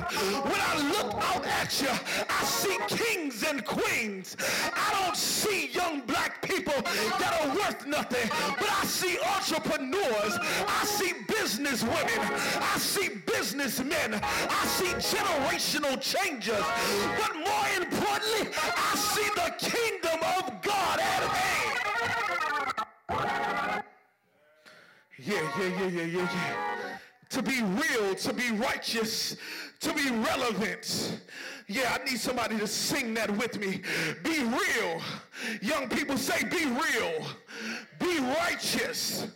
When 0.50 0.60
I 0.60 0.90
look 0.92 1.14
out 1.24 1.44
at 1.46 1.80
you, 1.80 1.90
I 2.28 2.44
see 2.44 2.78
kings 2.88 3.42
and 3.42 3.64
queens. 3.64 4.36
I 4.74 5.04
don't 5.04 5.16
see 5.16 5.68
young 5.68 6.00
black 6.00 6.42
people 6.42 6.80
that 7.18 7.38
are 7.40 7.48
worth 7.54 7.86
nothing, 7.86 8.28
but 8.58 8.70
I 8.70 8.84
see 8.84 9.18
entrepreneurs. 9.36 10.38
I 10.66 10.84
see 10.84 11.12
business 11.26 11.82
women. 11.82 12.20
I 12.60 12.78
see 12.78 13.08
businessmen. 13.26 14.20
I 14.22 14.64
see 14.66 14.92
generational 15.16 16.00
changers. 16.00 16.64
But 17.20 17.34
more 17.36 17.68
importantly, 17.76 18.52
I 18.76 18.96
see 18.96 19.28
the 19.34 19.47
kingdom 19.50 20.20
of 20.38 20.62
God 20.62 21.00
at 21.00 21.22
hand. 21.22 21.78
Yeah, 25.18 25.50
yeah, 25.58 25.66
yeah, 25.66 25.86
yeah, 25.86 26.02
yeah, 26.04 26.28
yeah. 26.32 26.98
To 27.30 27.42
be 27.42 27.62
real, 27.62 28.14
to 28.14 28.32
be 28.32 28.52
righteous, 28.52 29.36
to 29.80 29.92
be 29.92 30.10
relevant. 30.10 31.20
Yeah, 31.66 31.98
I 32.00 32.04
need 32.04 32.18
somebody 32.18 32.56
to 32.58 32.66
sing 32.66 33.12
that 33.14 33.30
with 33.36 33.58
me. 33.60 33.82
Be 34.22 34.42
real. 34.44 35.02
Young 35.60 35.88
people 35.88 36.16
say, 36.16 36.42
be 36.44 36.64
real. 36.64 37.26
Be 37.98 38.20
righteous. 38.20 39.26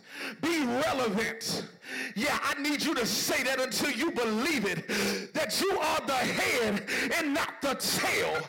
Be 0.41 0.65
relevant. 0.65 1.67
Yeah, 2.15 2.37
I 2.41 2.61
need 2.61 2.83
you 2.83 2.95
to 2.95 3.05
say 3.05 3.43
that 3.43 3.59
until 3.59 3.91
you 3.91 4.11
believe 4.11 4.65
it. 4.65 5.33
That 5.33 5.59
you 5.61 5.77
are 5.77 5.99
the 6.05 6.13
head 6.13 6.83
and 7.17 7.33
not 7.33 7.61
the 7.61 7.75
tail. 7.75 8.39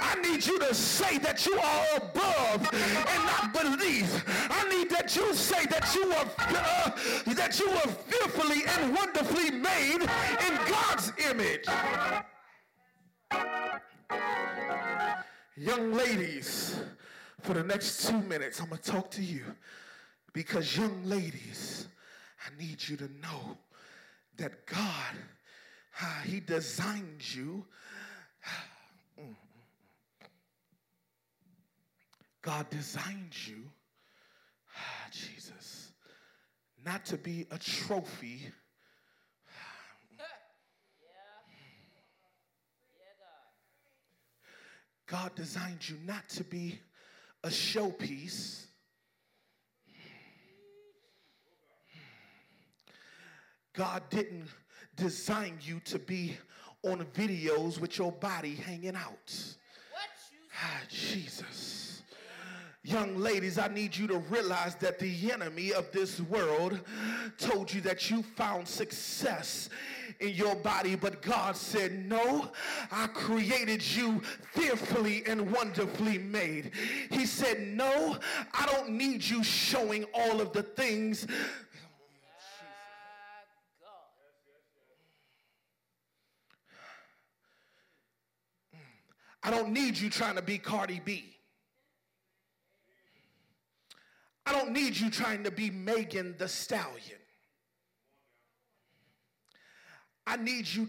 I 0.00 0.14
need 0.20 0.46
you 0.46 0.58
to 0.60 0.74
say 0.74 1.18
that 1.18 1.44
you 1.46 1.58
are 1.58 1.86
above 1.96 2.68
and 2.72 3.24
not 3.24 3.52
beneath. 3.52 4.24
I 4.50 4.68
need 4.68 4.90
that 4.90 5.14
you 5.16 5.34
say 5.34 5.66
that 5.66 5.94
you 5.94 6.12
are 6.12 6.26
uh, 6.38 6.90
that 7.34 7.58
you 7.58 7.68
are 7.68 7.88
fearfully 7.88 8.62
and 8.66 8.94
wonderfully 8.94 9.50
made 9.50 10.00
in 10.02 10.58
God's 10.68 11.12
image. 11.30 11.66
Young 15.56 15.92
ladies, 15.92 16.80
for 17.42 17.54
the 17.54 17.62
next 17.62 18.06
two 18.08 18.20
minutes, 18.22 18.60
I'm 18.60 18.68
going 18.68 18.80
to 18.80 18.90
talk 18.90 19.10
to 19.12 19.22
you 19.22 19.44
because, 20.32 20.76
young 20.76 21.04
ladies, 21.04 21.86
I 22.44 22.62
need 22.62 22.86
you 22.86 22.96
to 22.98 23.08
know 23.22 23.58
that 24.36 24.66
God, 24.66 25.16
uh, 26.00 26.20
He 26.24 26.40
designed 26.40 27.34
you. 27.34 27.64
God 32.42 32.68
designed 32.68 33.34
you, 33.46 33.62
ah, 34.76 35.08
Jesus, 35.10 35.92
not 36.84 37.06
to 37.06 37.16
be 37.16 37.46
a 37.50 37.56
trophy. 37.56 38.52
God 45.06 45.34
designed 45.34 45.88
you 45.88 45.96
not 46.04 46.28
to 46.30 46.44
be 46.44 46.80
a 47.42 47.48
showpiece. 47.48 48.66
God 53.74 54.02
didn't 54.08 54.48
design 54.96 55.58
you 55.60 55.80
to 55.86 55.98
be 55.98 56.36
on 56.82 57.04
videos 57.14 57.80
with 57.80 57.98
your 57.98 58.12
body 58.12 58.54
hanging 58.54 58.96
out. 58.96 59.34
Ah, 60.62 60.80
Jesus. 60.88 62.02
Young 62.86 63.16
ladies, 63.16 63.58
I 63.58 63.68
need 63.68 63.96
you 63.96 64.06
to 64.08 64.18
realize 64.18 64.74
that 64.76 64.98
the 64.98 65.32
enemy 65.32 65.72
of 65.72 65.90
this 65.90 66.20
world 66.20 66.78
told 67.38 67.72
you 67.72 67.80
that 67.80 68.10
you 68.10 68.22
found 68.22 68.68
success 68.68 69.70
in 70.20 70.34
your 70.34 70.54
body, 70.56 70.94
but 70.94 71.22
God 71.22 71.56
said, 71.56 72.06
No, 72.06 72.50
I 72.92 73.06
created 73.06 73.82
you 73.82 74.20
fearfully 74.52 75.24
and 75.26 75.50
wonderfully 75.50 76.18
made. 76.18 76.72
He 77.10 77.24
said, 77.24 77.66
No, 77.68 78.18
I 78.52 78.66
don't 78.66 78.90
need 78.90 79.24
you 79.24 79.42
showing 79.42 80.04
all 80.12 80.42
of 80.42 80.52
the 80.52 80.62
things. 80.62 81.26
I 89.44 89.50
don't 89.50 89.72
need 89.72 89.98
you 89.98 90.08
trying 90.08 90.36
to 90.36 90.42
be 90.42 90.56
Cardi 90.56 91.02
B. 91.04 91.36
I 94.46 94.52
don't 94.52 94.72
need 94.72 94.96
you 94.96 95.10
trying 95.10 95.44
to 95.44 95.50
be 95.50 95.70
Megan 95.70 96.34
Thee 96.38 96.48
Stallion. 96.48 97.18
I 100.26 100.36
need 100.36 100.66
you. 100.66 100.88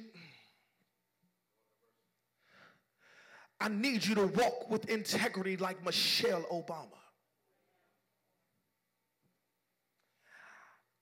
I 3.59 3.67
need 3.67 4.05
you 4.05 4.15
to 4.15 4.27
walk 4.27 4.69
with 4.69 4.89
integrity 4.89 5.57
like 5.57 5.83
Michelle 5.83 6.43
Obama. 6.43 6.87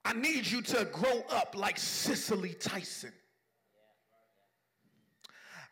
I 0.04 0.12
need 0.12 0.46
you 0.46 0.60
to 0.62 0.84
grow 0.86 1.24
up 1.30 1.54
like 1.56 1.78
Cicely 1.78 2.54
Tyson. 2.54 3.12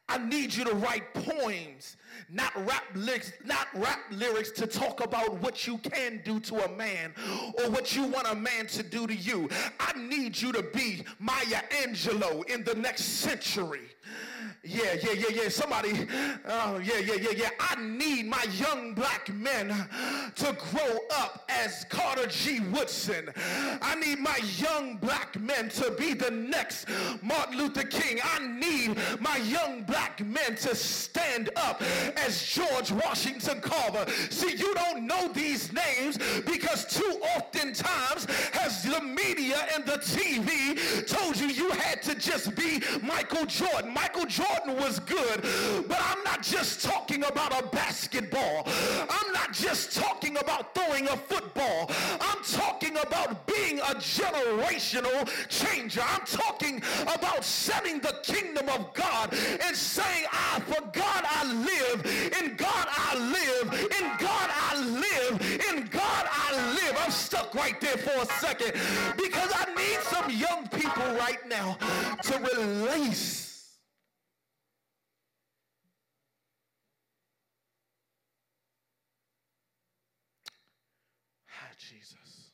I 0.09 0.19
need 0.19 0.55
you 0.55 0.65
to 0.65 0.75
write 0.75 1.15
poems, 1.15 1.97
not 2.29 2.53
rap 2.67 2.85
lyrics, 2.95 3.33
not 3.45 3.69
rap 3.75 4.01
lyrics 4.11 4.51
to 4.53 4.67
talk 4.67 5.03
about 5.03 5.35
what 5.41 5.67
you 5.67 5.79
can 5.79 6.21
do 6.25 6.39
to 6.41 6.65
a 6.65 6.77
man 6.77 7.15
or 7.59 7.71
what 7.71 7.97
you 7.97 8.05
want 8.05 8.27
a 8.31 8.35
man 8.35 8.67
to 8.69 8.83
do 8.83 9.07
to 9.07 9.15
you. 9.15 9.49
I 9.81 9.93
need 9.99 10.41
you 10.41 10.53
to 10.53 10.63
be 10.63 11.05
Maya 11.19 11.63
Angelou 11.83 12.49
in 12.51 12.63
the 12.65 12.75
next 12.75 13.05
century. 13.05 13.89
Yeah, 14.65 14.95
yeah, 15.03 15.13
yeah, 15.15 15.43
yeah. 15.43 15.49
Somebody, 15.49 16.07
oh, 16.47 16.79
yeah, 16.79 16.99
yeah, 16.99 17.15
yeah, 17.15 17.31
yeah. 17.37 17.49
I 17.59 17.83
need 17.83 18.27
my 18.27 18.45
young 18.57 18.95
black 18.95 19.29
men 19.35 19.69
to 20.37 20.57
grow 20.71 20.99
up 21.17 21.45
as 21.49 21.85
Carter 21.89 22.29
G. 22.29 22.61
Woodson. 22.61 23.31
I 23.83 23.97
need 23.97 24.21
my 24.21 24.39
young 24.59 24.99
black 24.99 25.37
men 25.41 25.69
to 25.71 25.91
be 25.91 26.15
the 26.15 26.31
next 26.31 26.87
Martin 27.23 27.59
Luther 27.59 27.83
King. 27.83 28.21
I 28.23 28.47
need 28.47 28.97
my 29.21 29.39
young 29.39 29.83
black 29.83 30.25
men 30.25 30.55
to 30.59 30.77
stand 30.77 31.51
up 31.57 31.83
as 32.17 32.41
George 32.47 32.93
Washington 32.93 33.61
Carver. 33.61 34.09
See, 34.31 34.55
you 34.55 34.73
don't 34.75 35.09
know 35.09 35.27
these 35.33 35.73
names 35.73 36.19
because 36.47 36.85
too 36.87 37.21
oftentimes 37.37 38.27
has 38.53 38.85
the 38.85 39.01
media 39.01 39.67
and 39.75 39.85
the 39.85 39.99
TV 39.99 41.05
told 41.09 41.37
you 41.37 41.49
you 41.49 41.71
had 41.73 42.01
to 42.03 42.15
just 42.15 42.55
be 42.55 42.81
Michael 43.03 43.45
Jordan. 43.47 43.93
Michael 43.93 44.27
Jordan 44.27 44.52
was 44.67 45.01
good, 45.01 45.43
but 45.89 45.99
I'm 46.01 46.23
not 46.25 46.43
just 46.43 46.85
talking 46.85 47.25
about 47.25 47.53
a 47.59 47.67
basketball. 47.69 48.67
I'm 49.11 49.33
not 49.33 49.53
just 49.53 49.93
talking 49.97 50.37
about 50.39 50.75
throwing 50.75 51.09
a 51.09 51.17
football. 51.17 51.91
I'm 52.21 52.43
talking 52.45 52.97
about 52.97 53.47
being 53.47 53.79
a 53.81 53.95
generational 53.97 55.29
changer. 55.49 56.03
I'm 56.03 56.25
talking 56.27 56.83
about 57.03 57.45
setting 57.45 58.01
the 58.01 58.15
kingdom 58.23 58.69
of 58.69 58.93
God 58.95 59.33
and 59.33 59.77
saying, 59.77 60.27
I, 60.33 60.61
for 60.61 60.83
God 60.93 61.25
I 61.29 61.45
live, 61.53 62.07
in 62.41 62.57
God 62.57 62.87
I 62.91 63.17
live, 63.19 63.73
in 63.75 64.07
God 64.19 64.51
I 64.51 64.77
live, 64.85 65.41
in 65.71 65.87
God 65.89 66.27
I 66.31 66.75
live. 66.75 66.97
I'm 67.05 67.11
stuck 67.11 67.55
right 67.55 67.81
there 67.81 67.97
for 67.99 68.23
a 68.23 68.27
second 68.41 68.73
because 69.17 69.51
I 69.55 69.67
need 69.75 70.01
some 70.03 70.31
young 70.31 70.69
people 70.69 71.05
right 71.17 71.41
now 71.49 71.79
to 72.23 72.39
release 72.57 73.43
Ah, 81.51 81.61
Jesus. 81.79 82.51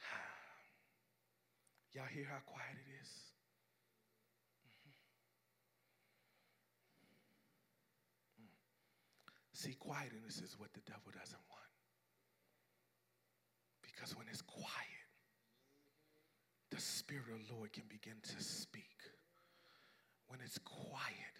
Y'all 1.94 2.04
hear 2.12 2.26
how 2.30 2.40
quiet 2.46 2.76
it 2.76 2.90
is? 3.02 3.10
See, 9.52 9.72
quietness 9.72 10.42
is 10.42 10.58
what 10.58 10.72
the 10.74 10.80
devil 10.86 11.10
doesn't 11.18 11.40
want. 11.48 11.62
Because 13.82 14.14
when 14.14 14.26
it's 14.28 14.42
quiet, 14.42 15.08
the 16.70 16.80
Spirit 16.80 17.24
of 17.32 17.48
the 17.48 17.54
Lord 17.54 17.72
can 17.72 17.84
begin 17.88 18.16
to 18.22 18.44
speak. 18.44 19.15
When 20.28 20.40
it's 20.44 20.58
quiet, 20.58 21.36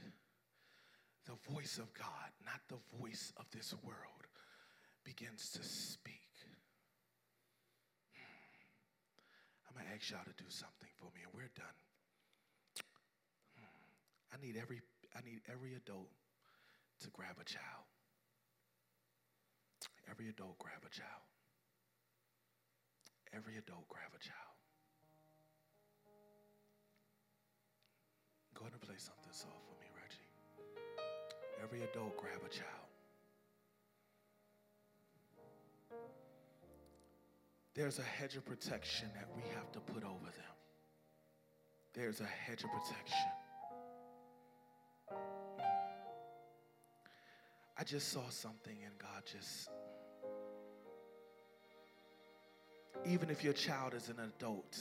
the 1.26 1.34
voice 1.52 1.78
of 1.78 1.92
God, 1.94 2.30
not 2.44 2.60
the 2.68 2.78
voice 2.98 3.32
of 3.36 3.46
this 3.50 3.74
world, 3.82 4.26
begins 5.04 5.50
to 5.50 5.62
speak. 5.62 6.30
Hmm. 8.14 8.56
I'm 9.66 9.74
gonna 9.76 9.94
ask 9.94 10.10
y'all 10.10 10.24
to 10.24 10.42
do 10.42 10.48
something 10.48 10.90
for 10.98 11.10
me, 11.14 11.22
and 11.26 11.32
we're 11.34 11.50
done. 11.54 11.78
Hmm. 13.58 14.34
I 14.34 14.44
need 14.44 14.56
every 14.56 14.80
I 15.14 15.20
need 15.24 15.40
every 15.50 15.74
adult 15.74 16.10
to 17.00 17.10
grab 17.10 17.36
a 17.40 17.44
child. 17.44 17.86
Every 20.10 20.28
adult 20.28 20.58
grab 20.58 20.82
a 20.86 20.90
child. 20.90 21.26
Every 23.34 23.58
adult 23.58 23.88
grab 23.88 24.14
a 24.14 24.22
child. 24.22 24.55
Go 28.56 28.62
ahead 28.62 28.72
and 28.72 28.80
play 28.80 28.96
something 28.96 29.32
soft 29.32 29.52
for 29.68 29.76
me, 29.82 29.88
Reggie. 29.94 30.30
Every 31.62 31.82
adult 31.82 32.16
grab 32.16 32.40
a 32.44 32.48
child. 32.48 32.86
There's 37.74 37.98
a 37.98 38.02
hedge 38.02 38.36
of 38.36 38.46
protection 38.46 39.08
that 39.14 39.28
we 39.36 39.42
have 39.54 39.70
to 39.72 39.80
put 39.80 40.02
over 40.02 40.24
them. 40.24 40.56
There's 41.92 42.20
a 42.20 42.24
hedge 42.24 42.64
of 42.64 42.70
protection. 42.70 43.30
I 47.78 47.84
just 47.84 48.08
saw 48.08 48.26
something 48.30 48.78
and 48.86 48.98
God 48.98 49.22
just, 49.30 49.68
even 53.04 53.28
if 53.28 53.44
your 53.44 53.52
child 53.52 53.92
is 53.92 54.08
an 54.08 54.16
adult, 54.20 54.78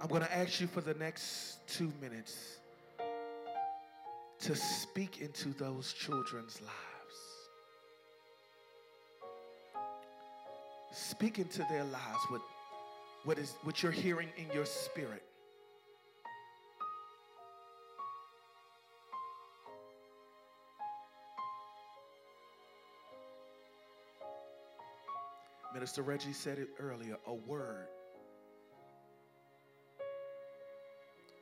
I'm 0.00 0.08
going 0.08 0.22
to 0.22 0.34
ask 0.34 0.60
you 0.60 0.66
for 0.66 0.80
the 0.80 0.94
next 0.94 1.58
two 1.68 1.92
minutes 2.00 2.56
to 4.40 4.56
speak 4.56 5.20
into 5.20 5.50
those 5.50 5.92
children's 5.92 6.62
lives. 6.62 6.72
Speak 10.92 11.38
into 11.38 11.58
their 11.70 11.84
lives 11.84 12.24
what, 12.28 12.40
what, 13.24 13.38
is, 13.38 13.54
what 13.62 13.82
you're 13.82 13.92
hearing 13.92 14.30
in 14.38 14.46
your 14.54 14.64
spirit. 14.64 15.22
Minister 25.74 26.02
Reggie 26.02 26.32
said 26.32 26.58
it 26.58 26.68
earlier 26.80 27.16
a 27.26 27.34
word, 27.34 27.86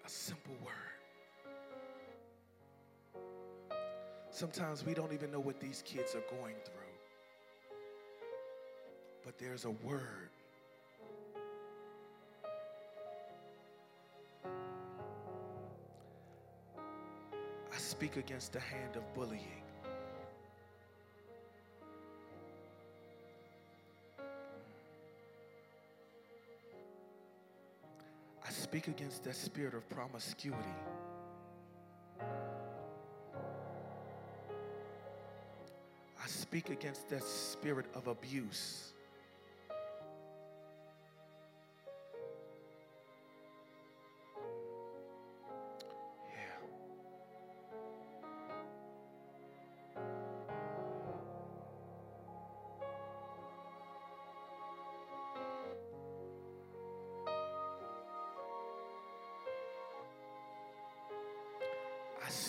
a 0.08 0.10
simple 0.10 0.54
word. 0.64 0.74
Sometimes 4.30 4.86
we 4.86 4.94
don't 4.94 5.12
even 5.12 5.30
know 5.30 5.40
what 5.40 5.60
these 5.60 5.82
kids 5.84 6.14
are 6.14 6.22
going 6.40 6.54
through, 6.64 6.94
but 9.22 9.38
there's 9.38 9.66
a 9.66 9.70
word. 9.70 10.30
I 17.70 17.76
speak 17.76 18.16
against 18.16 18.54
the 18.54 18.60
hand 18.60 18.96
of 18.96 19.02
bullying. 19.14 19.67
Speak 28.78 28.94
against 28.94 29.24
that 29.24 29.34
spirit 29.34 29.74
of 29.74 29.88
promiscuity. 29.88 30.56
I 36.22 36.26
speak 36.28 36.70
against 36.70 37.08
that 37.08 37.24
spirit 37.24 37.86
of 37.96 38.06
abuse. 38.06 38.92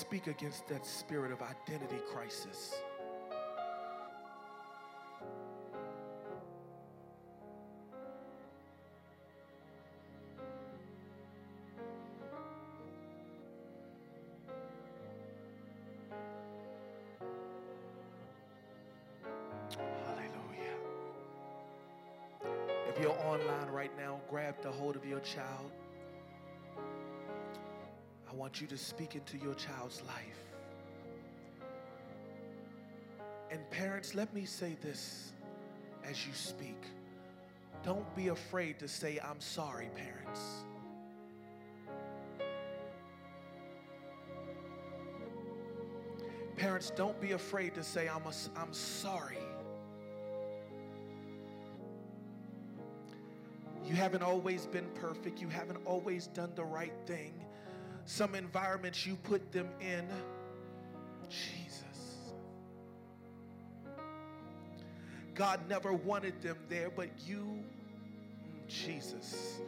Speak 0.10 0.26
against 0.26 0.68
that 0.68 0.84
spirit 0.84 1.31
of 1.31 1.40
identity 1.44 2.02
crisis. 2.11 2.73
You 28.61 28.68
to 28.68 28.77
speak 28.77 29.15
into 29.15 29.38
your 29.38 29.53
child's 29.53 30.02
life. 30.03 30.49
And 33.52 33.68
parents, 33.72 34.15
let 34.15 34.34
me 34.34 34.45
say 34.45 34.77
this 34.81 35.31
as 36.03 36.26
you 36.27 36.34
speak. 36.34 36.84
Don't 37.84 38.15
be 38.15 38.27
afraid 38.27 38.77
to 38.80 38.88
say, 38.88 39.19
I'm 39.23 39.40
sorry, 39.40 39.90
parents. 39.95 40.41
Parents, 46.57 46.91
don't 46.95 47.19
be 47.22 47.31
afraid 47.31 47.73
to 47.76 47.84
say, 47.84 48.10
I'm, 48.10 48.23
a, 48.23 48.34
I'm 48.60 48.73
sorry. 48.73 49.38
You 53.86 53.95
haven't 53.95 54.22
always 54.22 54.65
been 54.65 54.88
perfect. 54.95 55.41
You 55.41 55.48
haven't 55.48 55.80
always 55.86 56.27
done 56.27 56.52
the 56.56 56.65
right 56.65 56.94
thing. 57.07 57.34
Some 58.10 58.34
environments 58.34 59.06
you 59.06 59.15
put 59.18 59.52
them 59.52 59.69
in. 59.80 60.03
Jesus. 61.30 62.34
God 65.36 65.60
never 65.69 65.94
wanted 65.94 66.41
them 66.41 66.57
there, 66.69 66.90
but 66.90 67.10
you, 67.27 67.64
mm, 68.44 68.68
Jesus. 68.68 69.60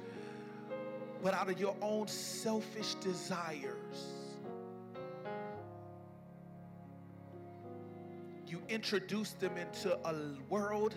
But 1.21 1.35
out 1.35 1.51
of 1.51 1.59
your 1.59 1.75
own 1.83 2.07
selfish 2.07 2.95
desires, 2.95 4.15
you 8.47 8.59
introduced 8.69 9.39
them 9.39 9.55
into 9.55 9.95
a 10.03 10.15
world, 10.49 10.95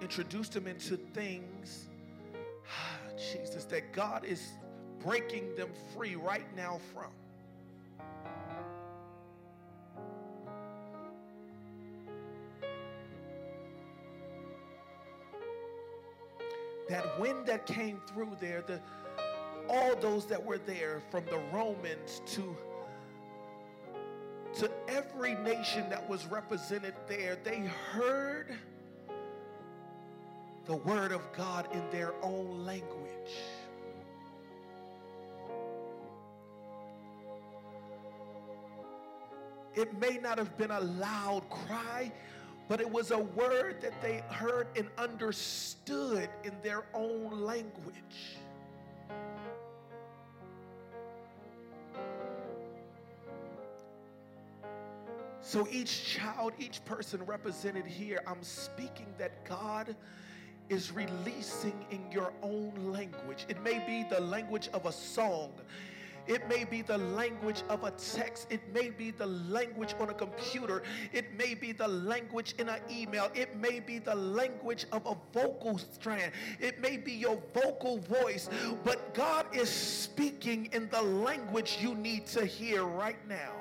introduced 0.00 0.54
them 0.54 0.66
into 0.66 0.96
things, 0.96 1.86
Jesus, 3.16 3.64
that 3.66 3.92
God 3.92 4.24
is 4.24 4.42
breaking 5.04 5.54
them 5.54 5.68
free 5.94 6.16
right 6.16 6.46
now 6.56 6.80
from. 6.92 7.10
That 16.88 17.18
wind 17.20 17.46
that 17.46 17.66
came 17.66 18.00
through 18.06 18.36
there, 18.40 18.62
the 18.66 18.80
all 19.68 19.96
those 19.96 20.26
that 20.26 20.44
were 20.44 20.58
there, 20.58 21.00
from 21.10 21.24
the 21.26 21.40
Romans 21.52 22.20
to 22.26 22.56
to 24.54 24.70
every 24.86 25.34
nation 25.36 25.88
that 25.90 26.08
was 26.08 26.26
represented 26.26 26.94
there, 27.08 27.36
they 27.42 27.60
heard 27.90 28.56
the 30.66 30.76
word 30.76 31.12
of 31.12 31.20
God 31.32 31.68
in 31.72 31.82
their 31.90 32.12
own 32.22 32.64
language. 32.64 33.32
It 39.74 39.98
may 39.98 40.18
not 40.18 40.38
have 40.38 40.56
been 40.56 40.70
a 40.70 40.80
loud 40.80 41.42
cry, 41.50 42.12
but 42.68 42.80
it 42.80 42.90
was 42.90 43.10
a 43.10 43.18
word 43.18 43.80
that 43.82 44.00
they 44.00 44.22
heard 44.28 44.68
and 44.76 44.88
understood 44.96 46.28
in 46.44 46.52
their 46.62 46.84
own 46.94 47.42
language. 47.42 48.38
So 55.40 55.68
each 55.70 56.06
child, 56.06 56.54
each 56.58 56.84
person 56.84 57.24
represented 57.26 57.86
here, 57.86 58.22
I'm 58.26 58.42
speaking 58.42 59.06
that 59.18 59.44
God 59.44 59.94
is 60.68 60.90
releasing 60.90 61.84
in 61.90 62.10
your 62.10 62.32
own 62.42 62.72
language. 62.76 63.44
It 63.48 63.62
may 63.62 63.78
be 63.86 64.04
the 64.08 64.20
language 64.20 64.68
of 64.72 64.86
a 64.86 64.92
song. 64.92 65.52
It 66.26 66.48
may 66.48 66.64
be 66.64 66.82
the 66.82 66.98
language 66.98 67.62
of 67.68 67.84
a 67.84 67.90
text. 67.92 68.46
It 68.50 68.60
may 68.72 68.90
be 68.90 69.10
the 69.10 69.26
language 69.26 69.94
on 70.00 70.10
a 70.10 70.14
computer. 70.14 70.82
It 71.12 71.36
may 71.36 71.54
be 71.54 71.72
the 71.72 71.88
language 71.88 72.54
in 72.58 72.68
an 72.68 72.80
email. 72.90 73.30
It 73.34 73.56
may 73.56 73.80
be 73.80 73.98
the 73.98 74.14
language 74.14 74.86
of 74.92 75.04
a 75.06 75.16
vocal 75.32 75.78
strand. 75.78 76.32
It 76.60 76.80
may 76.80 76.96
be 76.96 77.12
your 77.12 77.42
vocal 77.52 77.98
voice. 77.98 78.48
But 78.84 79.14
God 79.14 79.46
is 79.54 79.68
speaking 79.68 80.70
in 80.72 80.88
the 80.88 81.02
language 81.02 81.78
you 81.80 81.94
need 81.94 82.26
to 82.28 82.46
hear 82.46 82.84
right 82.84 83.18
now. 83.28 83.52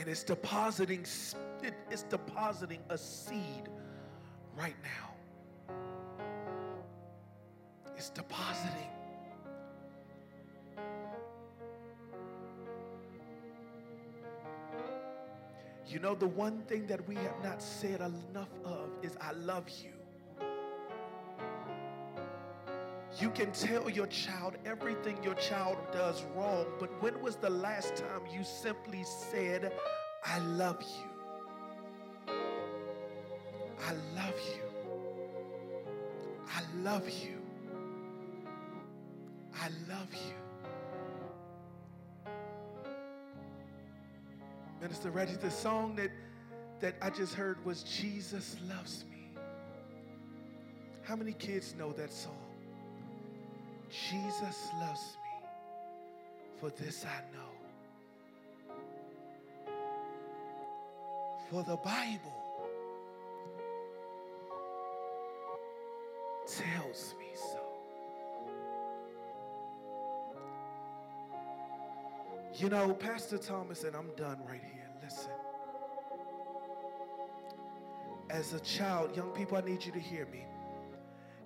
and 0.00 0.08
it's 0.08 0.24
depositing 0.24 1.04
it's 1.90 2.04
depositing 2.04 2.80
a 2.88 2.96
seed 2.96 3.68
right 4.56 4.76
now 4.82 5.09
it's 8.00 8.08
depositing 8.08 8.88
you 15.86 15.98
know 15.98 16.14
the 16.14 16.26
one 16.26 16.62
thing 16.62 16.86
that 16.86 17.06
we 17.06 17.14
have 17.16 17.34
not 17.44 17.60
said 17.60 18.00
enough 18.00 18.48
of 18.64 18.88
is 19.02 19.18
i 19.20 19.32
love 19.32 19.68
you 19.68 19.92
You 23.20 23.28
can 23.28 23.52
tell 23.52 23.90
your 23.90 24.06
child 24.06 24.56
everything 24.64 25.18
your 25.22 25.34
child 25.34 25.76
does 25.92 26.22
wrong, 26.34 26.64
but 26.78 26.90
when 27.02 27.20
was 27.20 27.34
the 27.36 27.50
last 27.50 27.96
time 27.96 28.22
you 28.32 28.44
simply 28.44 29.02
said, 29.04 29.72
I 30.24 30.38
love 30.38 30.80
you? 30.80 32.34
I 33.88 33.92
love 34.14 34.38
you. 34.54 34.62
I 36.48 36.62
love 36.82 37.10
you. 37.10 37.39
I 39.60 39.68
love 39.90 40.08
you. 40.14 40.32
Minister 44.80 45.10
Reggie, 45.10 45.36
the 45.36 45.50
song 45.50 45.94
that, 45.96 46.10
that 46.80 46.94
I 47.02 47.10
just 47.10 47.34
heard 47.34 47.62
was 47.62 47.82
Jesus 47.82 48.56
Loves 48.66 49.04
Me. 49.10 49.34
How 51.02 51.14
many 51.14 51.34
kids 51.34 51.74
know 51.78 51.92
that 51.92 52.10
song? 52.10 52.38
Jesus 53.90 54.70
loves 54.80 55.18
me, 55.22 55.46
for 56.58 56.70
this 56.70 57.04
I 57.04 57.20
know. 57.36 57.52
For 61.50 61.62
the 61.64 61.76
Bible 61.76 62.32
tells 66.46 67.14
me 67.18 67.26
so. 67.34 67.69
You 72.60 72.68
know, 72.68 72.92
Pastor 72.92 73.38
Thomas, 73.38 73.84
and 73.84 73.96
I'm 73.96 74.10
done 74.16 74.36
right 74.46 74.60
here. 74.62 74.86
Listen. 75.02 75.30
As 78.28 78.52
a 78.52 78.60
child, 78.60 79.16
young 79.16 79.30
people, 79.30 79.56
I 79.56 79.62
need 79.62 79.82
you 79.82 79.90
to 79.92 79.98
hear 79.98 80.26
me. 80.26 80.44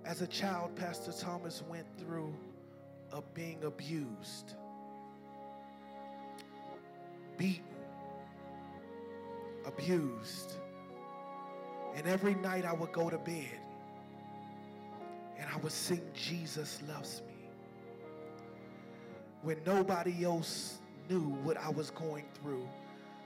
As 0.05 0.23
a 0.23 0.27
child, 0.27 0.74
Pastor 0.74 1.12
Thomas 1.12 1.62
went 1.69 1.86
through 2.01 2.35
a 3.12 3.23
being 3.32 3.62
abused, 3.62 4.55
beaten, 7.39 7.62
abused. 9.66 10.55
And 11.95 12.09
every 12.09 12.35
night 12.35 12.65
I 12.65 12.73
would 12.73 12.91
go 12.91 13.09
to 13.09 13.19
bed 13.19 13.61
and 15.39 15.49
I 15.49 15.59
would 15.59 15.70
sing 15.70 16.03
Jesus 16.12 16.82
Loves 16.89 17.23
Me. 17.28 17.35
When 19.43 19.59
nobody 19.65 20.24
else 20.24 20.81
knew 21.09 21.21
what 21.43 21.57
I 21.57 21.71
was 21.71 21.91
going 21.91 22.25
through, 22.41 22.69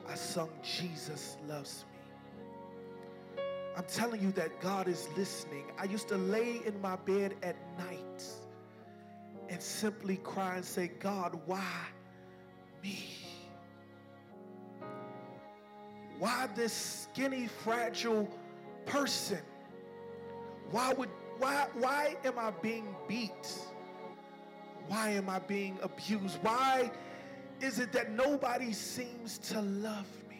I 0.09 0.15
sung 0.15 0.51
Jesus 0.63 1.37
Loves 1.49 1.85
Me. 1.93 3.43
I'm 3.77 3.85
telling 3.85 4.21
you 4.21 4.33
that 4.33 4.61
God 4.61 4.89
is 4.89 5.09
listening. 5.17 5.67
I 5.79 5.85
used 5.85 6.09
to 6.09 6.17
lay 6.17 6.61
in 6.67 6.81
my 6.81 6.97
bed 6.97 7.37
at 7.43 7.57
night 7.79 8.25
and 9.49 9.63
simply 9.63 10.17
cry 10.17 10.57
and 10.57 10.65
say, 10.65 10.89
God, 10.99 11.39
why 11.47 11.65
me? 12.83 13.07
Why 16.19 16.49
this 16.57 16.73
skinny, 16.73 17.47
fragile 17.47 18.29
person? 18.87 19.39
Why 20.71 20.93
would 20.93 21.11
why 21.39 21.69
why 21.75 22.17
am 22.25 22.39
I 22.39 22.51
being 22.51 22.97
beat? 23.07 23.57
Why 24.89 25.11
am 25.11 25.29
I 25.29 25.39
being 25.39 25.79
abused? 25.83 26.39
Why 26.43 26.91
is 27.60 27.78
it 27.78 27.93
that 27.93 28.12
nobody 28.12 28.72
seems 28.72 29.39
to 29.39 29.60
love 29.60 30.06
me? 30.28 30.36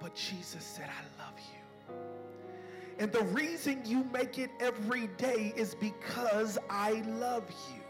but 0.00 0.14
Jesus 0.14 0.64
said, 0.64 0.88
I 0.88 1.22
love 1.22 1.34
you. 1.38 1.94
And 2.98 3.12
the 3.12 3.24
reason 3.26 3.82
you 3.84 4.04
make 4.12 4.38
it 4.38 4.50
every 4.60 5.08
day 5.18 5.52
is 5.56 5.74
because 5.74 6.58
I 6.68 7.02
love 7.18 7.44
you. 7.72 7.80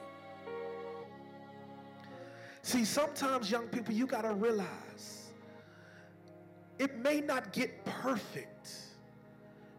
See, 2.63 2.85
sometimes 2.85 3.51
young 3.51 3.69
people, 3.69 3.95
you 3.95 4.07
got 4.07 4.23
to 4.23 4.35
realize 4.35 5.31
It 6.79 6.99
may 6.99 7.21
not 7.21 7.53
get 7.53 7.85
perfect, 7.85 8.71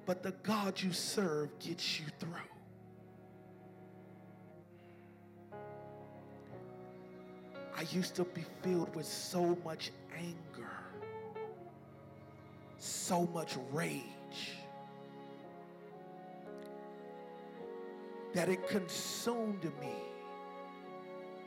but 0.06 0.24
the 0.24 0.32
God 0.44 0.82
you 0.82 0.92
serve 0.92 1.58
gets 1.60 2.00
you 2.00 2.06
through. 2.20 2.59
I 7.80 7.84
used 7.94 8.14
to 8.16 8.26
be 8.26 8.44
filled 8.62 8.94
with 8.94 9.06
so 9.06 9.58
much 9.64 9.92
anger, 10.14 10.70
so 12.78 13.26
much 13.28 13.56
rage, 13.72 14.04
that 18.34 18.50
it 18.50 18.68
consumed 18.68 19.64
me 19.80 19.94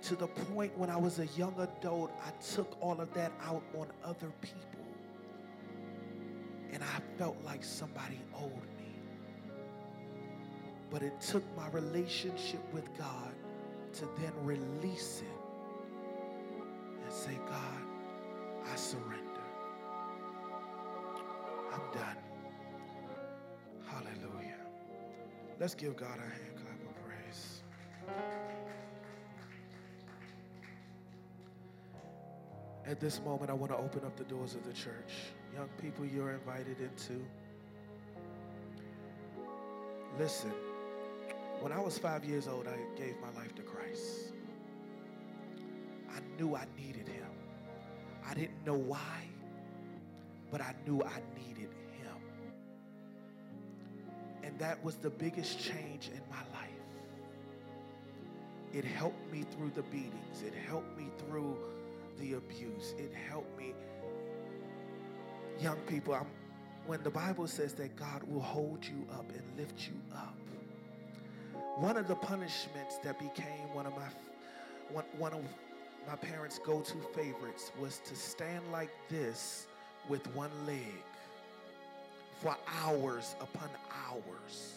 to 0.00 0.16
the 0.16 0.26
point 0.26 0.76
when 0.78 0.88
I 0.88 0.96
was 0.96 1.18
a 1.18 1.26
young 1.36 1.54
adult, 1.59 2.10
I 2.24 2.30
took 2.42 2.78
all 2.80 2.98
of 2.98 3.12
that 3.12 3.32
out 3.44 3.62
on 3.78 3.88
other 4.02 4.32
people. 4.40 4.86
And 6.72 6.82
I 6.82 7.18
felt 7.18 7.36
like 7.44 7.62
somebody 7.62 8.18
owed 8.34 8.68
me. 8.78 8.94
But 10.90 11.02
it 11.02 11.20
took 11.20 11.44
my 11.59 11.68
relationship 11.68 12.62
with 12.72 12.88
God 12.96 13.34
to 13.92 14.09
then 14.18 14.32
release 14.42 15.20
it 15.20 15.41
say, 17.12 17.39
God, 17.47 17.82
I 18.72 18.74
surrender. 18.74 19.18
I'm 21.72 21.80
done. 21.93 22.16
Hallelujah. 23.86 24.56
Let's 25.60 25.74
give 25.74 25.94
God 25.94 26.16
a 26.16 26.22
hand 26.22 26.56
clap 26.56 26.80
of 26.80 27.05
praise. 27.05 27.62
At 32.86 32.98
this 32.98 33.20
moment, 33.20 33.51
I 33.51 33.55
want 33.55 33.72
to 33.72 33.78
open 33.78 34.05
up 34.06 34.16
the 34.16 34.24
doors 34.24 34.55
of 34.55 34.64
the 34.64 34.72
church. 34.72 35.12
Young 35.55 35.68
people, 35.80 36.06
you're 36.06 36.30
invited 36.30 36.78
into. 36.80 37.22
Listen, 40.18 40.52
when 41.60 41.72
I 41.72 41.78
was 41.78 41.98
five 41.98 42.24
years 42.24 42.48
old, 42.48 42.66
I 42.66 42.76
gave 42.98 43.16
my 43.20 43.30
life 43.39 43.55
to 43.56 43.62
Christ 43.62 44.31
knew 46.38 46.54
I 46.54 46.66
needed 46.76 47.09
him. 47.09 47.26
I 48.28 48.34
didn't 48.34 48.64
know 48.64 48.74
why, 48.76 49.28
but 50.50 50.60
I 50.60 50.74
knew 50.86 51.02
I 51.02 51.20
needed 51.36 51.70
him. 51.98 52.16
And 54.42 54.59
that 54.59 54.82
was 54.84 54.96
the 54.96 55.10
biggest 55.10 55.59
change 55.59 56.09
in 56.09 56.20
my 56.30 56.42
life. 56.59 56.70
It 58.72 58.84
helped 58.84 59.30
me 59.30 59.44
through 59.54 59.72
the 59.74 59.82
beatings, 59.82 60.42
it 60.46 60.54
helped 60.54 60.96
me 60.96 61.09
through 61.18 61.56
the 62.18 62.34
abuse, 62.34 62.94
it 62.98 63.12
helped 63.28 63.59
me. 63.59 63.74
Young 65.60 65.76
people, 65.86 66.14
I'm, 66.14 66.26
when 66.86 67.02
the 67.02 67.10
Bible 67.10 67.46
says 67.46 67.74
that 67.74 67.94
God 67.96 68.22
will 68.24 68.40
hold 68.40 68.84
you 68.84 69.06
up 69.12 69.30
and 69.30 69.42
lift 69.59 69.86
you 69.86 69.94
up, 70.16 70.36
one 71.76 71.96
of 71.96 72.09
the 72.09 72.14
punishments 72.14 72.98
that 73.04 73.18
became 73.18 73.72
one 73.72 73.86
of 73.86 73.94
my 73.94 74.09
one, 74.90 75.04
one 75.18 75.32
of 75.32 75.42
my 76.06 76.16
parents' 76.16 76.58
go 76.58 76.80
to 76.80 76.94
favorites 77.14 77.72
was 77.78 77.98
to 78.04 78.14
stand 78.14 78.62
like 78.72 78.90
this 79.08 79.66
with 80.08 80.26
one 80.34 80.50
leg 80.66 81.02
for 82.40 82.56
hours 82.82 83.36
upon 83.40 83.68
hours. 84.08 84.74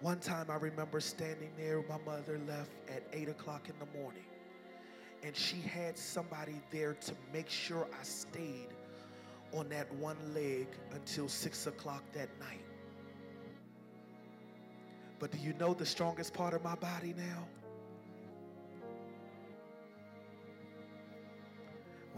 One 0.00 0.20
time 0.20 0.46
I 0.48 0.56
remember 0.56 1.00
standing 1.00 1.50
there, 1.56 1.82
my 1.88 1.98
mother 2.06 2.40
left 2.46 2.70
at 2.88 3.02
8 3.12 3.30
o'clock 3.30 3.68
in 3.68 3.74
the 3.80 3.98
morning, 3.98 4.24
and 5.24 5.34
she 5.34 5.60
had 5.60 5.98
somebody 5.98 6.60
there 6.70 6.94
to 6.94 7.14
make 7.32 7.50
sure 7.50 7.88
I 8.00 8.04
stayed 8.04 8.68
on 9.52 9.68
that 9.70 9.92
one 9.94 10.16
leg 10.34 10.68
until 10.92 11.28
6 11.28 11.66
o'clock 11.66 12.04
that 12.12 12.28
night. 12.38 12.64
But 15.18 15.32
do 15.32 15.38
you 15.38 15.52
know 15.54 15.74
the 15.74 15.86
strongest 15.86 16.32
part 16.32 16.54
of 16.54 16.62
my 16.62 16.76
body 16.76 17.12
now? 17.16 17.48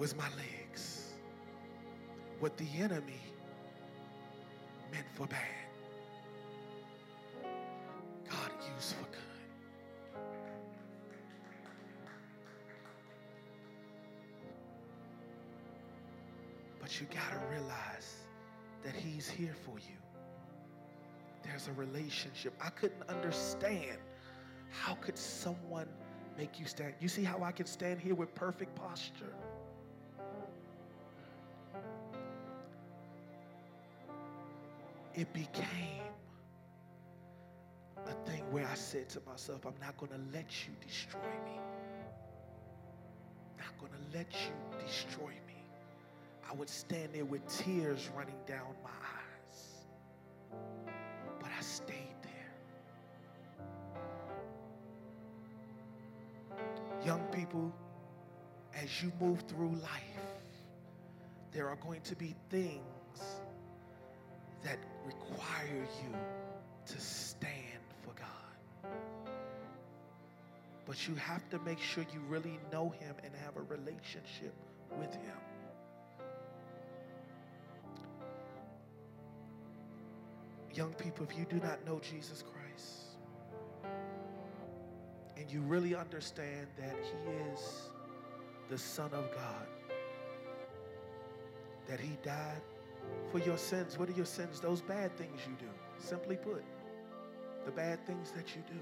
Was 0.01 0.17
my 0.17 0.29
legs. 0.39 1.13
What 2.39 2.57
the 2.57 2.65
enemy 2.79 3.21
meant 4.91 5.05
for 5.15 5.27
bad, 5.27 5.39
God 8.31 8.51
used 8.75 8.95
for 8.95 9.05
good. 9.05 10.23
But 16.81 16.99
you 16.99 17.07
got 17.09 17.33
to 17.33 17.55
realize 17.55 18.21
that 18.83 18.95
He's 18.95 19.29
here 19.29 19.55
for 19.67 19.79
you. 19.79 19.99
There's 21.45 21.69
a 21.69 21.73
relationship. 21.73 22.55
I 22.65 22.71
couldn't 22.71 23.03
understand 23.07 23.99
how 24.71 24.95
could 24.95 25.19
someone 25.19 25.89
make 26.39 26.59
you 26.59 26.65
stand. 26.65 26.95
You 27.01 27.09
see 27.09 27.23
how 27.23 27.43
I 27.43 27.53
can 27.53 27.67
stand 27.67 28.01
here 28.01 28.15
with 28.15 28.35
perfect 28.35 28.75
posture? 28.75 29.35
It 35.15 35.33
became 35.33 36.03
a 38.07 38.13
thing 38.29 38.43
where 38.51 38.67
I 38.67 38.75
said 38.75 39.09
to 39.11 39.21
myself, 39.27 39.67
I'm 39.67 39.75
not 39.81 39.97
going 39.97 40.13
to 40.13 40.21
let 40.33 40.67
you 40.67 40.75
destroy 40.87 41.21
me. 41.45 41.59
Not 43.59 43.79
going 43.79 43.93
to 43.93 44.17
let 44.17 44.33
you 44.33 44.53
destroy 44.85 45.33
me. 45.47 45.63
I 46.49 46.55
would 46.55 46.69
stand 46.69 47.11
there 47.13 47.25
with 47.25 47.47
tears 47.47 48.09
running 48.17 48.39
down 48.47 48.75
my 48.83 48.91
eyes. 48.91 49.87
But 51.41 51.51
I 51.57 51.63
stayed 51.63 52.17
there. 52.23 52.55
Young 57.05 57.23
people, 57.33 57.73
as 58.75 59.03
you 59.03 59.13
move 59.21 59.43
through 59.43 59.75
life, 59.77 60.01
there 61.53 61.69
are 61.69 61.77
going 61.77 62.01
to 62.03 62.17
be 62.17 62.35
things 62.49 63.00
that 64.65 64.79
require 65.07 65.87
you 66.03 66.15
to 66.87 67.01
stand 67.01 67.55
for 68.03 68.13
God. 68.19 68.93
But 70.87 71.09
you 71.09 71.15
have 71.15 71.49
to 71.51 71.59
make 71.61 71.79
sure 71.79 72.05
you 72.13 72.21
really 72.29 72.59
know 72.73 72.91
Him 72.91 73.15
and 73.25 73.33
have 73.45 73.57
a 73.57 73.63
relationship 73.63 74.55
with 74.99 75.15
Him. 75.15 75.37
Young 80.75 80.93
people, 80.95 81.27
if 81.29 81.39
you 81.39 81.45
do 81.49 81.57
not 81.65 81.85
know 81.85 82.01
Jesus 82.01 82.43
Christ 82.43 83.17
and 85.37 85.51
you 85.51 85.61
really 85.63 85.95
understand 85.95 86.67
that 86.79 86.97
He 87.03 87.33
is 87.53 87.91
the 88.69 88.79
Son 88.79 89.11
of 89.13 89.31
God, 89.33 89.67
that 91.89 91.99
He 91.99 92.17
died 92.23 92.63
for 93.31 93.39
your 93.39 93.59
sins. 93.59 93.99
What 93.99 94.09
are 94.09 94.13
your 94.13 94.27
sins? 94.27 94.61
Those 94.61 94.81
bad 94.81 95.17
things 95.17 95.41
you 95.47 95.55
do. 95.59 95.71
Simply 95.99 96.37
put, 96.37 96.65
the 97.65 97.71
bad 97.71 98.05
things 98.07 98.33
that 98.33 98.55
you 98.57 98.63
do. 98.67 98.81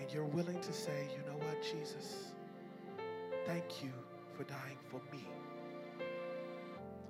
And 0.00 0.10
you're 0.12 0.24
willing 0.24 0.60
to 0.60 0.72
say, 0.72 1.08
you 1.12 1.24
know 1.30 1.38
what, 1.38 1.62
Jesus, 1.62 2.32
thank 3.46 3.82
you 3.82 3.92
for 4.36 4.44
dying 4.44 4.78
for 4.90 5.00
me. 5.14 5.26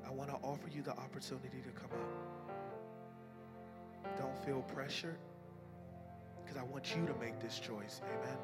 I 0.07 0.11
want 0.11 0.31
to 0.31 0.37
offer 0.37 0.69
you 0.71 0.83
the 0.83 0.93
opportunity 0.93 1.63
to 1.65 1.71
come 1.71 1.91
up. 1.93 2.35
Don't 4.19 4.37
feel 4.45 4.63
pressured 4.63 5.19
because 6.43 6.57
I 6.59 6.63
want 6.65 6.95
you 6.95 7.07
to 7.07 7.15
make 7.15 7.41
this 7.41 7.59
choice. 7.59 8.01
Amen. 8.05 8.39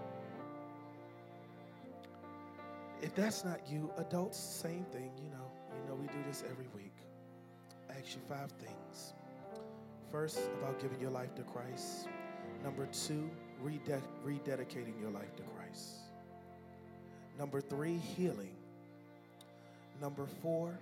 If 3.02 3.14
that's 3.14 3.44
not 3.44 3.60
you, 3.66 3.90
adults, 3.96 4.38
same 4.38 4.84
thing, 4.92 5.10
you 5.16 5.30
know. 5.30 5.50
You 5.82 5.88
know, 5.88 5.94
we 5.94 6.06
do 6.08 6.18
this 6.26 6.44
every 6.50 6.66
week. 6.76 6.94
I 7.88 7.98
ask 7.98 8.14
you 8.14 8.20
five 8.28 8.52
things. 8.52 9.14
First, 10.12 10.38
about 10.58 10.80
giving 10.80 11.00
your 11.00 11.10
life 11.10 11.34
to 11.36 11.42
Christ. 11.42 12.08
Number 12.62 12.86
two, 12.86 13.30
rede- 13.62 14.02
rededicating 14.24 15.00
your 15.00 15.10
life 15.10 15.34
to 15.36 15.42
Christ. 15.56 16.00
Number 17.38 17.60
three, 17.60 17.96
healing. 17.96 18.54
Number 20.00 20.26
four, 20.42 20.78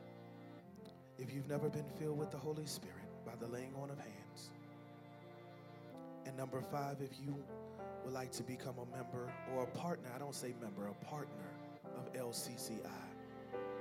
if 1.19 1.32
you've 1.32 1.49
never 1.49 1.69
been 1.69 1.86
filled 2.01 2.19
with 2.19 2.32
the 2.32 2.39
Holy 2.39 2.66
Spirit 2.66 2.97
by 3.24 3.32
the 3.39 3.47
laying 3.53 3.74
on 3.81 3.90
of 3.90 3.99
hands. 3.99 4.51
And 6.27 6.36
number 6.36 6.61
five, 6.61 6.97
if 7.01 7.11
you 7.24 7.36
would 8.05 8.12
like 8.12 8.32
to 8.32 8.43
become 8.43 8.74
a 8.78 8.97
member 8.97 9.32
or 9.55 9.62
a 9.62 9.66
partner, 9.66 10.09
I 10.15 10.19
don't 10.19 10.35
say 10.35 10.55
member, 10.61 10.89
a 10.89 11.05
partner 11.05 11.45
LCCI. 12.14 13.09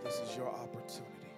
This 0.03 0.19
is 0.19 0.35
your 0.35 0.49
opportunity. 0.49 1.31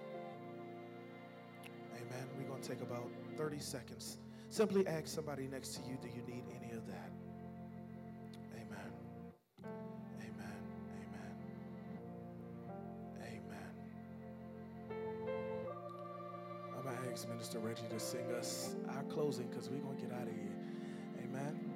Amen. 1.96 2.28
We're 2.38 2.48
going 2.48 2.62
to 2.62 2.68
take 2.68 2.80
about 2.82 3.10
30 3.36 3.58
seconds. 3.58 4.18
Simply 4.48 4.86
ask 4.86 5.06
somebody 5.06 5.46
next 5.46 5.74
to 5.76 5.80
you, 5.88 5.96
do 6.02 6.08
you 6.08 6.22
need 6.26 6.44
any 6.60 6.72
of 6.72 6.86
that? 6.86 7.10
Amen. 8.54 8.92
Amen. 9.64 10.62
Amen. 10.96 11.34
Amen. 13.22 13.72
I'm 16.76 16.82
going 16.82 16.96
to 17.04 17.10
ask 17.12 17.28
Minister 17.28 17.58
Reggie 17.60 17.82
to 17.90 18.00
sing 18.00 18.30
us 18.38 18.74
our 18.94 19.02
closing 19.04 19.46
because 19.48 19.70
we're 19.70 19.78
going 19.78 19.96
to 19.96 20.02
get 20.02 20.12
out 20.12 20.22
of 20.22 20.34
here. 20.34 20.56
Amen. 21.24 21.69